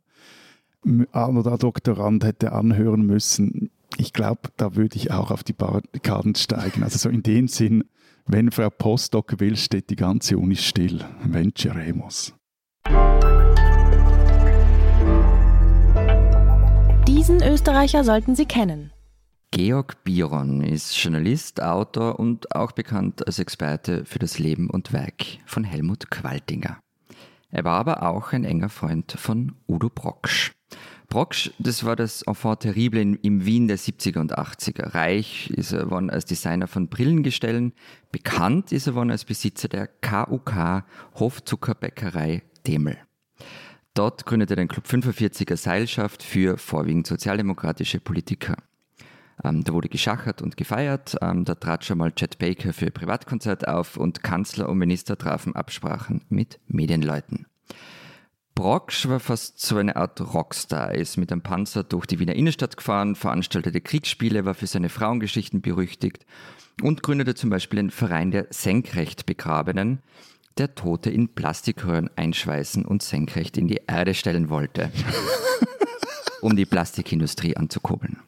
an 1.12 1.38
oder 1.38 1.56
Doktorand 1.56 2.24
hätte 2.24 2.52
anhören 2.52 3.06
müssen, 3.06 3.70
ich 3.96 4.12
glaube, 4.12 4.50
da 4.58 4.76
würde 4.76 4.96
ich 4.96 5.10
auch 5.10 5.30
auf 5.30 5.42
die 5.42 5.54
Barrikaden 5.54 6.34
steigen. 6.34 6.82
Also 6.82 6.98
so 6.98 7.08
in 7.08 7.22
dem 7.22 7.48
Sinn, 7.48 7.84
wenn 8.26 8.50
Frau 8.50 8.68
Postdoc 8.68 9.40
will, 9.40 9.56
steht 9.56 9.88
die 9.88 9.96
ganze 9.96 10.36
Uni 10.36 10.56
still. 10.56 11.00
Venceremos. 11.24 12.34
Diesen 17.06 17.42
Österreicher 17.42 18.02
sollten 18.02 18.34
Sie 18.34 18.46
kennen. 18.46 18.90
Georg 19.50 20.02
Biron 20.04 20.62
ist 20.62 20.96
Journalist, 20.96 21.62
Autor 21.62 22.18
und 22.18 22.56
auch 22.56 22.72
bekannt 22.72 23.26
als 23.26 23.38
Experte 23.38 24.06
für 24.06 24.18
das 24.18 24.38
Leben 24.38 24.70
und 24.70 24.94
Werk 24.94 25.22
von 25.44 25.64
Helmut 25.64 26.10
Qualtinger. 26.10 26.78
Er 27.50 27.64
war 27.64 27.78
aber 27.78 28.04
auch 28.04 28.32
ein 28.32 28.44
enger 28.44 28.70
Freund 28.70 29.12
von 29.12 29.52
Udo 29.68 29.90
Brocksch. 29.90 30.52
Brocksch, 31.08 31.50
das 31.58 31.84
war 31.84 31.94
das 31.94 32.22
Enfant 32.22 32.60
terrible 32.60 33.18
im 33.20 33.44
Wien 33.44 33.68
der 33.68 33.78
70er 33.78 34.20
und 34.20 34.38
80er. 34.38 34.94
Reich 34.94 35.50
ist 35.50 35.72
er 35.72 35.90
worden 35.90 36.08
als 36.08 36.24
Designer 36.24 36.68
von 36.68 36.88
Brillengestellen. 36.88 37.74
Bekannt 38.12 38.72
ist 38.72 38.86
er 38.86 38.94
worden 38.94 39.10
als 39.10 39.26
Besitzer 39.26 39.68
der 39.68 39.88
KUK 39.88 40.84
Hofzuckerbäckerei 41.14 42.44
Demel. 42.66 42.96
Dort 43.94 44.26
gründete 44.26 44.54
er 44.54 44.56
den 44.56 44.68
Club 44.68 44.86
45er 44.86 45.56
Seilschaft 45.56 46.24
für 46.24 46.58
vorwiegend 46.58 47.06
sozialdemokratische 47.06 48.00
Politiker. 48.00 48.56
Ähm, 49.42 49.62
da 49.62 49.72
wurde 49.72 49.88
geschachert 49.88 50.42
und 50.42 50.56
gefeiert. 50.56 51.16
Ähm, 51.22 51.44
da 51.44 51.54
trat 51.54 51.84
schon 51.84 51.98
mal 51.98 52.12
Chet 52.12 52.38
Baker 52.38 52.72
für 52.72 52.90
Privatkonzert 52.90 53.68
auf 53.68 53.96
und 53.96 54.24
Kanzler 54.24 54.68
und 54.68 54.78
Minister 54.78 55.16
trafen 55.16 55.54
Absprachen 55.54 56.22
mit 56.28 56.58
Medienleuten. 56.66 57.46
Brocksch 58.56 59.08
war 59.08 59.20
fast 59.20 59.60
so 59.60 59.76
eine 59.76 59.96
Art 59.96 60.20
Rockstar. 60.20 60.90
Er 60.90 61.00
ist 61.00 61.16
mit 61.16 61.30
einem 61.30 61.42
Panzer 61.42 61.82
durch 61.82 62.06
die 62.06 62.18
Wiener 62.18 62.34
Innenstadt 62.34 62.76
gefahren, 62.76 63.16
veranstaltete 63.16 63.80
Kriegsspiele, 63.80 64.44
war 64.44 64.54
für 64.54 64.68
seine 64.68 64.88
Frauengeschichten 64.88 65.60
berüchtigt 65.60 66.24
und 66.82 67.02
gründete 67.02 67.34
zum 67.34 67.50
Beispiel 67.50 67.78
den 67.78 67.90
Verein 67.90 68.30
der 68.30 68.46
senkrecht 68.50 69.26
Begrabenen, 69.26 70.00
der 70.58 70.74
Tote 70.74 71.10
in 71.10 71.28
Plastikröhren 71.28 72.10
einschweißen 72.16 72.84
und 72.84 73.02
senkrecht 73.02 73.56
in 73.56 73.68
die 73.68 73.80
Erde 73.86 74.14
stellen 74.14 74.48
wollte, 74.48 74.90
um 76.40 76.56
die 76.56 76.66
Plastikindustrie 76.66 77.56
anzukurbeln. 77.56 78.18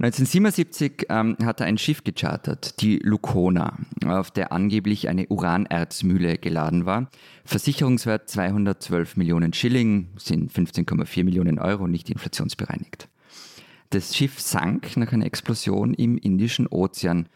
1977 0.00 1.06
ähm, 1.08 1.36
hat 1.42 1.60
er 1.60 1.66
ein 1.66 1.76
Schiff 1.76 2.04
gechartert, 2.04 2.80
die 2.80 3.00
Lucona, 3.02 3.76
auf 4.06 4.30
der 4.30 4.52
angeblich 4.52 5.08
eine 5.08 5.26
Uranerzmühle 5.26 6.38
geladen 6.38 6.86
war. 6.86 7.10
Versicherungswert 7.44 8.28
212 8.28 9.16
Millionen 9.16 9.52
Schilling, 9.52 10.10
sind 10.16 10.52
15,4 10.52 11.24
Millionen 11.24 11.58
Euro, 11.58 11.88
nicht 11.88 12.10
inflationsbereinigt. 12.10 13.08
Das 13.90 14.14
Schiff 14.14 14.38
sank 14.38 14.96
nach 14.96 15.12
einer 15.12 15.26
Explosion 15.26 15.94
im 15.94 16.16
Indischen 16.16 16.68
Ozean 16.68 17.28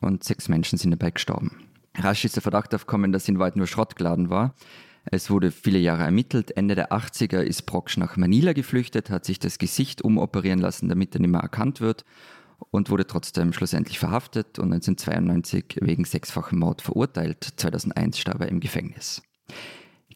und 0.00 0.24
sechs 0.24 0.48
Menschen 0.48 0.76
sind 0.76 0.90
dabei 0.90 1.12
gestorben. 1.12 1.67
Rasch 1.98 2.24
ist 2.24 2.36
der 2.36 2.42
Verdacht 2.42 2.74
aufgekommen, 2.74 3.12
dass 3.12 3.28
in 3.28 3.38
Wahrheit 3.38 3.56
nur 3.56 3.66
Schrott 3.66 3.96
geladen 3.96 4.30
war. 4.30 4.54
Es 5.10 5.30
wurde 5.30 5.50
viele 5.50 5.78
Jahre 5.78 6.04
ermittelt. 6.04 6.56
Ende 6.56 6.74
der 6.74 6.92
80er 6.92 7.40
ist 7.40 7.62
Brocksch 7.62 7.96
nach 7.96 8.16
Manila 8.16 8.52
geflüchtet, 8.52 9.10
hat 9.10 9.24
sich 9.24 9.38
das 9.38 9.58
Gesicht 9.58 10.02
umoperieren 10.02 10.58
lassen, 10.58 10.88
damit 10.88 11.14
er 11.14 11.20
nicht 11.20 11.30
mehr 11.30 11.40
erkannt 11.40 11.80
wird 11.80 12.04
und 12.70 12.90
wurde 12.90 13.06
trotzdem 13.06 13.52
schlussendlich 13.52 13.98
verhaftet 13.98 14.58
und 14.58 14.72
1992 14.72 15.78
wegen 15.80 16.04
sechsfachem 16.04 16.58
Mord 16.58 16.82
verurteilt. 16.82 17.54
2001 17.56 18.18
starb 18.18 18.40
er 18.40 18.48
im 18.48 18.60
Gefängnis. 18.60 19.22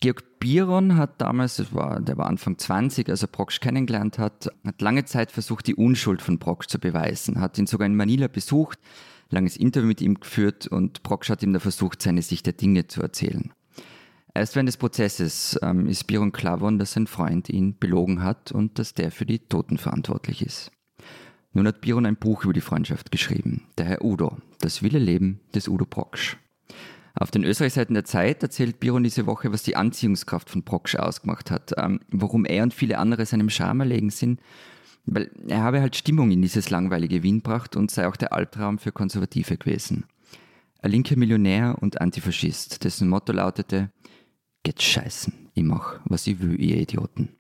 Georg 0.01 0.41
Biron 0.41 0.97
hat 0.97 1.21
damals, 1.21 1.57
das 1.57 1.73
war, 1.73 2.01
der 2.01 2.19
war 2.19 2.27
Anfang 2.27 2.59
20, 2.59 3.09
als 3.09 3.23
er 3.23 3.29
Brocksch 3.29 3.61
kennengelernt 3.61 4.19
hat, 4.19 4.51
hat 4.67 4.83
lange 4.83 5.05
Zeit 5.05 5.31
versucht, 5.31 5.69
die 5.69 5.77
Unschuld 5.77 6.21
von 6.21 6.41
Brocksch 6.41 6.67
zu 6.67 6.81
beweisen, 6.81 7.41
hat 7.41 7.57
ihn 7.57 7.69
sogar 7.69 7.87
in 7.87 7.95
Manila 7.95 8.27
besucht, 8.27 8.81
langes 9.33 9.57
Interview 9.57 9.89
mit 9.89 10.01
ihm 10.01 10.21
geführt 10.21 10.67
und 10.67 11.03
Brocksch 11.03 11.31
hat 11.31 11.43
ihm 11.43 11.53
da 11.53 11.59
versucht, 11.59 12.03
seine 12.03 12.23
Sicht 12.23 12.47
der 12.47 12.53
Dinge 12.53 12.87
zu 12.87 13.03
erzählen. 13.03 13.53
Erst 14.35 14.55
während 14.55 14.69
des 14.69 14.79
Prozesses 14.79 15.59
ähm, 15.63 15.87
ist 15.87 16.07
Biron 16.07 16.33
klar 16.33 16.57
geworden, 16.57 16.79
dass 16.79 16.93
sein 16.93 17.07
Freund 17.07 17.51
ihn 17.51 17.77
belogen 17.79 18.23
hat 18.23 18.51
und 18.51 18.79
dass 18.79 18.95
der 18.95 19.11
für 19.11 19.27
die 19.27 19.41
Toten 19.41 19.77
verantwortlich 19.77 20.43
ist. 20.43 20.71
Nun 21.53 21.67
hat 21.67 21.83
Biron 21.83 22.07
ein 22.07 22.17
Buch 22.17 22.45
über 22.45 22.55
die 22.55 22.63
Freundschaft 22.63 23.11
geschrieben, 23.11 23.65
der 23.77 23.85
Herr 23.85 24.05
Udo, 24.05 24.39
das 24.61 24.83
wilde 24.83 24.99
Leben 24.99 25.41
des 25.55 25.69
Udo 25.69 25.85
Brocksch. 25.85 26.39
Auf 27.15 27.31
den 27.31 27.45
Österreichseiten 27.45 27.93
der 27.93 28.07
Zeit 28.07 28.43
erzählt 28.43 28.81
Biron 28.81 29.03
diese 29.03 29.27
Woche, 29.27 29.53
was 29.53 29.63
die 29.63 29.77
Anziehungskraft 29.77 30.49
von 30.49 30.63
Brocksch 30.63 30.97
ausgemacht 30.97 31.51
hat, 31.51 31.73
ähm, 31.77 32.01
warum 32.09 32.47
er 32.47 32.63
und 32.63 32.73
viele 32.73 32.97
andere 32.97 33.27
seinem 33.27 33.51
Charme 33.51 33.81
erlegen 33.81 34.09
sind, 34.09 34.41
weil 35.05 35.31
er 35.49 35.63
habe 35.63 35.81
halt 35.81 35.97
Stimmung 35.97 36.31
in 36.31 36.43
dieses 36.43 36.71
langweilige 36.71 37.23
Wien 37.23 37.39
gebracht 37.39 37.77
und 37.77 37.91
sei 37.91 38.07
auch 38.07 38.17
der 38.17 38.33
Albtraum 38.33 38.79
für 38.79 38.93
Konservative 38.93 39.57
gewesen. 39.57 40.05
ein 40.81 40.91
linker 40.91 41.17
Millionär 41.17 41.77
und 41.81 42.01
Antifaschist, 42.01 42.83
dessen 42.85 43.09
Motto 43.09 43.33
lautete, 43.33 43.91
geht 44.65 44.83
scheißen, 44.83 45.51
ich 45.55 45.63
mach, 45.63 46.01
was 46.05 46.27
ich 46.27 46.41
will, 46.41 46.61
ihr 46.61 46.77
Idioten. 46.77 47.31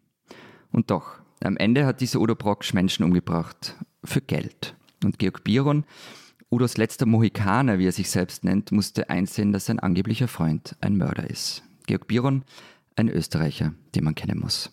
Und 0.70 0.90
doch, 0.90 1.20
am 1.40 1.56
Ende 1.56 1.86
hat 1.86 2.00
dieser 2.00 2.20
Udo 2.20 2.34
Brocksch 2.34 2.72
Menschen 2.72 3.04
umgebracht, 3.04 3.76
für 4.04 4.20
Geld. 4.20 4.76
Und 5.04 5.18
Georg 5.18 5.44
Biron, 5.44 5.84
Udos 6.50 6.76
letzter 6.76 7.06
Mohikaner, 7.06 7.78
wie 7.78 7.86
er 7.86 7.92
sich 7.92 8.10
selbst 8.10 8.44
nennt, 8.44 8.72
musste 8.72 9.10
einsehen, 9.10 9.52
dass 9.52 9.66
sein 9.66 9.80
angeblicher 9.80 10.28
Freund 10.28 10.76
ein 10.80 10.96
Mörder 10.96 11.28
ist. 11.28 11.62
Georg 11.86 12.06
Biron, 12.06 12.44
ein 12.94 13.08
Österreicher, 13.08 13.74
den 13.94 14.04
man 14.04 14.14
kennen 14.14 14.38
muss. 14.38 14.70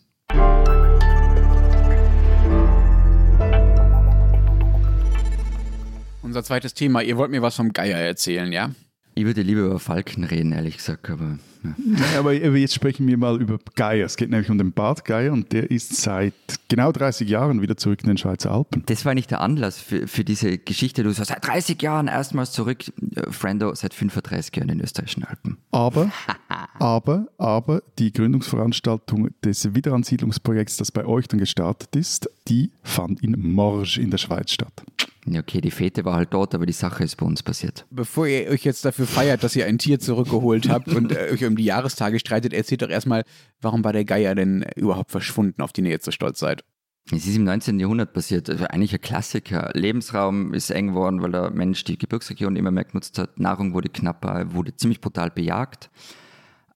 Unser 6.30 6.44
zweites 6.44 6.76
Thema. 6.76 7.02
Ihr 7.02 7.18
wollt 7.18 7.32
mir 7.32 7.42
was 7.42 7.56
vom 7.56 7.74
Geier 7.74 7.98
erzählen, 7.98 8.52
ja? 8.52 8.70
Ich 9.15 9.26
würde 9.26 9.42
lieber 9.42 9.62
über 9.62 9.80
Falken 9.80 10.24
reden, 10.24 10.52
ehrlich 10.52 10.78
gesagt, 10.78 11.10
aber. 11.10 11.39
Ja. 11.63 11.76
Ja, 12.13 12.20
aber 12.20 12.34
jetzt 12.34 12.76
sprechen 12.76 13.08
wir 13.08 13.18
mal 13.18 13.42
über 13.42 13.58
Geier. 13.76 14.06
Es 14.06 14.15
geht 14.15 14.30
nämlich 14.30 14.48
um 14.52 14.60
den 14.60 14.72
Bart 14.72 15.06
Geier 15.06 15.34
und 15.34 15.52
der 15.52 15.72
ist 15.72 15.96
seit 15.96 16.36
genau 16.68 16.92
30 16.92 17.28
Jahren 17.28 17.63
wieder 17.63 17.78
zurück 17.78 18.04
in 18.04 18.10
den 18.10 18.18
Schweizer 18.20 18.52
Alpen. 18.52 18.84
Das 18.86 19.06
war 19.06 19.15
nicht 19.15 19.32
der 19.32 19.42
Anlass 19.42 19.80
für, 19.80 20.08
für 20.08 20.24
diese 20.24 20.60
Geschichte. 20.60 21.02
Du 21.02 21.12
sagst, 21.12 21.32
seit 21.32 21.48
30 21.48 21.82
Jahren 21.82 22.08
erstmals 22.08 22.52
zurück. 22.52 22.84
Äh, 23.15 23.32
Frendo 23.32 23.74
seit 23.74 23.96
35 23.96 24.56
Jahren 24.56 24.70
in 24.70 24.78
den 24.78 24.84
österreichischen 24.84 25.24
Alpen. 25.24 25.58
Aber, 25.72 26.12
aber, 26.80 27.28
aber 27.39 27.82
die 27.98 28.13
Gründungsveranstaltung 28.13 29.32
des 29.44 29.74
Wiederansiedlungsprojekts, 29.74 30.78
das 30.78 30.92
bei 30.92 31.06
euch 31.06 31.28
dann 31.28 31.39
gestartet 31.39 31.96
ist, 31.96 32.30
die 32.48 32.72
fand 32.84 33.24
in 33.24 33.32
Morges 33.52 33.98
in 33.98 34.12
der 34.12 34.20
Schweiz 34.20 34.52
statt. 34.52 34.84
Ja, 35.25 35.41
okay, 35.41 35.62
die 35.62 35.71
Fete 35.71 36.05
war 36.05 36.15
halt 36.15 36.34
dort, 36.34 36.55
aber 36.55 36.65
die 36.65 36.73
Sache 36.73 37.03
ist 37.03 37.17
bei 37.17 37.25
uns 37.25 37.43
passiert. 37.43 37.86
Bevor 37.91 38.25
ihr 38.27 38.49
euch 38.49 38.63
jetzt 38.63 38.86
dafür 38.86 39.05
feiert, 39.05 39.43
dass 39.43 39.55
ihr 39.55 39.65
ein 39.65 39.77
Tier 39.77 39.99
zurückgeholt 39.99 40.69
habt 40.69 40.88
und 40.95 41.12
äh, 41.12 41.32
euch 41.32 41.43
um 41.45 41.55
die 41.55 41.65
Jahrestage 41.65 42.19
streitet, 42.19 42.53
erzählt 42.53 42.82
doch 42.82 42.89
erstmal, 42.89 43.23
warum 43.62 43.84
war 43.84 43.93
der 43.93 44.05
Geier 44.05 44.34
denn 44.36 44.65
überhaupt 44.75 45.12
verschwunden, 45.12 45.62
auf 45.62 45.73
den 45.73 45.86
ihr 45.86 45.91
jetzt 45.91 46.05
so 46.05 46.12
stolz 46.12 46.39
seid? 46.39 46.63
Es 47.12 47.25
ist 47.25 47.36
im 47.36 47.43
19. 47.43 47.79
Jahrhundert 47.79 48.13
passiert, 48.13 48.49
also 48.49 48.65
eigentlich 48.65 48.93
ein 48.93 49.01
Klassiker. 49.01 49.71
Lebensraum 49.73 50.53
ist 50.53 50.69
eng 50.69 50.89
geworden, 50.89 51.21
weil 51.21 51.32
der 51.32 51.49
Mensch 51.49 51.84
die 51.84 51.97
Gebirgsregion 51.97 52.55
immer 52.55 52.71
mehr 52.71 52.84
genutzt 52.84 53.17
hat. 53.17 53.39
Nahrung 53.39 53.73
wurde 53.73 53.89
knapper, 53.89 54.53
wurde 54.53 54.75
ziemlich 54.75 55.01
brutal 55.01 55.32
bejagt. 55.32 55.89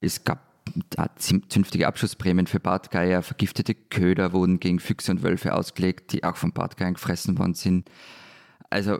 Es 0.01 0.23
gab 0.23 0.53
zünftige 1.17 1.87
Abschussprämien 1.87 2.47
für 2.47 2.59
Bartgeier, 2.59 3.21
vergiftete 3.21 3.75
Köder 3.75 4.33
wurden 4.33 4.59
gegen 4.59 4.79
Füchse 4.79 5.11
und 5.11 5.21
Wölfe 5.21 5.53
ausgelegt, 5.53 6.13
die 6.13 6.23
auch 6.23 6.37
von 6.37 6.51
Bartgeiern 6.51 6.95
gefressen 6.95 7.37
worden 7.37 7.53
sind. 7.53 7.89
Also 8.73 8.99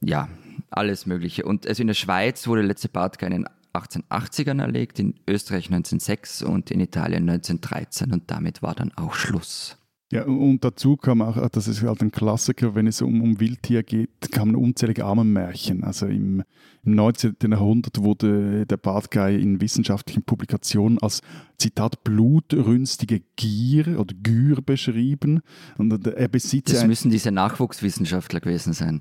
ja, 0.00 0.28
alles 0.70 1.06
Mögliche. 1.06 1.44
Und 1.44 1.66
also 1.66 1.80
in 1.80 1.86
der 1.86 1.94
Schweiz 1.94 2.46
wurde 2.48 2.62
letzte 2.62 2.88
Bartgeier 2.88 3.30
in 3.30 3.44
den 3.44 3.48
1880ern 3.72 4.60
erlegt, 4.60 4.98
in 4.98 5.14
Österreich 5.28 5.66
1906 5.66 6.42
und 6.42 6.70
in 6.72 6.80
Italien 6.80 7.28
1913 7.28 8.12
und 8.12 8.30
damit 8.30 8.62
war 8.62 8.74
dann 8.74 8.92
auch 8.96 9.14
Schluss. 9.14 9.78
Ja, 10.12 10.24
und 10.24 10.62
dazu 10.62 10.98
kam 10.98 11.22
auch, 11.22 11.48
das 11.48 11.68
ist 11.68 11.80
halt 11.80 12.02
ein 12.02 12.12
Klassiker, 12.12 12.74
wenn 12.74 12.86
es 12.86 13.00
um, 13.00 13.22
um 13.22 13.40
Wildtier 13.40 13.82
geht, 13.82 14.10
kamen 14.30 14.54
unzählige 14.56 15.06
Armenmärchen. 15.06 15.84
Also 15.84 16.04
im, 16.04 16.42
im 16.82 16.94
19. 16.94 17.36
Jahrhundert 17.50 18.02
wurde 18.02 18.66
der 18.66 18.76
Bartgeier 18.76 19.38
in 19.38 19.62
wissenschaftlichen 19.62 20.22
Publikationen 20.22 20.98
als, 20.98 21.22
Zitat, 21.56 22.04
blutrünstige 22.04 23.22
Gier 23.36 23.98
oder 23.98 24.14
Gür 24.22 24.60
beschrieben. 24.60 25.40
Und 25.78 26.06
er 26.06 26.28
besitzt 26.28 26.74
Das 26.74 26.86
müssen 26.86 27.10
diese 27.10 27.30
Nachwuchswissenschaftler 27.30 28.40
gewesen 28.40 28.74
sein. 28.74 29.00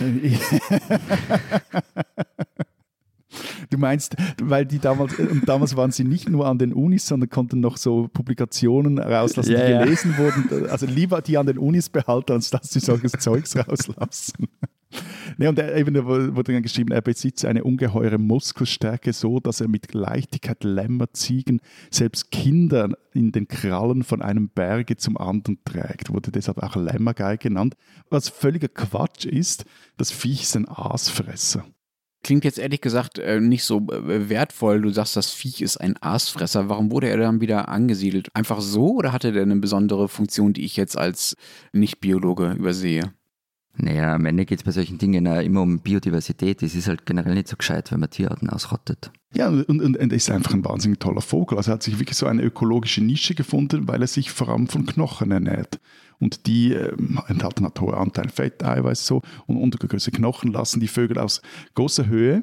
Du 3.70 3.78
meinst, 3.78 4.16
weil 4.42 4.66
die 4.66 4.78
damals, 4.78 5.18
und 5.18 5.48
damals 5.48 5.76
waren 5.76 5.90
sie 5.90 6.04
nicht 6.04 6.28
nur 6.28 6.46
an 6.46 6.58
den 6.58 6.72
Unis, 6.72 7.06
sondern 7.06 7.30
konnten 7.30 7.60
noch 7.60 7.76
so 7.76 8.08
Publikationen 8.08 8.98
rauslassen, 8.98 9.52
Ja, 9.52 9.66
die 9.66 9.72
ja. 9.72 9.84
gelesen 9.84 10.16
wurden. 10.16 10.68
Also 10.70 10.86
lieber 10.86 11.20
die 11.22 11.38
an 11.38 11.46
den 11.46 11.58
Unis 11.58 11.88
behalten, 11.88 12.32
als 12.32 12.50
dass 12.50 12.70
sie 12.70 12.80
solches 12.80 13.12
Zeugs 13.12 13.56
rauslassen. 13.56 14.48
Ne, 15.36 15.48
und 15.50 15.58
er 15.58 15.76
eben 15.76 15.94
wurde 16.06 16.52
dann 16.52 16.62
geschrieben, 16.62 16.92
er 16.92 17.02
besitzt 17.02 17.44
eine 17.44 17.62
ungeheure 17.62 18.18
Muskelstärke, 18.18 19.12
so 19.12 19.38
dass 19.38 19.60
er 19.60 19.68
mit 19.68 19.92
Leichtigkeit 19.92 20.64
Lämmer, 20.64 21.12
Ziegen, 21.12 21.60
selbst 21.90 22.30
Kinder 22.30 22.96
in 23.12 23.30
den 23.32 23.48
Krallen 23.48 24.02
von 24.02 24.22
einem 24.22 24.48
Berge 24.48 24.96
zum 24.96 25.18
anderen 25.18 25.58
trägt. 25.64 26.12
Wurde 26.12 26.32
deshalb 26.32 26.58
auch 26.62 26.74
Lämmergei 26.74 27.36
genannt. 27.36 27.76
Was 28.08 28.30
völliger 28.30 28.68
Quatsch 28.68 29.26
ist, 29.26 29.66
das 29.98 30.10
Viech 30.10 30.42
ist 30.42 30.56
ein 30.56 30.66
Aasfresser. 30.66 31.66
Klingt 32.22 32.44
jetzt 32.44 32.58
ehrlich 32.58 32.80
gesagt 32.80 33.18
äh, 33.18 33.40
nicht 33.40 33.64
so 33.64 33.78
äh, 33.90 34.28
wertvoll. 34.28 34.82
Du 34.82 34.90
sagst, 34.90 35.16
das 35.16 35.32
Viech 35.32 35.62
ist 35.62 35.76
ein 35.76 35.96
Aasfresser. 36.00 36.68
Warum 36.68 36.90
wurde 36.90 37.08
er 37.08 37.16
dann 37.16 37.40
wieder 37.40 37.68
angesiedelt? 37.68 38.28
Einfach 38.34 38.60
so 38.60 38.96
oder 38.96 39.12
hatte 39.12 39.32
der 39.32 39.42
eine 39.42 39.56
besondere 39.56 40.08
Funktion, 40.08 40.52
die 40.52 40.64
ich 40.64 40.76
jetzt 40.76 40.98
als 40.98 41.36
Nicht-Biologe 41.72 42.52
übersehe? 42.52 43.12
Naja, 43.76 44.14
am 44.14 44.26
Ende 44.26 44.44
geht 44.44 44.58
es 44.58 44.64
bei 44.64 44.72
solchen 44.72 44.98
Dingen 44.98 45.24
immer 45.26 45.62
um 45.62 45.78
Biodiversität. 45.78 46.62
Es 46.64 46.74
ist 46.74 46.88
halt 46.88 47.06
generell 47.06 47.34
nicht 47.34 47.46
so 47.46 47.56
gescheit, 47.56 47.92
wenn 47.92 48.00
man 48.00 48.10
Tierarten 48.10 48.50
ausrottet. 48.50 49.12
Ja, 49.34 49.48
und, 49.48 49.64
und, 49.68 49.80
und 49.82 49.96
er 49.96 50.10
ist 50.12 50.30
einfach 50.30 50.54
ein 50.54 50.64
wahnsinnig 50.64 51.00
toller 51.00 51.20
Vogel. 51.20 51.58
Also 51.58 51.70
er 51.70 51.74
hat 51.74 51.82
sich 51.82 51.98
wirklich 51.98 52.16
so 52.16 52.26
eine 52.26 52.42
ökologische 52.42 53.02
Nische 53.02 53.34
gefunden, 53.34 53.86
weil 53.86 54.00
er 54.00 54.06
sich 54.06 54.30
vor 54.30 54.48
allem 54.48 54.68
von 54.68 54.86
Knochen 54.86 55.30
ernährt. 55.30 55.80
Und 56.18 56.46
die 56.46 56.72
ähm, 56.72 57.20
enthalten 57.28 57.64
halt 57.64 57.80
hohe 57.80 57.96
Anteil 57.96 58.30
Fett, 58.30 58.64
Eiweiß 58.64 59.06
so. 59.06 59.22
Und 59.46 59.58
untergrößere 59.58 60.12
Knochen 60.12 60.52
lassen 60.52 60.80
die 60.80 60.88
Vögel 60.88 61.18
aus 61.18 61.42
großer 61.74 62.06
Höhe, 62.06 62.42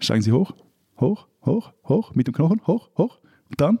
steigen 0.00 0.22
sie 0.22 0.32
hoch, 0.32 0.52
hoch, 0.98 1.28
hoch, 1.44 1.72
hoch, 1.84 2.14
mit 2.14 2.26
dem 2.26 2.34
Knochen, 2.34 2.62
hoch, 2.66 2.90
hoch. 2.96 3.20
Und 3.50 3.60
dann 3.60 3.78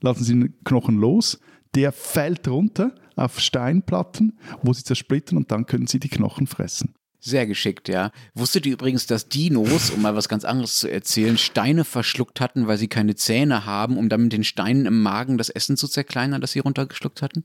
lassen 0.00 0.24
sie 0.24 0.32
den 0.32 0.54
Knochen 0.64 0.98
los. 0.98 1.40
Der 1.74 1.90
fällt 1.90 2.46
runter 2.48 2.94
auf 3.16 3.40
Steinplatten, 3.40 4.38
wo 4.62 4.72
sie 4.72 4.84
zersplittern 4.84 5.36
und 5.36 5.50
dann 5.50 5.66
können 5.66 5.86
sie 5.86 5.98
die 5.98 6.08
Knochen 6.08 6.46
fressen. 6.46 6.94
Sehr 7.24 7.46
geschickt, 7.46 7.88
ja. 7.88 8.10
Wusstet 8.34 8.66
ihr 8.66 8.72
übrigens, 8.72 9.06
dass 9.06 9.28
Dinos, 9.28 9.90
um 9.90 10.02
mal 10.02 10.16
was 10.16 10.28
ganz 10.28 10.44
anderes 10.44 10.78
zu 10.78 10.90
erzählen, 10.90 11.38
Steine 11.38 11.84
verschluckt 11.84 12.40
hatten, 12.40 12.66
weil 12.66 12.78
sie 12.78 12.88
keine 12.88 13.14
Zähne 13.14 13.64
haben, 13.64 13.96
um 13.96 14.08
dann 14.08 14.24
mit 14.24 14.32
den 14.32 14.42
Steinen 14.42 14.86
im 14.86 15.00
Magen 15.02 15.38
das 15.38 15.48
Essen 15.48 15.76
zu 15.76 15.86
zerkleinern, 15.86 16.40
das 16.40 16.50
sie 16.50 16.58
runtergeschluckt 16.58 17.22
hatten? 17.22 17.44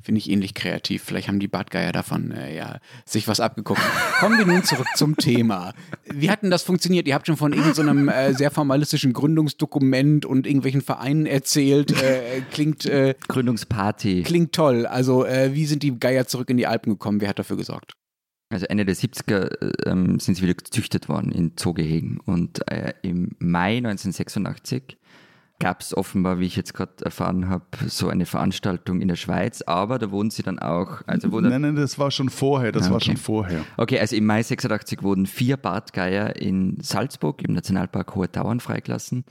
Finde 0.00 0.20
ich 0.20 0.30
ähnlich 0.30 0.54
kreativ. 0.54 1.02
Vielleicht 1.02 1.28
haben 1.28 1.40
die 1.40 1.48
Bartgeier 1.48 1.92
davon 1.92 2.30
äh, 2.30 2.56
ja, 2.56 2.78
sich 3.04 3.28
was 3.28 3.38
abgeguckt. 3.38 3.82
Kommen 4.18 4.38
wir 4.38 4.46
nun 4.46 4.64
zurück 4.64 4.86
zum 4.94 5.14
Thema. 5.18 5.74
Wie 6.06 6.30
hat 6.30 6.42
denn 6.42 6.50
das 6.50 6.62
funktioniert? 6.62 7.06
Ihr 7.06 7.14
habt 7.14 7.26
schon 7.26 7.36
von 7.36 7.52
irgendeinem 7.52 8.06
so 8.06 8.12
äh, 8.12 8.32
sehr 8.32 8.50
formalistischen 8.50 9.12
Gründungsdokument 9.12 10.24
und 10.24 10.46
irgendwelchen 10.46 10.80
Vereinen 10.80 11.26
erzählt. 11.26 11.90
Äh, 12.00 12.40
klingt, 12.50 12.86
äh, 12.86 13.14
Gründungsparty. 13.28 14.22
klingt 14.22 14.54
toll. 14.54 14.86
Also, 14.86 15.26
äh, 15.26 15.52
wie 15.52 15.66
sind 15.66 15.82
die 15.82 15.98
Geier 15.98 16.26
zurück 16.26 16.48
in 16.48 16.56
die 16.56 16.66
Alpen 16.66 16.92
gekommen? 16.92 17.20
Wer 17.20 17.28
hat 17.28 17.38
dafür 17.38 17.58
gesorgt? 17.58 17.92
Also 18.50 18.66
Ende 18.66 18.84
der 18.86 18.96
70er 18.96 19.86
ähm, 19.86 20.18
sind 20.20 20.36
sie 20.36 20.42
wieder 20.42 20.54
gezüchtet 20.54 21.08
worden 21.08 21.30
in 21.32 21.56
Zoogehegen. 21.56 22.18
Und 22.24 22.66
äh, 22.70 22.94
im 23.02 23.32
Mai 23.38 23.76
1986 23.78 24.96
gab 25.58 25.80
es 25.80 25.94
offenbar, 25.96 26.38
wie 26.38 26.46
ich 26.46 26.56
jetzt 26.56 26.72
gerade 26.72 26.92
erfahren 27.04 27.48
habe, 27.48 27.64
so 27.88 28.08
eine 28.08 28.26
Veranstaltung 28.26 29.00
in 29.00 29.08
der 29.08 29.16
Schweiz. 29.16 29.60
Aber 29.62 29.98
da 29.98 30.10
wurden 30.10 30.30
sie 30.30 30.42
dann 30.42 30.58
auch, 30.58 31.02
also 31.06 31.32
wurde 31.32 31.50
Nein, 31.50 31.62
nein, 31.62 31.76
das 31.76 31.98
war 31.98 32.10
schon 32.10 32.28
vorher, 32.30 32.72
das 32.72 32.86
Ah, 32.86 32.90
war 32.90 32.96
okay. 32.96 33.06
schon 33.06 33.16
vorher. 33.16 33.64
Okay, 33.76 33.98
also 33.98 34.16
im 34.16 34.24
Mai 34.24 34.42
86 34.42 35.02
wurden 35.02 35.26
vier 35.26 35.56
Bartgeier 35.56 36.36
in 36.36 36.78
Salzburg 36.80 37.42
im 37.42 37.54
Nationalpark 37.54 38.14
Hohe 38.14 38.30
Tauern 38.30 38.60
freigelassen. 38.60 39.24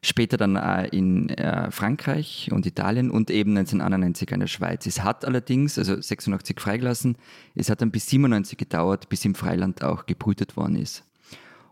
Später 0.00 0.36
dann 0.36 0.56
auch 0.56 0.84
in 0.92 1.28
äh, 1.30 1.70
Frankreich 1.70 2.50
und 2.52 2.66
Italien 2.66 3.10
und 3.10 3.30
eben 3.30 3.56
1991 3.56 4.30
in 4.30 4.40
der 4.40 4.46
Schweiz. 4.46 4.86
Es 4.86 5.02
hat 5.02 5.24
allerdings, 5.24 5.78
also 5.78 6.00
86 6.00 6.60
freigelassen, 6.60 7.16
es 7.54 7.68
hat 7.68 7.82
dann 7.82 7.90
bis 7.90 8.06
97 8.06 8.56
gedauert, 8.56 9.08
bis 9.08 9.24
im 9.24 9.34
Freiland 9.34 9.82
auch 9.82 10.06
gebrütet 10.06 10.56
worden 10.56 10.76
ist. 10.76 11.04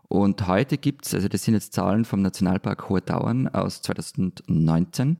Und 0.09 0.47
heute 0.47 0.77
gibt 0.77 1.05
es, 1.05 1.13
also 1.13 1.27
das 1.27 1.43
sind 1.43 1.53
jetzt 1.53 1.73
Zahlen 1.73 2.05
vom 2.05 2.21
Nationalpark 2.21 2.89
Hohe 2.89 3.03
Tauern 3.03 3.47
aus 3.47 3.81
2019, 3.81 5.17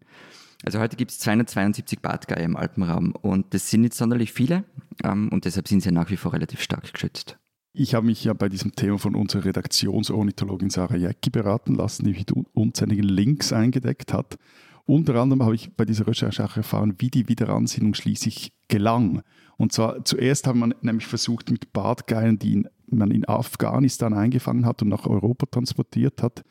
also 0.65 0.79
heute 0.79 0.95
gibt 0.95 1.11
es 1.11 1.19
272 1.19 1.99
Bartgeier 1.99 2.43
im 2.43 2.57
Alpenraum 2.57 3.11
und 3.11 3.53
das 3.53 3.69
sind 3.69 3.81
nicht 3.81 3.93
sonderlich 3.93 4.33
viele 4.33 4.63
ähm, 5.03 5.29
und 5.29 5.45
deshalb 5.45 5.67
sind 5.67 5.81
sie 5.81 5.91
nach 5.91 6.09
wie 6.09 6.17
vor 6.17 6.33
relativ 6.33 6.61
stark 6.61 6.91
geschützt. 6.91 7.37
Ich 7.79 7.93
habe 7.93 8.07
mich 8.07 8.23
ja 8.23 8.33
bei 8.33 8.49
diesem 8.49 8.75
Thema 8.75 8.97
von 8.97 9.13
unserer 9.13 9.45
Redaktionsornithologin 9.45 10.71
Sarah 10.71 10.95
Jäcki 10.95 11.29
beraten 11.29 11.75
lassen, 11.75 12.05
die 12.05 12.13
mit 12.13 12.31
un- 12.31 12.47
unzähligen 12.53 13.03
Links 13.03 13.53
eingedeckt 13.53 14.13
hat. 14.13 14.39
Unter 14.85 15.13
anderem 15.15 15.43
habe 15.43 15.53
ich 15.53 15.71
bei 15.75 15.85
dieser 15.85 16.07
Recherche 16.07 16.43
auch 16.43 16.57
erfahren, 16.57 16.95
wie 16.97 17.11
die 17.11 17.29
Wiederansiedlung 17.29 17.93
schließlich 17.93 18.51
gelang. 18.67 19.21
Und 19.57 19.73
zwar 19.73 20.03
zuerst 20.05 20.47
hat 20.47 20.55
man 20.55 20.73
nämlich 20.81 21.05
versucht, 21.05 21.51
mit 21.51 21.71
Bartgeiern, 21.71 22.39
die 22.39 22.65
man 22.87 23.11
in 23.11 23.29
Afghanistan 23.29 24.15
eingefangen 24.15 24.65
hat 24.65 24.81
und 24.81 24.89
nach 24.89 25.05
Europa 25.05 25.45
transportiert 25.45 26.23
hat, 26.23 26.43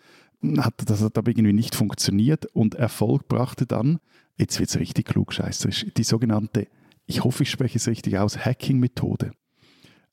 hat 0.59 0.89
das 0.89 1.03
hat 1.03 1.19
aber 1.19 1.33
irgendwie 1.33 1.53
nicht 1.53 1.75
funktioniert 1.75 2.47
und 2.47 2.77
Erfolg 2.77 3.27
brachte 3.27 3.67
dann, 3.67 3.99
jetzt 4.37 4.61
wird 4.61 4.71
es 4.71 4.79
richtig 4.79 5.07
klugscheißerisch, 5.07 5.87
die 5.97 6.05
sogenannte, 6.05 6.69
ich 7.05 7.25
hoffe, 7.25 7.43
ich 7.43 7.51
spreche 7.51 7.79
es 7.79 7.89
richtig 7.89 8.17
aus, 8.17 8.39
Hacking-Methode. 8.39 9.33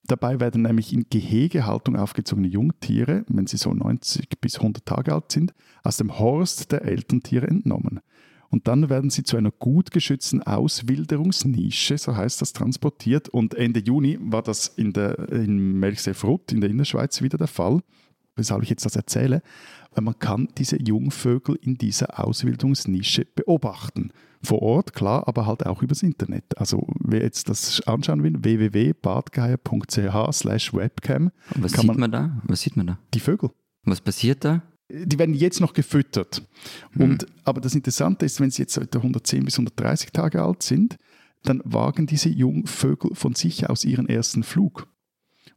Dabei 0.05 0.39
werden 0.39 0.63
nämlich 0.63 0.91
in 0.91 1.05
Gehegehaltung 1.09 1.95
aufgezogene 1.95 2.49
Jungtiere, 2.49 3.23
wenn 3.29 3.47
sie 3.47 3.57
so 3.57 3.73
90 3.73 4.41
bis 4.41 4.57
100 4.57 4.85
Tage 4.85 5.13
alt 5.13 5.31
sind, 5.31 5.53
aus 5.81 5.97
dem 5.97 6.19
Horst 6.19 6.73
der 6.73 6.81
Elterntiere 6.83 7.47
entnommen. 7.47 8.01
Und 8.49 8.67
dann 8.67 8.89
werden 8.89 9.09
sie 9.09 9.23
zu 9.23 9.37
einer 9.37 9.49
gut 9.49 9.91
geschützten 9.91 10.43
Auswilderungsnische, 10.43 11.97
so 11.97 12.15
heißt 12.15 12.41
das, 12.41 12.53
transportiert. 12.53 13.29
Und 13.29 13.55
Ende 13.55 13.79
Juni 13.79 14.19
war 14.21 14.43
das 14.43 14.67
in, 14.67 14.93
der, 14.93 15.17
in 15.29 15.79
Melchsefrutt 15.79 16.51
in 16.51 16.61
der 16.61 16.69
Innerschweiz 16.69 17.21
wieder 17.21 17.37
der 17.37 17.47
Fall. 17.47 17.79
Weshalb 18.35 18.61
ich 18.61 18.69
jetzt 18.69 18.85
das 18.85 18.95
erzähle? 18.95 19.41
Weil 19.93 20.03
man 20.03 20.19
kann 20.19 20.49
diese 20.57 20.79
Jungvögel 20.79 21.57
in 21.61 21.75
dieser 21.79 22.19
Auswilderungsnische 22.19 23.25
beobachten 23.25 24.11
vor 24.43 24.61
Ort, 24.61 24.93
klar, 24.93 25.27
aber 25.27 25.45
halt 25.45 25.65
auch 25.65 25.81
übers 25.81 26.03
Internet. 26.03 26.57
Also 26.57 26.87
wer 26.99 27.21
jetzt 27.21 27.49
das 27.49 27.81
anschauen 27.87 28.23
will, 28.23 28.35
www.badgeier.ch 28.43 30.33
slash 30.33 30.73
webcam. 30.73 31.31
Was 31.55 31.73
sieht 31.73 31.85
man, 31.85 31.99
man, 31.99 32.11
da? 32.11 32.41
Was 32.43 32.61
sieht 32.61 32.75
man 32.75 32.87
da? 32.87 32.99
Die 33.13 33.19
Vögel. 33.19 33.51
Was 33.83 34.01
passiert 34.01 34.43
da? 34.43 34.61
Die 34.89 35.17
werden 35.17 35.33
jetzt 35.33 35.61
noch 35.61 35.73
gefüttert. 35.73 36.43
Hm. 36.91 37.17
aber 37.45 37.61
das 37.61 37.73
Interessante 37.73 38.25
ist, 38.25 38.39
wenn 38.39 38.51
sie 38.51 38.61
jetzt 38.63 38.77
110 38.77 39.45
bis 39.45 39.55
130 39.55 40.11
Tage 40.11 40.43
alt 40.43 40.61
sind, 40.61 40.97
dann 41.43 41.61
wagen 41.65 42.05
diese 42.05 42.29
Jungvögel 42.29 43.15
von 43.15 43.33
sich 43.35 43.69
aus 43.69 43.85
ihren 43.85 44.07
ersten 44.07 44.43
Flug. 44.43 44.87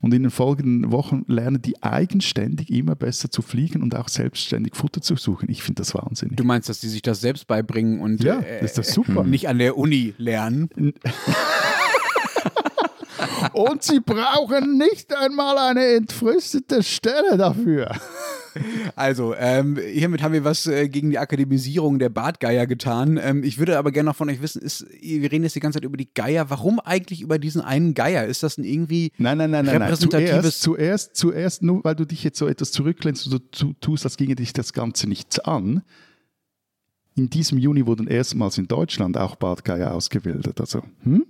Und 0.01 0.13
in 0.15 0.23
den 0.23 0.31
folgenden 0.31 0.93
Wochen 0.93 1.25
lernen 1.27 1.63
die 1.63 1.83
eigenständig 1.83 2.71
immer 2.71 2.95
besser 2.95 3.31
zu 3.31 3.43
fliegen 3.43 3.83
und 3.83 3.95
auch 3.95 4.09
selbstständig 4.09 4.75
Futter 4.75 5.01
zu 5.01 5.17
suchen. 5.17 5.51
Ich 5.51 5.63
finde 5.63 5.81
das 5.81 5.95
wahnsinnig. 5.95 6.37
Du 6.37 6.45
meinst, 6.45 6.69
dass 6.69 6.81
die 6.81 6.89
sich 6.89 7.03
das 7.03 7.21
selbst 7.21 7.47
beibringen 7.47 8.01
und 8.01 8.23
ja, 8.23 8.41
äh, 8.41 8.61
das 8.61 8.71
ist 8.71 8.79
das 8.79 8.93
super. 8.93 9.25
nicht 9.25 9.49
an 9.49 9.59
der 9.59 9.77
Uni 9.77 10.15
lernen? 10.19 10.69
und 13.53 13.83
sie 13.83 14.01
brauchen 14.01 14.79
nicht 14.79 15.15
einmal 15.15 15.59
eine 15.59 15.85
entfristete 15.95 16.83
Stelle 16.83 17.37
dafür. 17.37 17.91
Also, 18.95 19.35
ähm, 19.35 19.77
hiermit 19.77 20.23
haben 20.23 20.33
wir 20.33 20.45
was 20.45 20.67
äh, 20.67 20.89
gegen 20.89 21.11
die 21.11 21.19
Akademisierung 21.19 21.99
der 21.99 22.09
Bartgeier 22.09 22.67
getan. 22.67 23.21
Ähm, 23.23 23.43
ich 23.45 23.59
würde 23.59 23.79
aber 23.79 23.93
gerne 23.93 24.09
noch 24.09 24.17
von 24.17 24.31
euch 24.31 24.41
wissen, 24.41 24.63
ist, 24.63 24.87
wir 25.01 25.31
reden 25.31 25.45
jetzt 25.45 25.57
die 25.57 25.61
ganze 25.61 25.77
Zeit 25.77 25.85
über 25.85 25.97
die 25.97 26.09
Geier. 26.15 26.49
Warum 26.49 26.81
eigentlich 26.81 27.21
über 27.21 27.39
diesen 27.39 27.61
einen 27.61 27.95
Geier? 27.95 28.25
Ist 28.25 28.43
das 28.43 28.57
ein 28.57 28.65
irgendwie 28.65 29.13
nein, 29.19 29.39
nein, 29.39 29.51
nein, 29.51 29.69
repräsentatives... 29.69 30.61
Zuerst, 30.61 31.17
zuerst, 31.17 31.17
zuerst, 31.17 31.63
nur 31.63 31.85
weil 31.85 31.97
du 31.97 32.07
dich 32.07 32.25
jetzt 32.25 32.39
so 32.39 32.47
etwas 32.47 32.73
zurücklehnst 32.73 33.31
und 33.31 33.61
du 33.61 33.73
tust, 33.75 34.05
als 34.05 34.17
ginge 34.17 34.37
dich 34.37 34.53
das 34.53 34.73
Ganze 34.73 35.07
nichts 35.07 35.39
an. 35.39 35.83
In 37.15 37.31
diesem 37.31 37.59
Juni 37.59 37.87
wurden 37.87 38.07
erstmals 38.07 38.59
in 38.59 38.69
Deutschland 38.69 39.17
auch 39.17 39.37
Bartgeier 39.37 39.95
ausgewildert. 39.95 40.61
Also, 40.61 40.83
hm? 41.03 41.27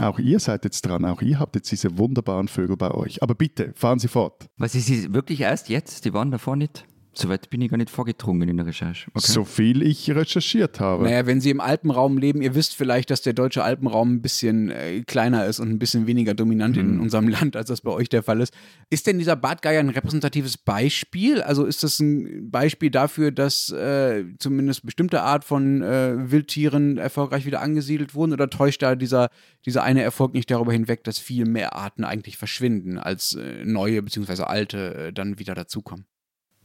Auch 0.00 0.18
ihr 0.18 0.38
seid 0.38 0.64
jetzt 0.64 0.82
dran, 0.82 1.04
auch 1.04 1.22
ihr 1.22 1.40
habt 1.40 1.56
jetzt 1.56 1.70
diese 1.72 1.98
wunderbaren 1.98 2.46
Vögel 2.46 2.76
bei 2.76 2.92
euch. 2.92 3.22
Aber 3.22 3.34
bitte, 3.34 3.72
fahren 3.74 3.98
Sie 3.98 4.08
fort. 4.08 4.46
Was 4.56 4.74
ist 4.74 4.86
sie 4.86 5.12
wirklich 5.12 5.40
erst 5.40 5.68
jetzt? 5.68 6.04
Die 6.04 6.12
waren 6.12 6.30
davor 6.30 6.54
nicht? 6.54 6.86
Soweit 7.20 7.50
bin 7.50 7.60
ich 7.60 7.70
gar 7.70 7.76
nicht 7.76 7.90
vorgedrungen 7.90 8.48
in 8.48 8.56
der 8.58 8.66
Recherche. 8.66 9.10
Okay. 9.12 9.32
So 9.32 9.44
viel 9.44 9.82
ich 9.82 10.08
recherchiert 10.08 10.78
habe. 10.78 11.02
Naja, 11.02 11.26
wenn 11.26 11.40
Sie 11.40 11.50
im 11.50 11.60
Alpenraum 11.60 12.16
leben, 12.16 12.42
ihr 12.42 12.54
wisst 12.54 12.76
vielleicht, 12.76 13.10
dass 13.10 13.22
der 13.22 13.32
deutsche 13.32 13.64
Alpenraum 13.64 14.14
ein 14.14 14.22
bisschen 14.22 14.70
äh, 14.70 15.02
kleiner 15.02 15.46
ist 15.46 15.58
und 15.58 15.68
ein 15.68 15.80
bisschen 15.80 16.06
weniger 16.06 16.34
dominant 16.34 16.76
mhm. 16.76 16.82
in 16.82 17.00
unserem 17.00 17.26
Land, 17.28 17.56
als 17.56 17.68
das 17.68 17.80
bei 17.80 17.90
euch 17.90 18.08
der 18.08 18.22
Fall 18.22 18.40
ist. 18.40 18.54
Ist 18.88 19.08
denn 19.08 19.18
dieser 19.18 19.34
Bartgeier 19.34 19.80
ein 19.80 19.88
repräsentatives 19.88 20.58
Beispiel? 20.58 21.42
Also 21.42 21.64
ist 21.64 21.82
das 21.82 21.98
ein 21.98 22.50
Beispiel 22.50 22.90
dafür, 22.90 23.32
dass 23.32 23.70
äh, 23.70 24.24
zumindest 24.38 24.86
bestimmte 24.86 25.22
Art 25.22 25.44
von 25.44 25.82
äh, 25.82 26.30
Wildtieren 26.30 26.98
erfolgreich 26.98 27.46
wieder 27.46 27.62
angesiedelt 27.62 28.14
wurden? 28.14 28.32
Oder 28.32 28.48
täuscht 28.48 28.82
da 28.82 28.94
dieser, 28.94 29.30
dieser 29.66 29.82
eine 29.82 30.02
Erfolg 30.02 30.34
nicht 30.34 30.50
darüber 30.52 30.72
hinweg, 30.72 31.02
dass 31.02 31.18
viel 31.18 31.46
mehr 31.46 31.74
Arten 31.74 32.04
eigentlich 32.04 32.36
verschwinden, 32.36 32.96
als 32.96 33.34
äh, 33.34 33.64
neue 33.64 34.02
bzw. 34.02 34.44
alte 34.44 34.94
äh, 34.94 35.12
dann 35.12 35.40
wieder 35.40 35.56
dazukommen? 35.56 36.06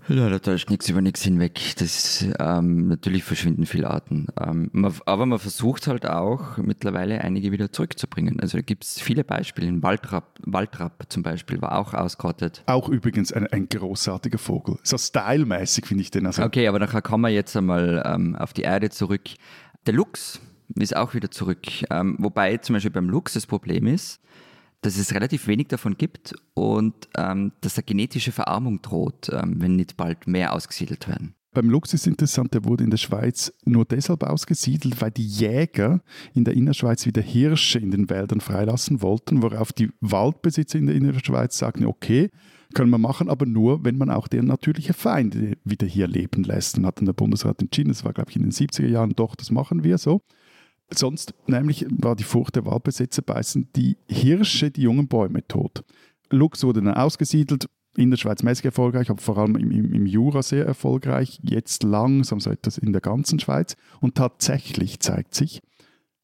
Ja, 0.10 0.30
da 0.30 0.40
täuscht 0.40 0.70
nichts 0.70 0.90
über 0.90 1.02
nichts 1.02 1.24
hinweg. 1.24 1.60
Das, 1.78 2.26
ähm, 2.40 2.88
natürlich 2.88 3.24
verschwinden 3.24 3.66
viele 3.66 3.90
Arten. 3.90 4.28
Ähm, 4.40 4.70
man, 4.74 4.94
aber 5.06 5.26
man 5.26 5.40
versucht 5.40 5.88
halt 5.88 6.06
auch 6.06 6.58
mittlerweile 6.58 7.22
einige 7.22 7.52
wieder 7.52 7.72
zurückzubringen. 7.72 8.40
Also 8.40 8.58
da 8.58 8.62
gibt 8.62 8.84
es 8.84 9.00
viele 9.00 9.24
Beispiele. 9.24 9.68
Ein 9.68 9.82
Waldrapp, 9.82 10.40
Waldrapp 10.46 11.06
zum 11.10 11.24
Beispiel 11.24 11.62
war 11.62 11.78
auch 11.78 11.94
ausgerottet. 11.94 12.64
Auch 12.66 12.90
übrigens 12.90 13.32
ein, 13.32 13.48
ein 13.48 13.70
großartiger 13.70 14.38
Vogel. 14.38 14.78
So 14.84 14.98
stylmäßig 14.98 15.86
finde 15.86 16.02
ich 16.02 16.12
den. 16.12 16.26
Also. 16.26 16.44
Okay, 16.44 16.68
aber 16.68 16.80
nachher 16.80 17.02
kommen 17.02 17.24
wir 17.24 17.30
jetzt 17.30 17.56
einmal 17.56 18.04
ähm, 18.06 18.36
auf 18.36 18.54
die 18.54 18.64
Erde 18.64 18.90
zurück. 18.90 19.22
Der 19.86 19.94
Luchs 19.94 20.40
ist 20.76 20.96
auch 20.96 21.14
wieder 21.14 21.32
zurück. 21.32 21.68
Ähm, 21.90 22.16
wobei 22.20 22.58
zum 22.58 22.74
Beispiel 22.74 22.92
beim 22.92 23.10
Luchs 23.10 23.34
das 23.34 23.46
Problem 23.46 23.88
ist, 23.88 24.20
dass 24.84 24.98
es 24.98 25.14
relativ 25.14 25.48
wenig 25.48 25.68
davon 25.70 25.98
gibt 25.98 26.36
und 26.54 26.94
ähm, 27.18 27.54
dass 27.62 27.78
eine 27.78 27.84
genetische 27.84 28.32
Verarmung 28.32 28.82
droht, 28.82 29.30
ähm, 29.32 29.56
wenn 29.58 29.76
nicht 29.76 29.98
bald 29.98 30.28
mehr 30.28 30.54
ausgesiedelt 30.54 31.08
werden. 31.08 31.36
Beim 31.54 31.70
Luchs 31.70 31.94
ist 31.94 32.08
interessant, 32.08 32.54
der 32.56 32.66
wurde 32.66 32.84
in 32.84 32.90
der 32.90 32.98
Schweiz 32.98 33.54
nur 33.64 33.86
deshalb 33.86 34.24
ausgesiedelt, 34.24 35.00
weil 35.02 35.12
die 35.12 35.28
Jäger 35.28 36.02
in 36.34 36.46
der 36.46 36.56
Innerschweiz 36.56 37.06
wieder 37.06 37.22
Hirsche 37.22 37.78
in 37.78 37.92
den 37.92 38.10
Wäldern 38.10 38.42
freilassen 38.42 39.04
wollten, 39.04 39.44
worauf 39.44 39.72
die 39.72 39.92
Waldbesitzer 40.02 40.80
in 40.80 40.88
der 40.88 40.96
Innerschweiz 40.96 41.60
sagten, 41.60 41.86
okay, 41.86 42.32
können 42.74 42.90
wir 42.90 42.98
machen, 42.98 43.30
aber 43.30 43.46
nur, 43.46 43.86
wenn 43.86 43.98
man 43.98 44.10
auch 44.10 44.28
deren 44.28 44.48
natürliche 44.48 44.94
Feinde 44.94 45.58
wieder 45.64 45.86
hier 45.86 46.08
leben 46.08 46.44
lässt. 46.44 46.76
Dann 46.76 46.88
hat 46.88 46.98
dann 46.98 47.06
der 47.06 47.14
Bundesrat 47.14 47.62
entschieden, 47.62 47.90
das 47.90 48.04
war 48.04 48.14
glaube 48.14 48.32
ich 48.32 48.36
in 48.36 48.42
den 48.42 48.52
70er 48.52 48.88
Jahren, 48.88 49.12
doch, 49.16 49.36
das 49.36 49.52
machen 49.52 49.84
wir 49.84 50.00
so. 50.00 50.22
Sonst 50.92 51.34
nämlich 51.48 51.86
war 51.90 52.16
die 52.16 52.24
Furcht 52.24 52.56
der 52.56 52.66
Waldbesitzer 52.66 53.22
beißen 53.22 53.70
die 53.76 53.98
Hirsche 54.08 54.72
die 54.72 54.82
jungen 54.82 55.08
Bäume 55.08 55.48
tot. 55.48 55.84
Luchs 56.30 56.64
wurde 56.64 56.82
dann 56.82 56.94
ausgesiedelt, 56.94 57.68
in 57.96 58.10
der 58.10 58.18
Schweiz 58.18 58.42
mäßig 58.42 58.66
erfolgreich, 58.66 59.10
aber 59.10 59.22
vor 59.22 59.38
allem 59.38 59.56
im, 59.56 59.72
im, 59.72 59.94
im, 59.94 60.06
Jura 60.06 60.42
sehr 60.42 60.66
erfolgreich, 60.66 61.40
jetzt 61.44 61.84
langsam 61.84 62.40
so 62.40 62.50
etwas 62.50 62.78
in 62.78 62.92
der 62.92 63.02
ganzen 63.02 63.40
Schweiz. 63.40 63.76
Und 64.02 64.16
tatsächlich 64.16 65.00
zeigt 65.00 65.36
sich, 65.36 65.62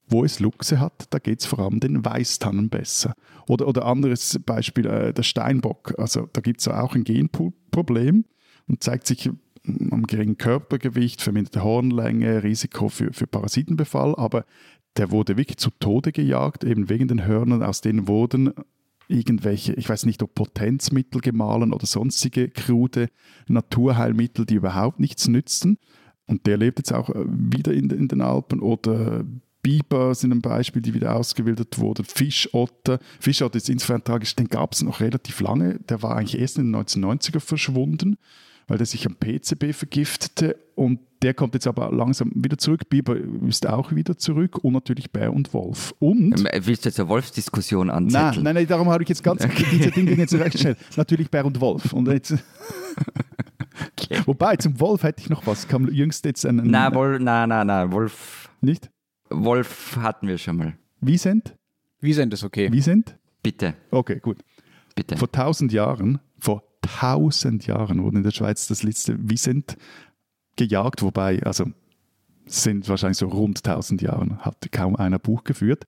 wo 0.07 0.25
es 0.25 0.39
Luchse 0.39 0.79
hat, 0.79 1.05
da 1.11 1.19
geht 1.19 1.41
es 1.41 1.45
vor 1.45 1.59
allem 1.59 1.79
den 1.79 2.03
Weißtannen 2.03 2.69
besser. 2.69 3.13
Oder, 3.47 3.67
oder 3.67 3.85
anderes 3.85 4.39
Beispiel, 4.43 4.87
äh, 4.87 5.13
der 5.13 5.23
Steinbock. 5.23 5.93
Also 5.99 6.27
da 6.33 6.41
gibt 6.41 6.61
es 6.61 6.67
auch 6.67 6.95
ein 6.95 7.03
Genproblem 7.03 8.25
und 8.67 8.83
zeigt 8.83 9.05
sich 9.05 9.29
am 9.91 10.07
geringen 10.07 10.37
Körpergewicht, 10.37 11.21
verminderte 11.21 11.63
Hornlänge, 11.63 12.43
Risiko 12.43 12.89
für, 12.89 13.13
für 13.13 13.27
Parasitenbefall, 13.27 14.15
aber 14.15 14.45
der 14.97 15.11
wurde 15.11 15.37
wirklich 15.37 15.57
zu 15.57 15.69
Tode 15.79 16.11
gejagt, 16.11 16.63
eben 16.63 16.89
wegen 16.89 17.07
den 17.07 17.25
Hörnern, 17.25 17.63
aus 17.63 17.81
denen 17.81 18.07
wurden 18.07 18.53
irgendwelche, 19.07 19.73
ich 19.73 19.89
weiß 19.89 20.05
nicht, 20.05 20.21
ob 20.23 20.35
Potenzmittel 20.35 21.21
gemahlen 21.21 21.73
oder 21.73 21.85
sonstige 21.85 22.49
krude 22.49 23.09
Naturheilmittel, 23.47 24.45
die 24.45 24.55
überhaupt 24.55 24.99
nichts 24.99 25.27
nützen. 25.27 25.79
Und 26.25 26.45
der 26.45 26.57
lebt 26.57 26.77
jetzt 26.79 26.93
auch 26.93 27.09
äh, 27.09 27.25
wieder 27.27 27.73
in, 27.73 27.89
in 27.89 28.07
den 28.07 28.21
Alpen 28.21 28.59
oder 28.59 29.25
Biber 29.61 30.15
sind 30.15 30.31
ein 30.31 30.41
Beispiel, 30.41 30.81
die 30.81 30.93
wieder 30.93 31.15
ausgewildert 31.15 31.79
wurden. 31.79 32.05
Fischotter. 32.05 32.99
Fischotter 33.19 33.57
ist 33.57 33.69
insofern 33.69 34.03
tragisch, 34.03 34.35
den 34.35 34.47
gab 34.47 34.73
es 34.73 34.83
noch 34.83 35.01
relativ 35.01 35.41
lange. 35.41 35.79
Der 35.89 36.01
war 36.01 36.15
eigentlich 36.15 36.39
erst 36.39 36.57
in 36.57 36.71
den 36.71 36.81
1990er 36.81 37.39
verschwunden 37.39 38.17
weil 38.69 38.77
der 38.77 38.85
sich 38.85 39.05
am 39.05 39.15
PCB 39.15 39.73
vergiftete 39.73 40.55
und 40.75 40.99
der 41.21 41.33
kommt 41.33 41.53
jetzt 41.55 41.67
aber 41.67 41.91
langsam 41.91 42.31
wieder 42.35 42.57
zurück. 42.57 42.87
Biber 42.89 43.17
ist 43.47 43.67
auch 43.67 43.91
wieder 43.93 44.17
zurück 44.17 44.63
und 44.63 44.73
natürlich 44.73 45.11
Bär 45.11 45.33
und 45.33 45.53
Wolf. 45.53 45.93
Und. 45.99 46.39
Ähm, 46.39 46.65
willst 46.65 46.85
du 46.85 46.89
jetzt 46.89 46.99
eine 46.99 47.09
Wolfsdiskussion 47.09 47.89
anzetteln? 47.89 48.35
Nein, 48.35 48.43
nein, 48.43 48.55
nein, 48.55 48.67
darum 48.67 48.89
habe 48.89 49.03
ich 49.03 49.09
jetzt 49.09 49.23
ganz 49.23 49.43
okay. 49.45 49.65
diese 49.71 49.91
Dinge 49.91 50.11
jetzt 50.11 50.33
recht 50.35 50.65
Natürlich 50.95 51.29
Bär 51.29 51.45
und 51.45 51.59
Wolf. 51.59 51.91
Und 51.91 52.07
jetzt. 52.07 52.31
okay. 53.99 54.21
Wobei, 54.25 54.55
zum 54.55 54.79
Wolf 54.79 55.03
hätte 55.03 55.21
ich 55.21 55.29
noch 55.29 55.45
was. 55.45 55.67
Kam 55.67 55.89
jüngst 55.91 56.23
jetzt 56.23 56.45
einen. 56.45 56.69
Nein, 56.69 56.93
Wolf, 56.93 57.19
nein, 57.19 57.49
nein, 57.49 57.67
nein, 57.67 57.91
Wolf. 57.91 58.49
Nicht? 58.61 58.89
Wolf 59.29 59.97
hatten 59.99 60.27
wir 60.27 60.37
schon 60.37 60.57
mal. 60.57 60.77
Wiesent? 61.01 61.55
Wiesent 61.99 62.33
ist 62.33 62.43
okay. 62.43 62.71
Wiesent? 62.71 63.17
Bitte. 63.43 63.73
Okay, 63.91 64.19
gut. 64.19 64.37
Bitte. 64.95 65.17
Vor 65.17 65.31
tausend 65.31 65.73
Jahren, 65.73 66.19
vor 66.39 66.68
tausend 66.99 67.67
Jahren 67.67 68.03
wurde 68.03 68.17
in 68.17 68.23
der 68.23 68.31
Schweiz 68.31 68.67
das 68.67 68.83
letzte 68.83 69.17
Wiesent 69.29 69.77
gejagt, 70.55 71.01
wobei, 71.01 71.41
also 71.43 71.65
sind 72.45 72.87
wahrscheinlich 72.89 73.17
so 73.17 73.27
rund 73.27 73.63
tausend 73.63 74.01
Jahren, 74.01 74.39
hat 74.39 74.71
kaum 74.71 74.95
einer 74.95 75.19
Buch 75.19 75.43
geführt. 75.43 75.85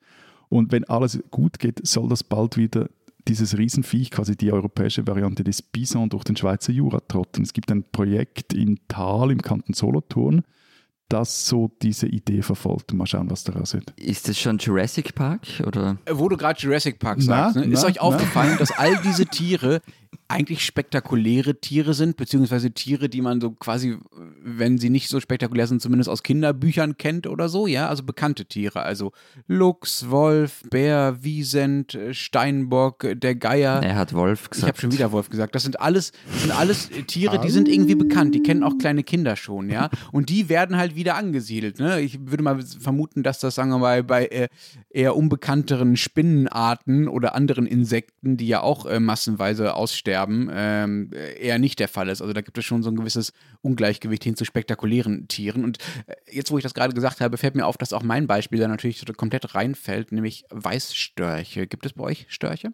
Und 0.49 0.71
wenn 0.71 0.83
alles 0.85 1.19
gut 1.31 1.59
geht, 1.59 1.85
soll 1.87 2.09
das 2.09 2.23
bald 2.23 2.57
wieder 2.57 2.89
dieses 3.27 3.57
Riesenviech, 3.57 4.11
quasi 4.11 4.35
die 4.35 4.51
europäische 4.51 5.05
Variante 5.07 5.43
des 5.43 5.61
Bison, 5.61 6.09
durch 6.09 6.23
den 6.23 6.35
Schweizer 6.35 6.71
Jura 6.71 6.99
trotten. 7.07 7.43
Es 7.43 7.53
gibt 7.53 7.71
ein 7.71 7.83
Projekt 7.91 8.53
in 8.53 8.79
Thal 8.87 9.31
im 9.31 9.41
Kanton 9.41 9.73
Solothurn, 9.73 10.43
das 11.07 11.45
so 11.45 11.71
diese 11.81 12.07
Idee 12.07 12.41
verfolgt. 12.41 12.93
Mal 12.93 13.05
schauen, 13.05 13.29
was 13.29 13.43
daraus 13.43 13.73
wird. 13.73 13.91
Ist 13.97 14.27
das 14.27 14.39
schon 14.39 14.57
Jurassic 14.57 15.13
Park? 15.13 15.47
Oder? 15.65 15.97
Wo 16.09 16.29
du 16.29 16.37
gerade 16.37 16.59
Jurassic 16.59 16.99
Park 16.99 17.21
sagst, 17.21 17.55
na, 17.55 17.61
ne? 17.61 17.71
ist 17.71 17.81
na, 17.81 17.89
euch 17.89 17.99
aufgefallen, 18.01 18.57
dass 18.57 18.71
all 18.71 18.97
diese 19.03 19.25
Tiere 19.25 19.81
eigentlich 20.27 20.65
spektakuläre 20.65 21.59
Tiere 21.59 21.93
sind, 21.93 22.15
beziehungsweise 22.15 22.71
Tiere, 22.71 23.09
die 23.09 23.21
man 23.21 23.41
so 23.41 23.51
quasi, 23.51 23.97
wenn 24.41 24.77
sie 24.77 24.89
nicht 24.89 25.09
so 25.09 25.19
spektakulär 25.19 25.67
sind, 25.67 25.81
zumindest 25.81 26.09
aus 26.09 26.23
Kinderbüchern 26.23 26.97
kennt 26.97 27.27
oder 27.27 27.49
so, 27.49 27.67
ja, 27.67 27.89
also 27.89 28.03
bekannte 28.03 28.45
Tiere, 28.45 28.81
also 28.83 29.11
Luchs, 29.47 30.09
Wolf, 30.09 30.63
Bär, 30.69 31.21
Wiesent, 31.21 31.97
Steinbock, 32.11 33.07
der 33.13 33.35
Geier. 33.35 33.83
Er 33.83 33.95
hat 33.95 34.13
Wolf 34.13 34.49
gesagt. 34.49 34.69
Ich 34.69 34.73
habe 34.73 34.81
schon 34.81 34.93
wieder 34.93 35.11
Wolf 35.11 35.29
gesagt. 35.29 35.53
Das 35.53 35.63
sind 35.63 35.81
alles, 35.81 36.13
das 36.31 36.41
sind 36.43 36.51
alles 36.51 36.89
Tiere, 37.07 37.39
die 37.39 37.49
sind 37.49 37.67
irgendwie 37.67 37.95
bekannt, 37.95 38.33
die 38.33 38.41
kennen 38.41 38.63
auch 38.63 38.77
kleine 38.77 39.03
Kinder 39.03 39.35
schon, 39.35 39.69
ja, 39.69 39.89
und 40.13 40.29
die 40.29 40.47
werden 40.47 40.77
halt 40.77 40.95
wieder 40.95 41.15
angesiedelt, 41.15 41.79
ne? 41.79 41.99
Ich 41.99 42.19
würde 42.25 42.43
mal 42.43 42.61
vermuten, 42.61 43.23
dass 43.23 43.39
das, 43.39 43.55
sagen 43.55 43.69
wir 43.69 43.79
mal, 43.79 44.03
bei 44.03 44.27
äh, 44.27 44.47
eher 44.89 45.15
unbekannteren 45.17 45.97
Spinnenarten 45.97 47.09
oder 47.09 47.35
anderen 47.35 47.65
Insekten, 47.65 48.37
die 48.37 48.47
ja 48.47 48.61
auch 48.61 48.85
äh, 48.85 48.99
massenweise 48.99 49.75
aussterben, 49.75 50.00
ähm, 50.51 51.11
eher 51.13 51.59
nicht 51.59 51.79
der 51.79 51.87
Fall 51.87 52.09
ist. 52.09 52.21
Also 52.21 52.33
da 52.33 52.41
gibt 52.41 52.57
es 52.57 52.65
schon 52.65 52.83
so 52.83 52.89
ein 52.89 52.95
gewisses 52.95 53.33
Ungleichgewicht 53.61 54.23
hin 54.23 54.35
zu 54.35 54.45
spektakulären 54.45 55.27
Tieren. 55.27 55.63
Und 55.63 55.77
äh, 56.07 56.15
jetzt, 56.31 56.51
wo 56.51 56.57
ich 56.57 56.63
das 56.63 56.73
gerade 56.73 56.93
gesagt 56.93 57.21
habe, 57.21 57.37
fällt 57.37 57.55
mir 57.55 57.65
auf, 57.65 57.77
dass 57.77 57.93
auch 57.93 58.03
mein 58.03 58.27
Beispiel 58.27 58.59
da 58.59 58.67
natürlich 58.67 59.03
komplett 59.17 59.55
reinfällt, 59.55 60.11
nämlich 60.11 60.45
Weißstörche. 60.49 61.67
Gibt 61.67 61.85
es 61.85 61.93
bei 61.93 62.03
euch 62.03 62.25
Störche? 62.29 62.71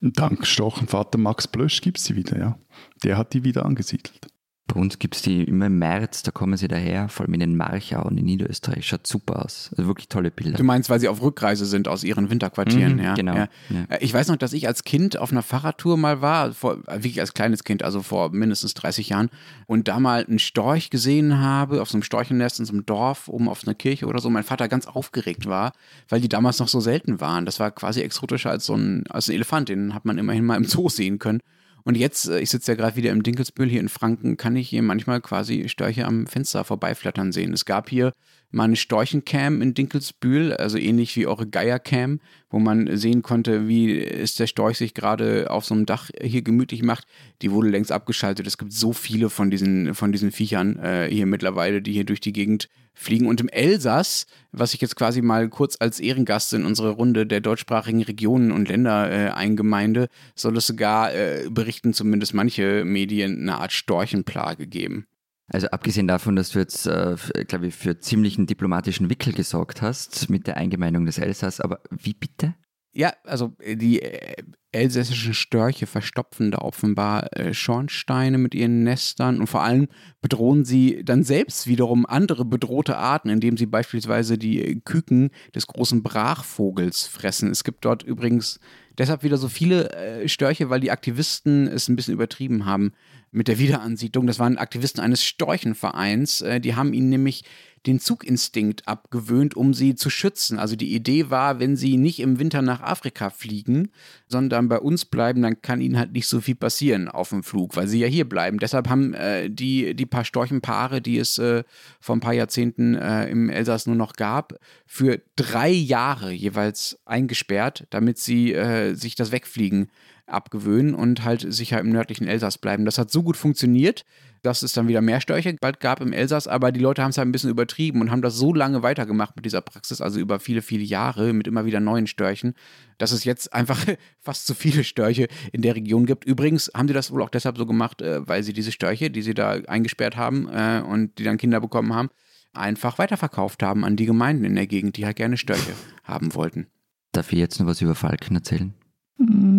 Dank 0.00 0.46
Storchenvater 0.46 1.18
Max 1.18 1.48
Blösch 1.48 1.80
gibt 1.80 1.98
es 1.98 2.04
sie 2.04 2.16
wieder, 2.16 2.38
ja. 2.38 2.58
Der 3.02 3.16
hat 3.16 3.32
die 3.32 3.44
wieder 3.44 3.64
angesiedelt. 3.64 4.28
Bei 4.66 4.80
uns 4.80 4.98
gibt 4.98 5.14
es 5.14 5.20
die 5.20 5.42
immer 5.44 5.66
im 5.66 5.78
März, 5.78 6.22
da 6.22 6.30
kommen 6.30 6.56
sie 6.56 6.68
daher, 6.68 7.10
vor 7.10 7.26
allem 7.26 7.34
in 7.34 7.40
den 7.40 7.54
Marchau 7.56 8.02
und 8.02 8.16
in 8.16 8.24
Niederösterreich. 8.24 8.86
Schaut 8.86 9.06
super 9.06 9.44
aus. 9.44 9.68
Also 9.76 9.86
wirklich 9.86 10.08
tolle 10.08 10.30
Bilder. 10.30 10.56
Du 10.56 10.64
meinst, 10.64 10.88
weil 10.88 10.98
sie 11.00 11.08
auf 11.08 11.20
Rückreise 11.20 11.66
sind 11.66 11.86
aus 11.86 12.02
ihren 12.02 12.30
Winterquartieren, 12.30 12.94
Mhm, 12.96 13.02
ja? 13.02 13.14
genau, 13.14 13.34
Ja. 13.34 13.48
ja. 13.68 13.84
Äh, 13.90 13.98
Ich 14.02 14.14
weiß 14.14 14.28
noch, 14.28 14.36
dass 14.36 14.54
ich 14.54 14.66
als 14.66 14.82
Kind 14.82 15.18
auf 15.18 15.32
einer 15.32 15.42
Fahrradtour 15.42 15.98
mal 15.98 16.22
war, 16.22 16.52
vor, 16.52 16.78
äh, 16.88 16.94
wirklich 16.94 17.20
als 17.20 17.34
kleines 17.34 17.64
Kind, 17.64 17.82
also 17.82 18.00
vor 18.00 18.30
mindestens 18.32 18.72
30 18.72 19.10
Jahren, 19.10 19.28
und 19.66 19.86
da 19.86 20.00
mal 20.00 20.24
einen 20.24 20.38
Storch 20.38 20.88
gesehen 20.88 21.38
habe, 21.40 21.82
auf 21.82 21.90
so 21.90 21.96
einem 21.98 22.02
Storchennest 22.02 22.58
in 22.58 22.64
so 22.64 22.72
einem 22.72 22.86
Dorf, 22.86 23.28
oben 23.28 23.50
auf 23.50 23.66
einer 23.66 23.74
Kirche 23.74 24.06
oder 24.06 24.20
so. 24.20 24.30
Mein 24.30 24.44
Vater 24.44 24.68
ganz 24.68 24.86
aufgeregt 24.86 25.44
war, 25.46 25.72
weil 26.08 26.22
die 26.22 26.28
damals 26.30 26.58
noch 26.58 26.68
so 26.68 26.80
selten 26.80 27.20
waren. 27.20 27.44
Das 27.44 27.60
war 27.60 27.70
quasi 27.70 28.00
exotischer 28.00 28.48
als 28.48 28.64
so 28.64 28.74
ein, 28.74 29.04
als 29.10 29.28
ein 29.28 29.34
Elefant, 29.34 29.68
den 29.68 29.94
hat 29.94 30.06
man 30.06 30.16
immerhin 30.16 30.46
mal 30.46 30.56
im 30.56 30.64
Zoo 30.64 30.88
sehen 30.88 31.18
können. 31.18 31.40
Und 31.84 31.96
jetzt, 31.96 32.28
äh, 32.28 32.40
ich 32.40 32.50
sitze 32.50 32.72
ja 32.72 32.76
gerade 32.76 32.96
wieder 32.96 33.10
im 33.10 33.22
Dinkelsbühl 33.22 33.68
hier 33.68 33.80
in 33.80 33.88
Franken, 33.88 34.36
kann 34.36 34.56
ich 34.56 34.68
hier 34.68 34.82
manchmal 34.82 35.20
quasi 35.20 35.68
Störche 35.68 36.06
am 36.06 36.26
Fenster 36.26 36.64
vorbeiflattern 36.64 37.32
sehen. 37.32 37.52
Es 37.52 37.64
gab 37.64 37.88
hier 37.88 38.12
mal 38.54 38.64
eine 38.64 38.76
Storchencam 38.76 39.60
in 39.60 39.74
Dinkelsbühl, 39.74 40.54
also 40.54 40.78
ähnlich 40.78 41.16
wie 41.16 41.26
eure 41.26 41.46
Geiercam, 41.46 42.20
wo 42.48 42.58
man 42.58 42.96
sehen 42.96 43.22
konnte, 43.22 43.66
wie 43.66 43.92
ist 43.92 44.38
der 44.38 44.46
Storch 44.46 44.78
sich 44.78 44.94
gerade 44.94 45.50
auf 45.50 45.64
so 45.64 45.74
einem 45.74 45.86
Dach 45.86 46.10
hier 46.22 46.42
gemütlich 46.42 46.82
macht. 46.82 47.06
Die 47.42 47.50
wurde 47.50 47.68
längst 47.68 47.90
abgeschaltet. 47.90 48.46
Es 48.46 48.56
gibt 48.56 48.72
so 48.72 48.92
viele 48.92 49.28
von 49.28 49.50
diesen, 49.50 49.94
von 49.94 50.12
diesen 50.12 50.30
Viechern 50.30 50.78
äh, 50.78 51.08
hier 51.10 51.26
mittlerweile, 51.26 51.82
die 51.82 51.92
hier 51.92 52.04
durch 52.04 52.20
die 52.20 52.32
Gegend 52.32 52.68
fliegen. 52.94 53.26
Und 53.26 53.40
im 53.40 53.48
Elsass, 53.48 54.26
was 54.52 54.72
ich 54.72 54.80
jetzt 54.80 54.94
quasi 54.94 55.20
mal 55.20 55.48
kurz 55.48 55.76
als 55.80 55.98
Ehrengast 55.98 56.52
in 56.52 56.64
unsere 56.64 56.90
Runde 56.90 57.26
der 57.26 57.40
deutschsprachigen 57.40 58.02
Regionen 58.02 58.52
und 58.52 58.68
Länder 58.68 59.10
äh, 59.10 59.30
eingemeinde, 59.30 60.06
soll 60.36 60.56
es 60.56 60.68
sogar, 60.68 61.12
äh, 61.12 61.48
berichten 61.50 61.92
zumindest 61.92 62.34
manche 62.34 62.84
Medien, 62.84 63.40
eine 63.42 63.58
Art 63.58 63.72
Storchenplage 63.72 64.68
geben. 64.68 65.06
Also 65.48 65.68
abgesehen 65.68 66.08
davon, 66.08 66.36
dass 66.36 66.50
du 66.50 66.58
jetzt, 66.58 66.86
äh, 66.86 67.16
glaube 67.46 67.66
ich, 67.66 67.74
für 67.74 67.98
ziemlichen 67.98 68.46
diplomatischen 68.46 69.10
Wickel 69.10 69.32
gesorgt 69.32 69.82
hast 69.82 70.30
mit 70.30 70.46
der 70.46 70.56
Eingemeindung 70.56 71.04
des 71.04 71.18
Elsass, 71.18 71.60
aber 71.60 71.80
wie 71.90 72.14
bitte? 72.14 72.54
Ja, 72.96 73.12
also 73.24 73.56
äh, 73.58 73.76
die 73.76 74.02
äh, 74.02 74.36
elsässischen 74.70 75.34
Störche 75.34 75.86
verstopfen 75.86 76.52
da 76.52 76.58
offenbar 76.58 77.36
äh, 77.36 77.52
Schornsteine 77.52 78.38
mit 78.38 78.54
ihren 78.54 78.84
Nestern 78.84 79.40
und 79.40 79.48
vor 79.48 79.62
allem 79.62 79.88
bedrohen 80.22 80.64
sie 80.64 81.04
dann 81.04 81.24
selbst 81.24 81.66
wiederum 81.66 82.06
andere 82.06 82.44
bedrohte 82.44 82.96
Arten, 82.96 83.30
indem 83.30 83.56
sie 83.56 83.66
beispielsweise 83.66 84.38
die 84.38 84.80
Küken 84.84 85.30
des 85.56 85.66
großen 85.66 86.04
Brachvogels 86.04 87.06
fressen. 87.06 87.50
Es 87.50 87.64
gibt 87.64 87.84
dort 87.84 88.04
übrigens 88.04 88.60
deshalb 88.96 89.24
wieder 89.24 89.38
so 89.38 89.48
viele 89.48 90.26
Störche, 90.26 90.70
weil 90.70 90.80
die 90.80 90.92
Aktivisten 90.92 91.66
es 91.66 91.88
ein 91.88 91.96
bisschen 91.96 92.14
übertrieben 92.14 92.64
haben 92.64 92.92
mit 93.32 93.48
der 93.48 93.58
Wiederansiedlung. 93.58 94.26
Das 94.26 94.38
waren 94.38 94.56
Aktivisten 94.58 95.02
eines 95.02 95.24
Storchenvereins. 95.24 96.44
Die 96.60 96.74
haben 96.74 96.94
ihnen 96.94 97.10
nämlich 97.10 97.44
den 97.86 98.00
Zuginstinkt 98.00 98.88
abgewöhnt, 98.88 99.56
um 99.56 99.74
sie 99.74 99.94
zu 99.94 100.08
schützen. 100.08 100.58
Also 100.58 100.74
die 100.74 100.94
Idee 100.94 101.30
war, 101.30 101.60
wenn 101.60 101.76
sie 101.76 101.96
nicht 101.96 102.20
im 102.20 102.38
Winter 102.38 102.62
nach 102.62 102.80
Afrika 102.80 103.30
fliegen, 103.30 103.90
sondern 104.26 104.68
bei 104.68 104.78
uns 104.78 105.04
bleiben, 105.04 105.42
dann 105.42 105.60
kann 105.60 105.80
ihnen 105.80 105.98
halt 105.98 106.12
nicht 106.12 106.26
so 106.26 106.40
viel 106.40 106.54
passieren 106.54 107.08
auf 107.08 107.28
dem 107.28 107.42
Flug, 107.42 107.76
weil 107.76 107.86
sie 107.86 108.00
ja 108.00 108.06
hier 108.06 108.28
bleiben. 108.28 108.58
Deshalb 108.58 108.88
haben 108.88 109.12
äh, 109.14 109.50
die, 109.50 109.94
die 109.94 110.06
paar 110.06 110.24
Storchenpaare, 110.24 111.02
die 111.02 111.18
es 111.18 111.38
äh, 111.38 111.64
vor 112.00 112.16
ein 112.16 112.20
paar 112.20 112.32
Jahrzehnten 112.32 112.94
äh, 112.94 113.28
im 113.28 113.50
Elsass 113.50 113.86
nur 113.86 113.96
noch 113.96 114.14
gab, 114.14 114.54
für 114.86 115.20
drei 115.36 115.70
Jahre 115.70 116.32
jeweils 116.32 116.98
eingesperrt, 117.04 117.86
damit 117.90 118.18
sie 118.18 118.54
äh, 118.54 118.94
sich 118.94 119.14
das 119.14 119.30
Wegfliegen 119.30 119.88
abgewöhnen 120.26 120.94
und 120.94 121.24
halt 121.24 121.52
sicher 121.52 121.78
im 121.80 121.90
nördlichen 121.90 122.26
Elsass 122.26 122.58
bleiben. 122.58 122.84
Das 122.84 122.98
hat 122.98 123.10
so 123.10 123.22
gut 123.22 123.36
funktioniert, 123.36 124.04
dass 124.42 124.62
es 124.62 124.72
dann 124.72 124.88
wieder 124.88 125.00
mehr 125.00 125.20
Störche 125.20 125.56
bald 125.60 125.80
gab 125.80 126.00
im 126.00 126.12
Elsass, 126.12 126.46
aber 126.46 126.70
die 126.70 126.80
Leute 126.80 127.02
haben 127.02 127.10
es 127.10 127.18
halt 127.18 127.28
ein 127.28 127.32
bisschen 127.32 127.50
übertrieben 127.50 128.00
und 128.00 128.10
haben 128.10 128.22
das 128.22 128.36
so 128.36 128.52
lange 128.52 128.82
weitergemacht 128.82 129.36
mit 129.36 129.44
dieser 129.44 129.62
Praxis, 129.62 130.00
also 130.00 130.20
über 130.20 130.38
viele, 130.38 130.60
viele 130.62 130.84
Jahre 130.84 131.32
mit 131.32 131.46
immer 131.46 131.64
wieder 131.64 131.80
neuen 131.80 132.06
Störchen, 132.06 132.54
dass 132.98 133.12
es 133.12 133.24
jetzt 133.24 133.52
einfach 133.52 133.78
fast 134.20 134.46
zu 134.46 134.54
viele 134.54 134.84
Störche 134.84 135.28
in 135.52 135.62
der 135.62 135.74
Region 135.74 136.06
gibt. 136.06 136.24
Übrigens 136.24 136.70
haben 136.74 136.88
sie 136.88 136.94
das 136.94 137.10
wohl 137.10 137.22
auch 137.22 137.30
deshalb 137.30 137.56
so 137.56 137.66
gemacht, 137.66 138.02
äh, 138.02 138.26
weil 138.28 138.42
sie 138.42 138.52
diese 138.52 138.72
Störche, 138.72 139.10
die 139.10 139.22
sie 139.22 139.34
da 139.34 139.52
eingesperrt 139.52 140.16
haben 140.16 140.48
äh, 140.48 140.82
und 140.86 141.18
die 141.18 141.24
dann 141.24 141.38
Kinder 141.38 141.60
bekommen 141.60 141.94
haben, 141.94 142.10
einfach 142.52 142.98
weiterverkauft 142.98 143.62
haben 143.62 143.84
an 143.84 143.96
die 143.96 144.06
Gemeinden 144.06 144.44
in 144.44 144.54
der 144.54 144.66
Gegend, 144.66 144.96
die 144.96 145.06
halt 145.06 145.16
gerne 145.16 145.36
Störche 145.36 145.72
haben 146.04 146.34
wollten. 146.34 146.66
Darf 147.12 147.32
ich 147.32 147.38
jetzt 147.38 147.60
noch 147.60 147.66
was 147.66 147.80
über 147.80 147.94
Falken 147.94 148.36
erzählen? 148.36 148.74
Mm, 149.18 149.53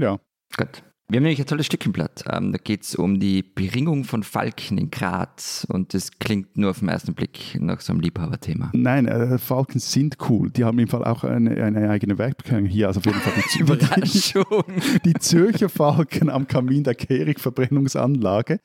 ja. 0.00 0.18
Gut. 0.56 0.82
Wir 1.08 1.18
haben 1.18 1.24
nämlich 1.24 1.40
ein 1.40 1.46
tolles 1.46 1.66
Stückchenblatt. 1.66 2.24
Ähm, 2.32 2.52
da 2.52 2.58
geht 2.58 2.82
es 2.82 2.94
um 2.94 3.20
die 3.20 3.42
Beringung 3.42 4.04
von 4.04 4.22
Falken 4.22 4.78
in 4.78 4.90
Graz. 4.90 5.66
Und 5.68 5.92
das 5.92 6.18
klingt 6.18 6.56
nur 6.56 6.70
auf 6.70 6.78
den 6.78 6.88
ersten 6.88 7.12
Blick 7.12 7.58
nach 7.60 7.82
so 7.82 7.92
einem 7.92 8.00
Liebhaberthema. 8.00 8.70
Nein, 8.72 9.06
äh, 9.06 9.36
Falken 9.38 9.80
sind 9.80 10.16
cool. 10.30 10.50
Die 10.50 10.64
haben 10.64 10.78
im 10.78 10.88
Fall 10.88 11.04
auch 11.04 11.22
eine, 11.22 11.62
eine 11.62 11.90
eigene 11.90 12.16
Werkbekennung 12.16 12.64
hier. 12.64 12.86
Also 12.86 13.00
auf 13.00 13.06
jeden 13.06 13.20
Fall 13.20 13.34
die, 13.54 13.58
Überraschung. 13.60 14.64
die 15.04 15.14
Zürcher 15.14 15.68
Falken 15.68 16.30
am 16.30 16.48
Kamin 16.48 16.84
der 16.84 16.94
Kehrig-Verbrennungsanlage. 16.94 18.60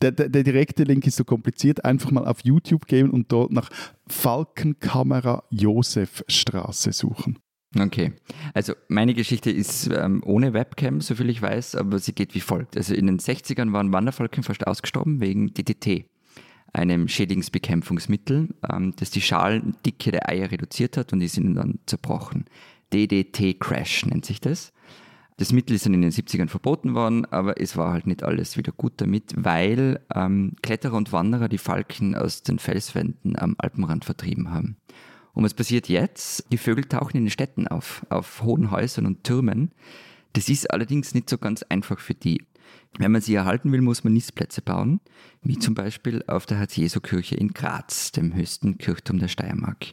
Der, 0.00 0.12
der, 0.12 0.28
der 0.28 0.44
direkte 0.44 0.84
Link 0.84 1.06
ist 1.08 1.16
so 1.16 1.24
kompliziert. 1.24 1.84
Einfach 1.84 2.12
mal 2.12 2.24
auf 2.24 2.44
YouTube 2.44 2.86
gehen 2.86 3.10
und 3.10 3.32
dort 3.32 3.50
nach 3.50 3.68
Falkenkamera 4.06 5.42
Josefstraße 5.50 6.92
suchen. 6.92 7.40
Okay, 7.78 8.12
also 8.52 8.74
meine 8.88 9.14
Geschichte 9.14 9.50
ist 9.50 9.90
ähm, 9.92 10.22
ohne 10.24 10.52
Webcam, 10.52 11.00
soviel 11.00 11.30
ich 11.30 11.42
weiß, 11.42 11.74
aber 11.74 11.98
sie 11.98 12.12
geht 12.12 12.34
wie 12.34 12.40
folgt. 12.40 12.76
Also 12.76 12.94
in 12.94 13.06
den 13.06 13.18
60ern 13.18 13.72
waren 13.72 13.92
Wanderfalken 13.92 14.44
fast 14.44 14.66
ausgestorben 14.66 15.20
wegen 15.20 15.52
DDT, 15.52 16.08
einem 16.72 17.08
Schädlingsbekämpfungsmittel, 17.08 18.54
ähm, 18.70 18.94
das 18.96 19.10
die 19.10 19.20
Schalendicke 19.20 20.12
der 20.12 20.28
Eier 20.28 20.52
reduziert 20.52 20.96
hat 20.96 21.12
und 21.12 21.20
die 21.20 21.28
sind 21.28 21.54
dann 21.54 21.80
zerbrochen. 21.86 22.44
DDT-Crash 22.92 24.06
nennt 24.06 24.24
sich 24.24 24.40
das. 24.40 24.72
Das 25.36 25.52
Mittel 25.52 25.74
ist 25.74 25.84
dann 25.84 25.94
in 25.94 26.02
den 26.02 26.12
70ern 26.12 26.48
verboten 26.48 26.94
worden, 26.94 27.24
aber 27.24 27.60
es 27.60 27.76
war 27.76 27.92
halt 27.92 28.06
nicht 28.06 28.22
alles 28.22 28.56
wieder 28.56 28.70
gut 28.70 28.92
damit, 28.98 29.34
weil 29.36 30.00
ähm, 30.14 30.52
Kletterer 30.62 30.96
und 30.96 31.12
Wanderer 31.12 31.48
die 31.48 31.58
Falken 31.58 32.14
aus 32.14 32.44
den 32.44 32.60
Felswänden 32.60 33.36
am 33.36 33.56
Alpenrand 33.58 34.04
vertrieben 34.04 34.52
haben. 34.52 34.76
Und 35.34 35.44
was 35.44 35.54
passiert 35.54 35.88
jetzt? 35.88 36.44
Die 36.52 36.58
Vögel 36.58 36.84
tauchen 36.84 37.16
in 37.16 37.24
den 37.24 37.30
Städten 37.30 37.66
auf, 37.68 38.06
auf 38.08 38.42
hohen 38.42 38.70
Häusern 38.70 39.06
und 39.06 39.24
Türmen. 39.24 39.72
Das 40.32 40.48
ist 40.48 40.70
allerdings 40.70 41.14
nicht 41.14 41.28
so 41.28 41.38
ganz 41.38 41.62
einfach 41.64 41.98
für 41.98 42.14
die. 42.14 42.42
Wenn 42.98 43.12
man 43.12 43.20
sie 43.20 43.34
erhalten 43.34 43.72
will, 43.72 43.80
muss 43.80 44.04
man 44.04 44.12
Nistplätze 44.12 44.62
bauen, 44.62 45.00
wie 45.42 45.58
zum 45.58 45.74
Beispiel 45.74 46.22
auf 46.28 46.46
der 46.46 46.58
Herz-Jesu-Kirche 46.58 47.34
in 47.34 47.52
Graz, 47.52 48.12
dem 48.12 48.34
höchsten 48.34 48.78
Kirchturm 48.78 49.18
der 49.18 49.28
Steiermark. 49.28 49.86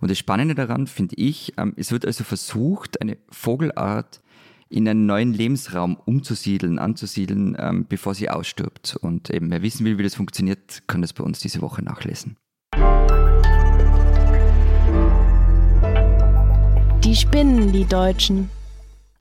Und 0.00 0.10
das 0.10 0.18
Spannende 0.18 0.54
daran 0.54 0.86
finde 0.86 1.16
ich, 1.16 1.54
ähm, 1.56 1.74
es 1.76 1.92
wird 1.92 2.04
also 2.04 2.24
versucht, 2.24 3.00
eine 3.00 3.16
Vogelart 3.30 4.20
in 4.68 4.88
einen 4.88 5.06
neuen 5.06 5.32
Lebensraum 5.32 5.96
umzusiedeln, 6.04 6.78
anzusiedeln, 6.78 7.56
ähm, 7.58 7.86
bevor 7.88 8.14
sie 8.14 8.28
ausstirbt. 8.28 8.96
Und 8.96 9.30
eben, 9.30 9.50
wer 9.50 9.62
wissen 9.62 9.86
will, 9.86 9.98
wie 9.98 10.02
das 10.02 10.14
funktioniert, 10.14 10.82
kann 10.86 11.00
das 11.00 11.12
bei 11.12 11.24
uns 11.24 11.40
diese 11.40 11.62
Woche 11.62 11.82
nachlesen. 11.82 12.36
Die 17.08 17.16
spinnen, 17.16 17.72
die 17.72 17.86
Deutschen. 17.86 18.50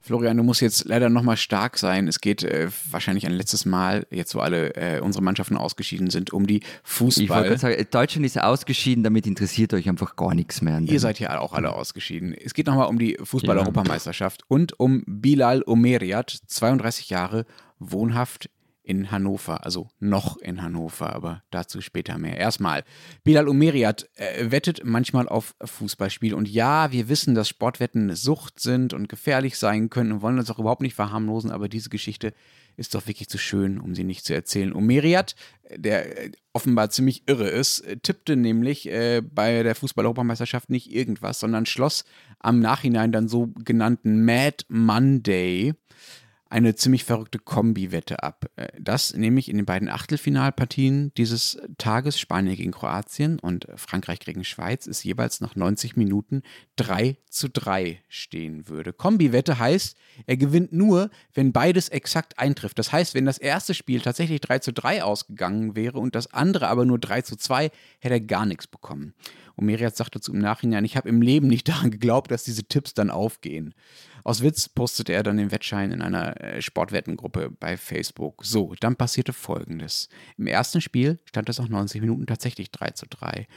Florian, 0.02 0.36
du 0.36 0.44
musst 0.44 0.60
jetzt 0.60 0.84
leider 0.84 1.08
nochmal 1.08 1.38
stark 1.38 1.78
sein. 1.78 2.10
Es 2.10 2.20
geht 2.20 2.44
äh, 2.44 2.68
wahrscheinlich 2.92 3.26
ein 3.26 3.32
letztes 3.32 3.66
Mal, 3.66 4.06
jetzt 4.12 4.36
wo 4.36 4.40
alle 4.40 4.76
äh, 4.76 5.00
unsere 5.00 5.24
Mannschaften 5.24 5.56
ausgeschieden 5.56 6.10
sind, 6.10 6.34
um 6.34 6.48
die 6.48 6.64
Fußball. 6.84 7.24
Ich 7.24 7.30
wollte 7.30 7.58
sagen, 7.58 7.88
Deutschland 7.90 8.26
ist 8.26 8.42
ausgeschieden, 8.42 9.06
damit 9.06 9.26
interessiert 9.26 9.74
euch 9.74 9.88
einfach 9.88 10.18
gar 10.18 10.36
nichts 10.36 10.62
mehr. 10.62 10.82
Ihr 10.82 11.00
seid 11.00 11.18
ja 11.22 11.40
auch 11.40 11.54
alle 11.54 11.72
ausgeschieden. 11.72 12.34
Es 12.34 12.54
geht 12.54 12.68
nochmal 12.68 12.90
um 12.90 13.00
die 13.00 13.18
Fußball-Europameisterschaft 13.24 14.44
und 14.50 14.78
um 14.78 15.06
Bilal 15.08 15.64
Omeriat, 15.66 16.40
32 16.46 17.10
Jahre, 17.10 17.46
wohnhaft 17.80 18.50
in 18.88 19.12
Hannover, 19.12 19.66
also 19.66 19.90
noch 20.00 20.38
in 20.38 20.62
Hannover, 20.62 21.14
aber 21.14 21.44
dazu 21.52 21.82
später 21.82 22.18
mehr. 22.18 22.38
Erstmal, 22.38 22.86
Bilal 23.26 23.50
Umeriat 23.50 24.10
äh, 24.16 24.50
wettet 24.50 24.86
manchmal 24.86 25.28
auf 25.28 25.56
Fußballspiele 25.62 26.34
und 26.34 26.48
ja, 26.48 26.90
wir 26.94 27.10
wissen, 27.10 27.36
dass 27.36 27.50
Sportwetten 27.50 28.04
eine 28.04 28.16
Sucht 28.16 28.62
sind 28.62 28.94
und 28.94 29.10
gefährlich 29.10 29.58
sein 29.58 29.90
können 29.90 30.14
und 30.14 30.22
wollen 30.22 30.38
das 30.38 30.50
auch 30.50 30.60
überhaupt 30.60 30.82
nicht 30.82 30.96
verharmlosen, 30.96 31.52
aber 31.52 31.68
diese 31.68 31.90
Geschichte 31.90 32.34
ist 32.78 32.96
doch 32.96 33.08
wirklich 33.08 33.28
zu 33.28 33.38
schön, 33.38 33.78
um 33.78 33.94
sie 33.94 34.06
nicht 34.06 34.24
zu 34.24 34.34
erzählen. 34.34 34.72
Umeriat, 34.72 35.36
der 35.76 36.26
äh, 36.26 36.32
offenbar 36.54 36.90
ziemlich 36.90 37.24
irre 37.28 37.50
ist, 37.50 37.84
tippte 38.04 38.38
nämlich 38.38 38.88
äh, 38.88 39.22
bei 39.22 39.64
der 39.64 39.76
Fußball-Europameisterschaft 39.76 40.70
nicht 40.70 40.94
irgendwas, 40.94 41.42
sondern 41.42 41.66
schloss 41.66 42.06
am 42.40 42.62
Nachhinein 42.62 43.12
dann 43.12 43.28
so 43.28 43.50
genannten 43.66 44.24
Mad 44.24 44.64
Monday 44.70 45.74
eine 46.50 46.76
ziemlich 46.76 47.04
verrückte 47.04 47.40
Kombi-Wette 47.40 48.24
ab. 48.24 48.46
Äh, 48.56 48.68
das 48.80 49.14
nämlich 49.14 49.50
in 49.50 49.58
den 49.58 49.66
beiden 49.66 49.90
Achtelfinalpartien 49.90 51.12
dieses 51.16 51.60
Tages, 51.78 52.20
Spanien 52.20 52.56
gegen 52.56 52.72
Kroatien 52.72 53.40
und 53.40 53.68
Frankreich 53.76 54.20
gegen 54.20 54.44
Schweiz, 54.44 54.88
ist 54.88 55.04
jeweils 55.04 55.42
nach 55.42 55.56
90 55.56 55.96
Minuten 55.96 56.44
3 56.78 57.18
zu 57.30 57.50
3 57.50 58.02
stehen 58.08 58.68
würde. 58.68 58.94
Kombi-Wette 58.94 59.60
heißt, 59.60 59.98
er 60.26 60.38
gewinnt 60.38 60.74
nur, 60.74 61.10
wenn 61.34 61.52
beides 61.52 61.90
exakt 61.90 62.40
eintrifft. 62.40 62.80
Das 62.80 62.92
heißt, 62.92 63.14
wenn 63.14 63.26
das 63.26 63.38
erste 63.38 63.74
Spiel 63.74 64.02
tatsächlich 64.02 64.42
3 64.42 64.60
zu 64.60 64.74
3 64.74 65.04
ausgegangen 65.04 65.76
wäre 65.76 66.00
und 66.00 66.16
das 66.16 66.34
andere 66.34 66.68
aber 66.68 66.86
nur 66.86 67.00
3 67.00 67.22
zu 67.22 67.36
2, 67.36 67.72
hätte 68.00 68.16
er 68.16 68.22
gar 68.22 68.46
nichts 68.46 68.68
bekommen. 68.68 69.14
Und 69.56 69.66
Meriat 69.66 69.98
sagte 69.98 70.22
zu 70.22 70.34
im 70.34 70.40
Nachhinein, 70.40 70.86
ich 70.86 70.96
habe 70.96 71.10
im 71.10 71.22
Leben 71.22 71.48
nicht 71.48 71.68
daran 71.68 71.90
geglaubt, 71.92 72.30
dass 72.32 72.44
diese 72.44 72.66
Tipps 72.66 72.94
dann 72.94 73.10
aufgehen. 73.10 73.74
Aus 74.28 74.44
Witz 74.44 74.68
postete 74.68 75.14
er 75.14 75.24
dann 75.24 75.38
den 75.38 75.52
Wettschein 75.52 75.94
in 75.94 76.02
einer 76.02 76.42
äh, 76.42 76.62
Sportwettengruppe 76.62 77.50
bei 77.50 77.78
Facebook. 77.78 78.44
So, 78.44 78.76
dann 78.82 78.98
passierte 78.98 79.32
folgendes. 79.32 80.10
Im 80.38 80.48
ersten 80.48 80.82
Spiel 80.82 81.20
stand 81.24 81.48
es 81.48 81.60
nach 81.60 81.70
90 81.70 82.02
Minuten 82.02 82.26
tatsächlich 82.26 82.70
3 82.72 82.90
zu 82.90 83.06
3. 83.06 83.48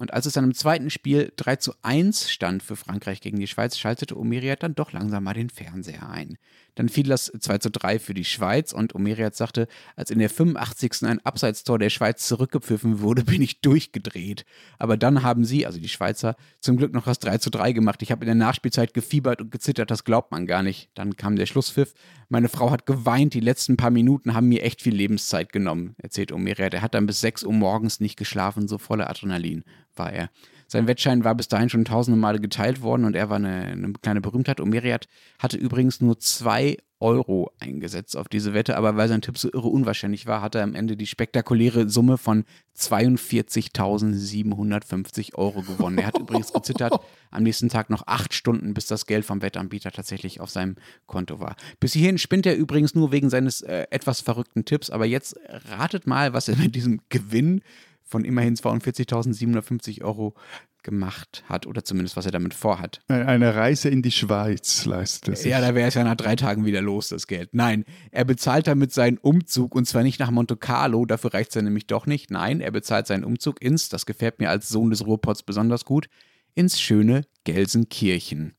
Und 0.00 0.14
als 0.14 0.24
es 0.24 0.32
dann 0.32 0.44
im 0.44 0.54
zweiten 0.54 0.88
Spiel 0.88 1.30
3 1.36 1.56
zu 1.56 1.74
1 1.82 2.30
stand 2.30 2.62
für 2.62 2.74
Frankreich 2.74 3.20
gegen 3.20 3.38
die 3.38 3.46
Schweiz, 3.46 3.76
schaltete 3.76 4.18
Omeriat 4.18 4.62
dann 4.62 4.74
doch 4.74 4.92
langsam 4.92 5.22
mal 5.24 5.34
den 5.34 5.50
Fernseher 5.50 6.08
ein. 6.08 6.38
Dann 6.74 6.88
fiel 6.88 7.06
das 7.06 7.30
2 7.38 7.58
zu 7.58 7.70
3 7.70 7.98
für 7.98 8.14
die 8.14 8.24
Schweiz 8.24 8.72
und 8.72 8.94
Omeriat 8.94 9.36
sagte, 9.36 9.68
als 9.96 10.10
in 10.10 10.18
der 10.18 10.30
85. 10.30 11.02
ein 11.02 11.20
Abseitstor 11.20 11.78
der 11.78 11.90
Schweiz 11.90 12.26
zurückgepfiffen 12.26 13.00
wurde, 13.00 13.24
bin 13.26 13.42
ich 13.42 13.60
durchgedreht. 13.60 14.46
Aber 14.78 14.96
dann 14.96 15.22
haben 15.22 15.44
sie, 15.44 15.66
also 15.66 15.78
die 15.78 15.90
Schweizer, 15.90 16.34
zum 16.60 16.78
Glück 16.78 16.94
noch 16.94 17.04
das 17.04 17.18
3 17.18 17.36
zu 17.36 17.50
3 17.50 17.72
gemacht. 17.72 18.00
Ich 18.00 18.10
habe 18.10 18.24
in 18.24 18.28
der 18.28 18.34
Nachspielzeit 18.36 18.94
gefiebert 18.94 19.42
und 19.42 19.50
gezittert, 19.50 19.90
das 19.90 20.04
glaubt 20.04 20.30
man 20.32 20.46
gar 20.46 20.62
nicht. 20.62 20.88
Dann 20.94 21.16
kam 21.16 21.36
der 21.36 21.44
Schlusspfiff. 21.44 21.92
Meine 22.30 22.48
Frau 22.48 22.70
hat 22.70 22.86
geweint, 22.86 23.34
die 23.34 23.40
letzten 23.40 23.76
paar 23.76 23.90
Minuten 23.90 24.32
haben 24.32 24.48
mir 24.48 24.62
echt 24.62 24.80
viel 24.80 24.94
Lebenszeit 24.94 25.52
genommen, 25.52 25.94
erzählt 25.98 26.32
Omeriat. 26.32 26.72
Er 26.72 26.80
hat 26.80 26.94
dann 26.94 27.04
bis 27.04 27.20
6 27.20 27.44
Uhr 27.44 27.52
morgens 27.52 28.00
nicht 28.00 28.16
geschlafen, 28.16 28.66
so 28.66 28.78
voller 28.78 29.10
Adrenalin 29.10 29.62
war 30.00 30.12
er. 30.12 30.30
Sein 30.66 30.86
Wettschein 30.86 31.24
war 31.24 31.34
bis 31.34 31.48
dahin 31.48 31.68
schon 31.68 31.84
tausende 31.84 32.18
Male 32.18 32.40
geteilt 32.40 32.80
worden 32.80 33.04
und 33.04 33.16
er 33.16 33.28
war 33.28 33.36
eine, 33.36 33.66
eine 33.66 33.92
kleine 33.94 34.20
Berühmtheit. 34.20 34.60
Omeriat 34.60 35.08
hatte 35.38 35.56
übrigens 35.56 36.00
nur 36.00 36.18
zwei 36.20 36.76
Euro 37.00 37.50
eingesetzt 37.58 38.16
auf 38.16 38.28
diese 38.28 38.54
Wette, 38.54 38.76
aber 38.76 38.96
weil 38.96 39.08
sein 39.08 39.22
Tipp 39.22 39.36
so 39.36 39.50
irre 39.52 39.66
unwahrscheinlich 39.68 40.26
war, 40.26 40.42
hat 40.42 40.54
er 40.54 40.62
am 40.62 40.76
Ende 40.76 40.96
die 40.96 41.08
spektakuläre 41.08 41.88
Summe 41.88 42.18
von 42.18 42.44
42.750 42.78 45.34
Euro 45.34 45.62
gewonnen. 45.62 45.98
Er 45.98 46.06
hat 46.06 46.18
übrigens 46.20 46.52
gezittert 46.52 47.00
am 47.30 47.42
nächsten 47.42 47.68
Tag 47.68 47.90
noch 47.90 48.06
acht 48.06 48.32
Stunden, 48.34 48.74
bis 48.74 48.86
das 48.86 49.06
Geld 49.06 49.24
vom 49.24 49.42
Wettanbieter 49.42 49.90
tatsächlich 49.90 50.40
auf 50.40 50.50
seinem 50.50 50.76
Konto 51.06 51.40
war. 51.40 51.56
Bis 51.80 51.94
hierhin 51.94 52.18
spinnt 52.18 52.46
er 52.46 52.54
übrigens 52.54 52.94
nur 52.94 53.10
wegen 53.10 53.28
seines 53.30 53.62
äh, 53.62 53.88
etwas 53.90 54.20
verrückten 54.20 54.64
Tipps, 54.66 54.90
aber 54.90 55.06
jetzt 55.06 55.36
ratet 55.70 56.06
mal, 56.06 56.32
was 56.32 56.46
er 56.48 56.56
mit 56.56 56.76
diesem 56.76 57.00
Gewinn 57.08 57.62
von 58.10 58.24
immerhin 58.24 58.56
42.750 58.56 60.02
Euro 60.02 60.34
gemacht 60.82 61.44
hat 61.46 61.66
oder 61.66 61.84
zumindest 61.84 62.16
was 62.16 62.26
er 62.26 62.32
damit 62.32 62.54
vorhat. 62.54 63.00
Eine 63.08 63.54
Reise 63.54 63.88
in 63.88 64.02
die 64.02 64.10
Schweiz 64.10 64.84
leistet 64.84 65.28
er 65.28 65.36
sich. 65.36 65.50
Ja, 65.50 65.60
da 65.60 65.74
wäre 65.74 65.88
es 65.88 65.94
ja 65.94 66.04
nach 66.04 66.16
drei 66.16 66.36
Tagen 66.36 66.64
wieder 66.64 66.80
los, 66.80 67.08
das 67.08 67.26
Geld. 67.26 67.50
Nein, 67.52 67.84
er 68.10 68.24
bezahlt 68.24 68.66
damit 68.66 68.92
seinen 68.92 69.18
Umzug 69.18 69.74
und 69.74 69.86
zwar 69.86 70.02
nicht 70.02 70.18
nach 70.18 70.30
Monte 70.30 70.56
Carlo, 70.56 71.04
dafür 71.04 71.34
reicht 71.34 71.50
es 71.50 71.54
ja 71.54 71.62
nämlich 71.62 71.86
doch 71.86 72.06
nicht. 72.06 72.30
Nein, 72.30 72.60
er 72.60 72.70
bezahlt 72.70 73.06
seinen 73.06 73.24
Umzug 73.24 73.62
ins, 73.62 73.88
das 73.88 74.06
gefällt 74.06 74.40
mir 74.40 74.50
als 74.50 74.68
Sohn 74.68 74.90
des 74.90 75.06
Ruhrpots 75.06 75.42
besonders 75.42 75.84
gut, 75.84 76.08
ins 76.54 76.80
schöne 76.80 77.22
Gelsenkirchen. 77.44 78.54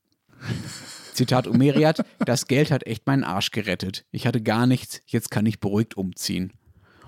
Zitat 1.12 1.46
Umeriat, 1.46 2.04
das 2.24 2.46
Geld 2.46 2.70
hat 2.70 2.86
echt 2.86 3.06
meinen 3.06 3.24
Arsch 3.24 3.50
gerettet. 3.50 4.06
Ich 4.12 4.26
hatte 4.26 4.40
gar 4.40 4.66
nichts, 4.66 5.02
jetzt 5.06 5.30
kann 5.30 5.46
ich 5.46 5.60
beruhigt 5.60 5.96
umziehen. 5.96 6.52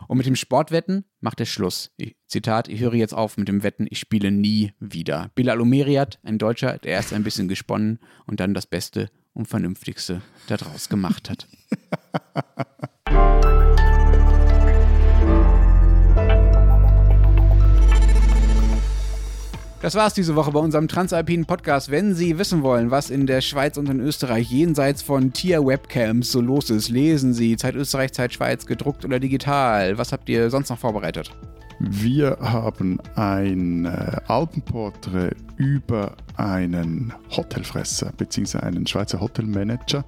Und 0.09 0.19
mit 0.19 0.27
dem 0.27 0.37
Sportwetten 0.37 1.05
macht 1.21 1.41
er 1.41 1.47
Schluss. 1.47 1.93
Ich, 1.97 2.17
Zitat, 2.27 2.69
ich 2.69 2.81
höre 2.81 2.95
jetzt 2.95 3.15
auf 3.15 3.37
mit 3.37 3.49
dem 3.49 3.63
Wetten, 3.63 3.87
ich 3.89 3.99
spiele 3.99 4.31
nie 4.31 4.73
wieder. 4.81 5.31
Bilal 5.35 5.61
Omeriat, 5.61 6.19
ein 6.23 6.39
Deutscher, 6.39 6.79
der 6.79 6.93
erst 6.93 7.13
ein 7.13 7.25
bisschen 7.25 7.49
gesponnen 7.49 7.99
und 8.27 8.41
dann 8.41 8.55
das 8.55 8.67
Beste 8.67 9.11
und 9.33 9.49
Vernünftigste 9.49 10.23
daraus 10.47 10.89
gemacht 10.89 11.31
hat. 11.31 11.49
Das 19.85 19.95
war's 19.97 20.15
diese 20.15 20.35
Woche 20.35 20.51
bei 20.51 20.61
unserem 20.61 20.89
Transalpinen 20.89 21.45
Podcast. 21.45 21.91
Wenn 21.91 22.15
Sie 22.15 22.39
wissen 22.39 22.63
wollen, 22.63 22.91
was 22.91 23.11
in 23.11 23.27
der 23.27 23.43
Schweiz 23.43 23.77
und 23.77 23.91
in 23.91 24.01
Österreich 24.01 24.51
jenseits 24.51 25.03
von 25.03 25.35
Tier-Webcams 25.35 26.33
so 26.33 26.41
los 26.41 26.71
ist, 26.71 26.89
lesen 26.89 27.35
Sie 27.35 27.59
Zeit 27.59 27.75
Österreich, 27.75 28.15
Zeit 28.15 28.33
Schweiz, 28.33 28.65
gedruckt 28.65 29.05
oder 29.05 29.21
digital. 29.21 29.99
Was 29.99 30.11
habt 30.11 30.27
ihr 30.31 30.49
sonst 30.49 30.71
noch 30.71 30.79
vorbereitet? 30.79 31.33
Wir 31.81 32.39
haben 32.41 32.99
ein 33.15 33.85
äh, 33.85 34.17
Alpenporträt 34.27 35.37
über 35.59 36.17
einen 36.39 37.13
Hotelfresser 37.37 38.11
bzw. 38.17 38.61
einen 38.61 38.87
Schweizer 38.87 39.21
Hotelmanager, 39.21 40.03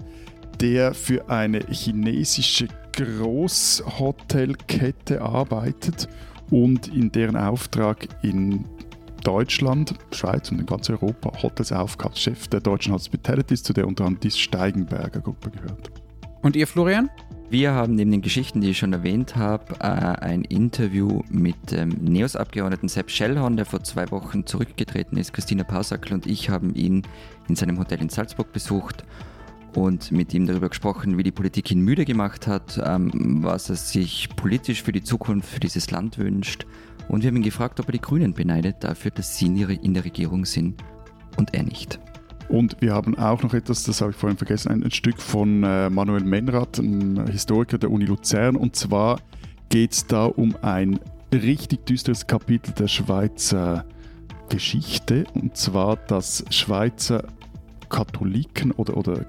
der 0.58 0.94
für 0.94 1.28
eine 1.28 1.60
chinesische 1.68 2.68
Großhotelkette 2.92 5.20
arbeitet 5.20 6.08
und 6.50 6.88
in 6.88 7.12
deren 7.12 7.36
Auftrag 7.36 8.08
in 8.22 8.64
Deutschland, 9.22 9.94
Schweiz 10.12 10.50
und 10.50 10.60
in 10.60 10.66
ganz 10.66 10.88
Europa 10.90 11.42
Hotels 11.42 11.72
aufkauft. 11.72 12.18
Chef 12.18 12.48
der 12.48 12.60
deutschen 12.60 12.92
Hospitalities, 12.92 13.62
zu 13.62 13.72
der 13.72 13.86
unter 13.86 14.04
anderem 14.04 14.20
die 14.20 14.30
Steigenberger 14.30 15.20
Gruppe 15.20 15.50
gehört. 15.50 15.90
Und 16.42 16.56
ihr, 16.56 16.66
Florian? 16.66 17.10
Wir 17.48 17.72
haben 17.72 17.94
neben 17.94 18.10
den 18.10 18.22
Geschichten, 18.22 18.60
die 18.60 18.70
ich 18.70 18.78
schon 18.78 18.92
erwähnt 18.92 19.36
habe, 19.36 19.74
äh, 19.78 19.84
ein 19.84 20.42
Interview 20.42 21.22
mit 21.28 21.70
dem 21.70 21.90
NEOS-Abgeordneten 21.90 22.88
Sepp 22.88 23.08
Schellhorn, 23.08 23.56
der 23.56 23.66
vor 23.66 23.84
zwei 23.84 24.10
Wochen 24.10 24.46
zurückgetreten 24.46 25.16
ist. 25.16 25.32
Christina 25.32 25.62
Pausackel 25.62 26.12
und 26.12 26.26
ich 26.26 26.50
haben 26.50 26.74
ihn 26.74 27.02
in 27.48 27.54
seinem 27.54 27.78
Hotel 27.78 28.00
in 28.00 28.08
Salzburg 28.08 28.52
besucht 28.52 29.04
und 29.76 30.10
mit 30.10 30.34
ihm 30.34 30.46
darüber 30.46 30.70
gesprochen, 30.70 31.18
wie 31.18 31.22
die 31.22 31.30
Politik 31.30 31.70
ihn 31.70 31.82
müde 31.82 32.04
gemacht 32.04 32.48
hat, 32.48 32.80
ähm, 32.84 33.44
was 33.44 33.70
er 33.70 33.76
sich 33.76 34.28
politisch 34.34 34.82
für 34.82 34.92
die 34.92 35.02
Zukunft 35.02 35.48
für 35.48 35.60
dieses 35.60 35.90
Land 35.92 36.18
wünscht 36.18 36.66
und 37.08 37.22
wir 37.22 37.28
haben 37.28 37.36
ihn 37.36 37.42
gefragt, 37.42 37.80
ob 37.80 37.86
er 37.86 37.92
die 37.92 38.00
Grünen 38.00 38.34
beneidet 38.34 38.76
dafür, 38.80 39.10
dass 39.10 39.36
sie 39.36 39.46
in 39.46 39.94
der 39.94 40.04
Regierung 40.04 40.44
sind 40.44 40.82
und 41.36 41.54
er 41.54 41.62
nicht. 41.62 41.98
Und 42.48 42.76
wir 42.80 42.94
haben 42.94 43.18
auch 43.18 43.42
noch 43.42 43.54
etwas, 43.54 43.82
das 43.84 44.00
habe 44.00 44.12
ich 44.12 44.16
vorhin 44.16 44.38
vergessen, 44.38 44.70
ein, 44.70 44.84
ein 44.84 44.90
Stück 44.90 45.20
von 45.20 45.64
äh, 45.64 45.90
Manuel 45.90 46.24
Menrath, 46.24 46.78
einem 46.78 47.26
Historiker 47.26 47.78
der 47.78 47.90
Uni 47.90 48.04
Luzern. 48.04 48.56
Und 48.56 48.76
zwar 48.76 49.20
geht 49.68 49.92
es 49.92 50.06
da 50.06 50.26
um 50.26 50.54
ein 50.62 51.00
richtig 51.32 51.86
düsteres 51.86 52.26
Kapitel 52.26 52.72
der 52.72 52.88
Schweizer 52.88 53.84
Geschichte. 54.48 55.24
Und 55.34 55.56
zwar, 55.56 55.96
dass 55.96 56.44
Schweizer 56.50 57.24
Katholiken 57.88 58.70
oder, 58.72 58.96
oder 58.96 59.26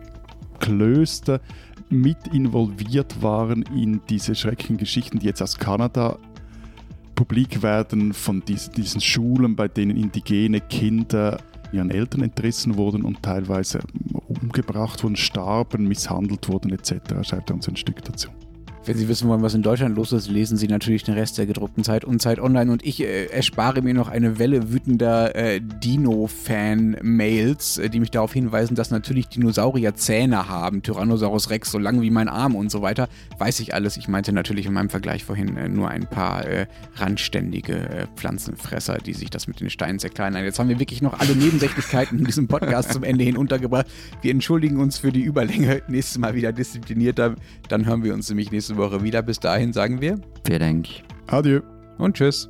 Klöster 0.59 1.41
mit 1.89 2.27
involviert 2.33 3.21
waren 3.23 3.63
in 3.73 4.01
diese 4.09 4.35
schrecklichen 4.35 4.77
Geschichten, 4.77 5.19
die 5.19 5.25
jetzt 5.25 5.41
aus 5.41 5.57
Kanada 5.57 6.17
publik 7.17 7.63
werden 7.63 8.13
von 8.13 8.43
diesen, 8.45 9.01
Schulen, 9.01 9.55
bei 9.55 9.67
denen 9.67 9.97
indigene 9.97 10.61
Kinder 10.61 11.39
ihren 11.73 11.89
Eltern 11.89 12.21
entrissen 12.21 12.77
wurden 12.77 13.01
und 13.03 13.23
teilweise 13.23 13.79
umgebracht 14.27 15.03
wurden, 15.03 15.17
starben, 15.17 15.87
misshandelt 15.87 16.47
wurden 16.47 16.71
etc. 16.71 16.93
Schreibt 17.23 17.49
er 17.49 17.55
uns 17.55 17.67
ein 17.67 17.75
Stück 17.75 18.03
dazu. 18.03 18.29
Wenn 18.87 18.97
Sie 18.97 19.07
wissen 19.09 19.27
wollen, 19.27 19.41
was 19.41 19.53
in 19.53 19.63
Deutschland 19.63 19.97
los 19.97 20.13
ist, 20.13 20.29
lesen 20.29 20.55
Sie 20.55 20.69
natürlich 20.69 21.03
den 21.03 21.15
Rest 21.15 21.37
der 21.37 21.45
gedruckten 21.45 21.83
Zeit 21.83 22.05
und 22.05 22.21
Zeit 22.21 22.39
online. 22.39 22.71
Und 22.71 22.85
ich 22.85 23.03
äh, 23.03 23.25
erspare 23.25 23.81
mir 23.81 23.93
noch 23.93 24.07
eine 24.07 24.39
Welle 24.39 24.71
wütender 24.71 25.35
äh, 25.35 25.59
Dino-Fan-Mails, 25.59 27.79
äh, 27.79 27.89
die 27.89 27.99
mich 27.99 28.11
darauf 28.11 28.31
hinweisen, 28.31 28.75
dass 28.75 28.89
natürlich 28.89 29.27
Dinosaurier 29.27 29.95
Zähne 29.95 30.47
haben. 30.47 30.83
Tyrannosaurus 30.83 31.49
Rex 31.49 31.69
so 31.69 31.79
lang 31.79 31.99
wie 31.99 32.11
mein 32.11 32.29
Arm 32.29 32.55
und 32.55 32.71
so 32.71 32.81
weiter. 32.81 33.09
Weiß 33.37 33.59
ich 33.59 33.73
alles. 33.73 33.97
Ich 33.97 34.07
meinte 34.07 34.31
natürlich 34.31 34.65
in 34.65 34.71
meinem 34.71 34.89
Vergleich 34.89 35.25
vorhin 35.25 35.57
äh, 35.57 35.67
nur 35.67 35.89
ein 35.89 36.07
paar 36.07 36.45
äh, 36.45 36.67
randständige 36.95 37.73
äh, 37.73 38.07
Pflanzenfresser, 38.15 38.99
die 38.99 39.13
sich 39.13 39.29
das 39.29 39.47
mit 39.47 39.59
den 39.59 39.69
Steinen 39.69 39.99
zerkleinern. 39.99 40.45
Jetzt 40.45 40.59
haben 40.59 40.69
wir 40.69 40.79
wirklich 40.79 41.01
noch 41.01 41.19
alle 41.19 41.35
Nebensächlichkeiten 41.35 42.19
in 42.19 42.25
diesem 42.25 42.47
Podcast 42.47 42.93
zum 42.93 43.03
Ende 43.03 43.25
hin 43.25 43.35
untergebracht. 43.35 43.87
Wir 44.21 44.31
entschuldigen 44.31 44.79
uns 44.79 44.97
für 44.97 45.11
die 45.11 45.23
Überlänge. 45.23 45.81
Nächstes 45.89 46.19
Mal 46.19 46.35
wieder 46.35 46.53
disziplinierter. 46.53 47.35
Dann 47.67 47.85
hören 47.85 48.05
wir 48.05 48.13
uns 48.13 48.29
nämlich 48.29 48.49
nächste 48.77 48.95
Woche 48.95 49.03
wieder. 49.03 49.21
Bis 49.21 49.39
dahin 49.39 49.73
sagen 49.73 50.01
wir. 50.01 50.19
Vielen 50.45 50.59
Dank. 50.59 50.87
Adieu. 51.27 51.61
Und 51.97 52.15
tschüss. 52.15 52.49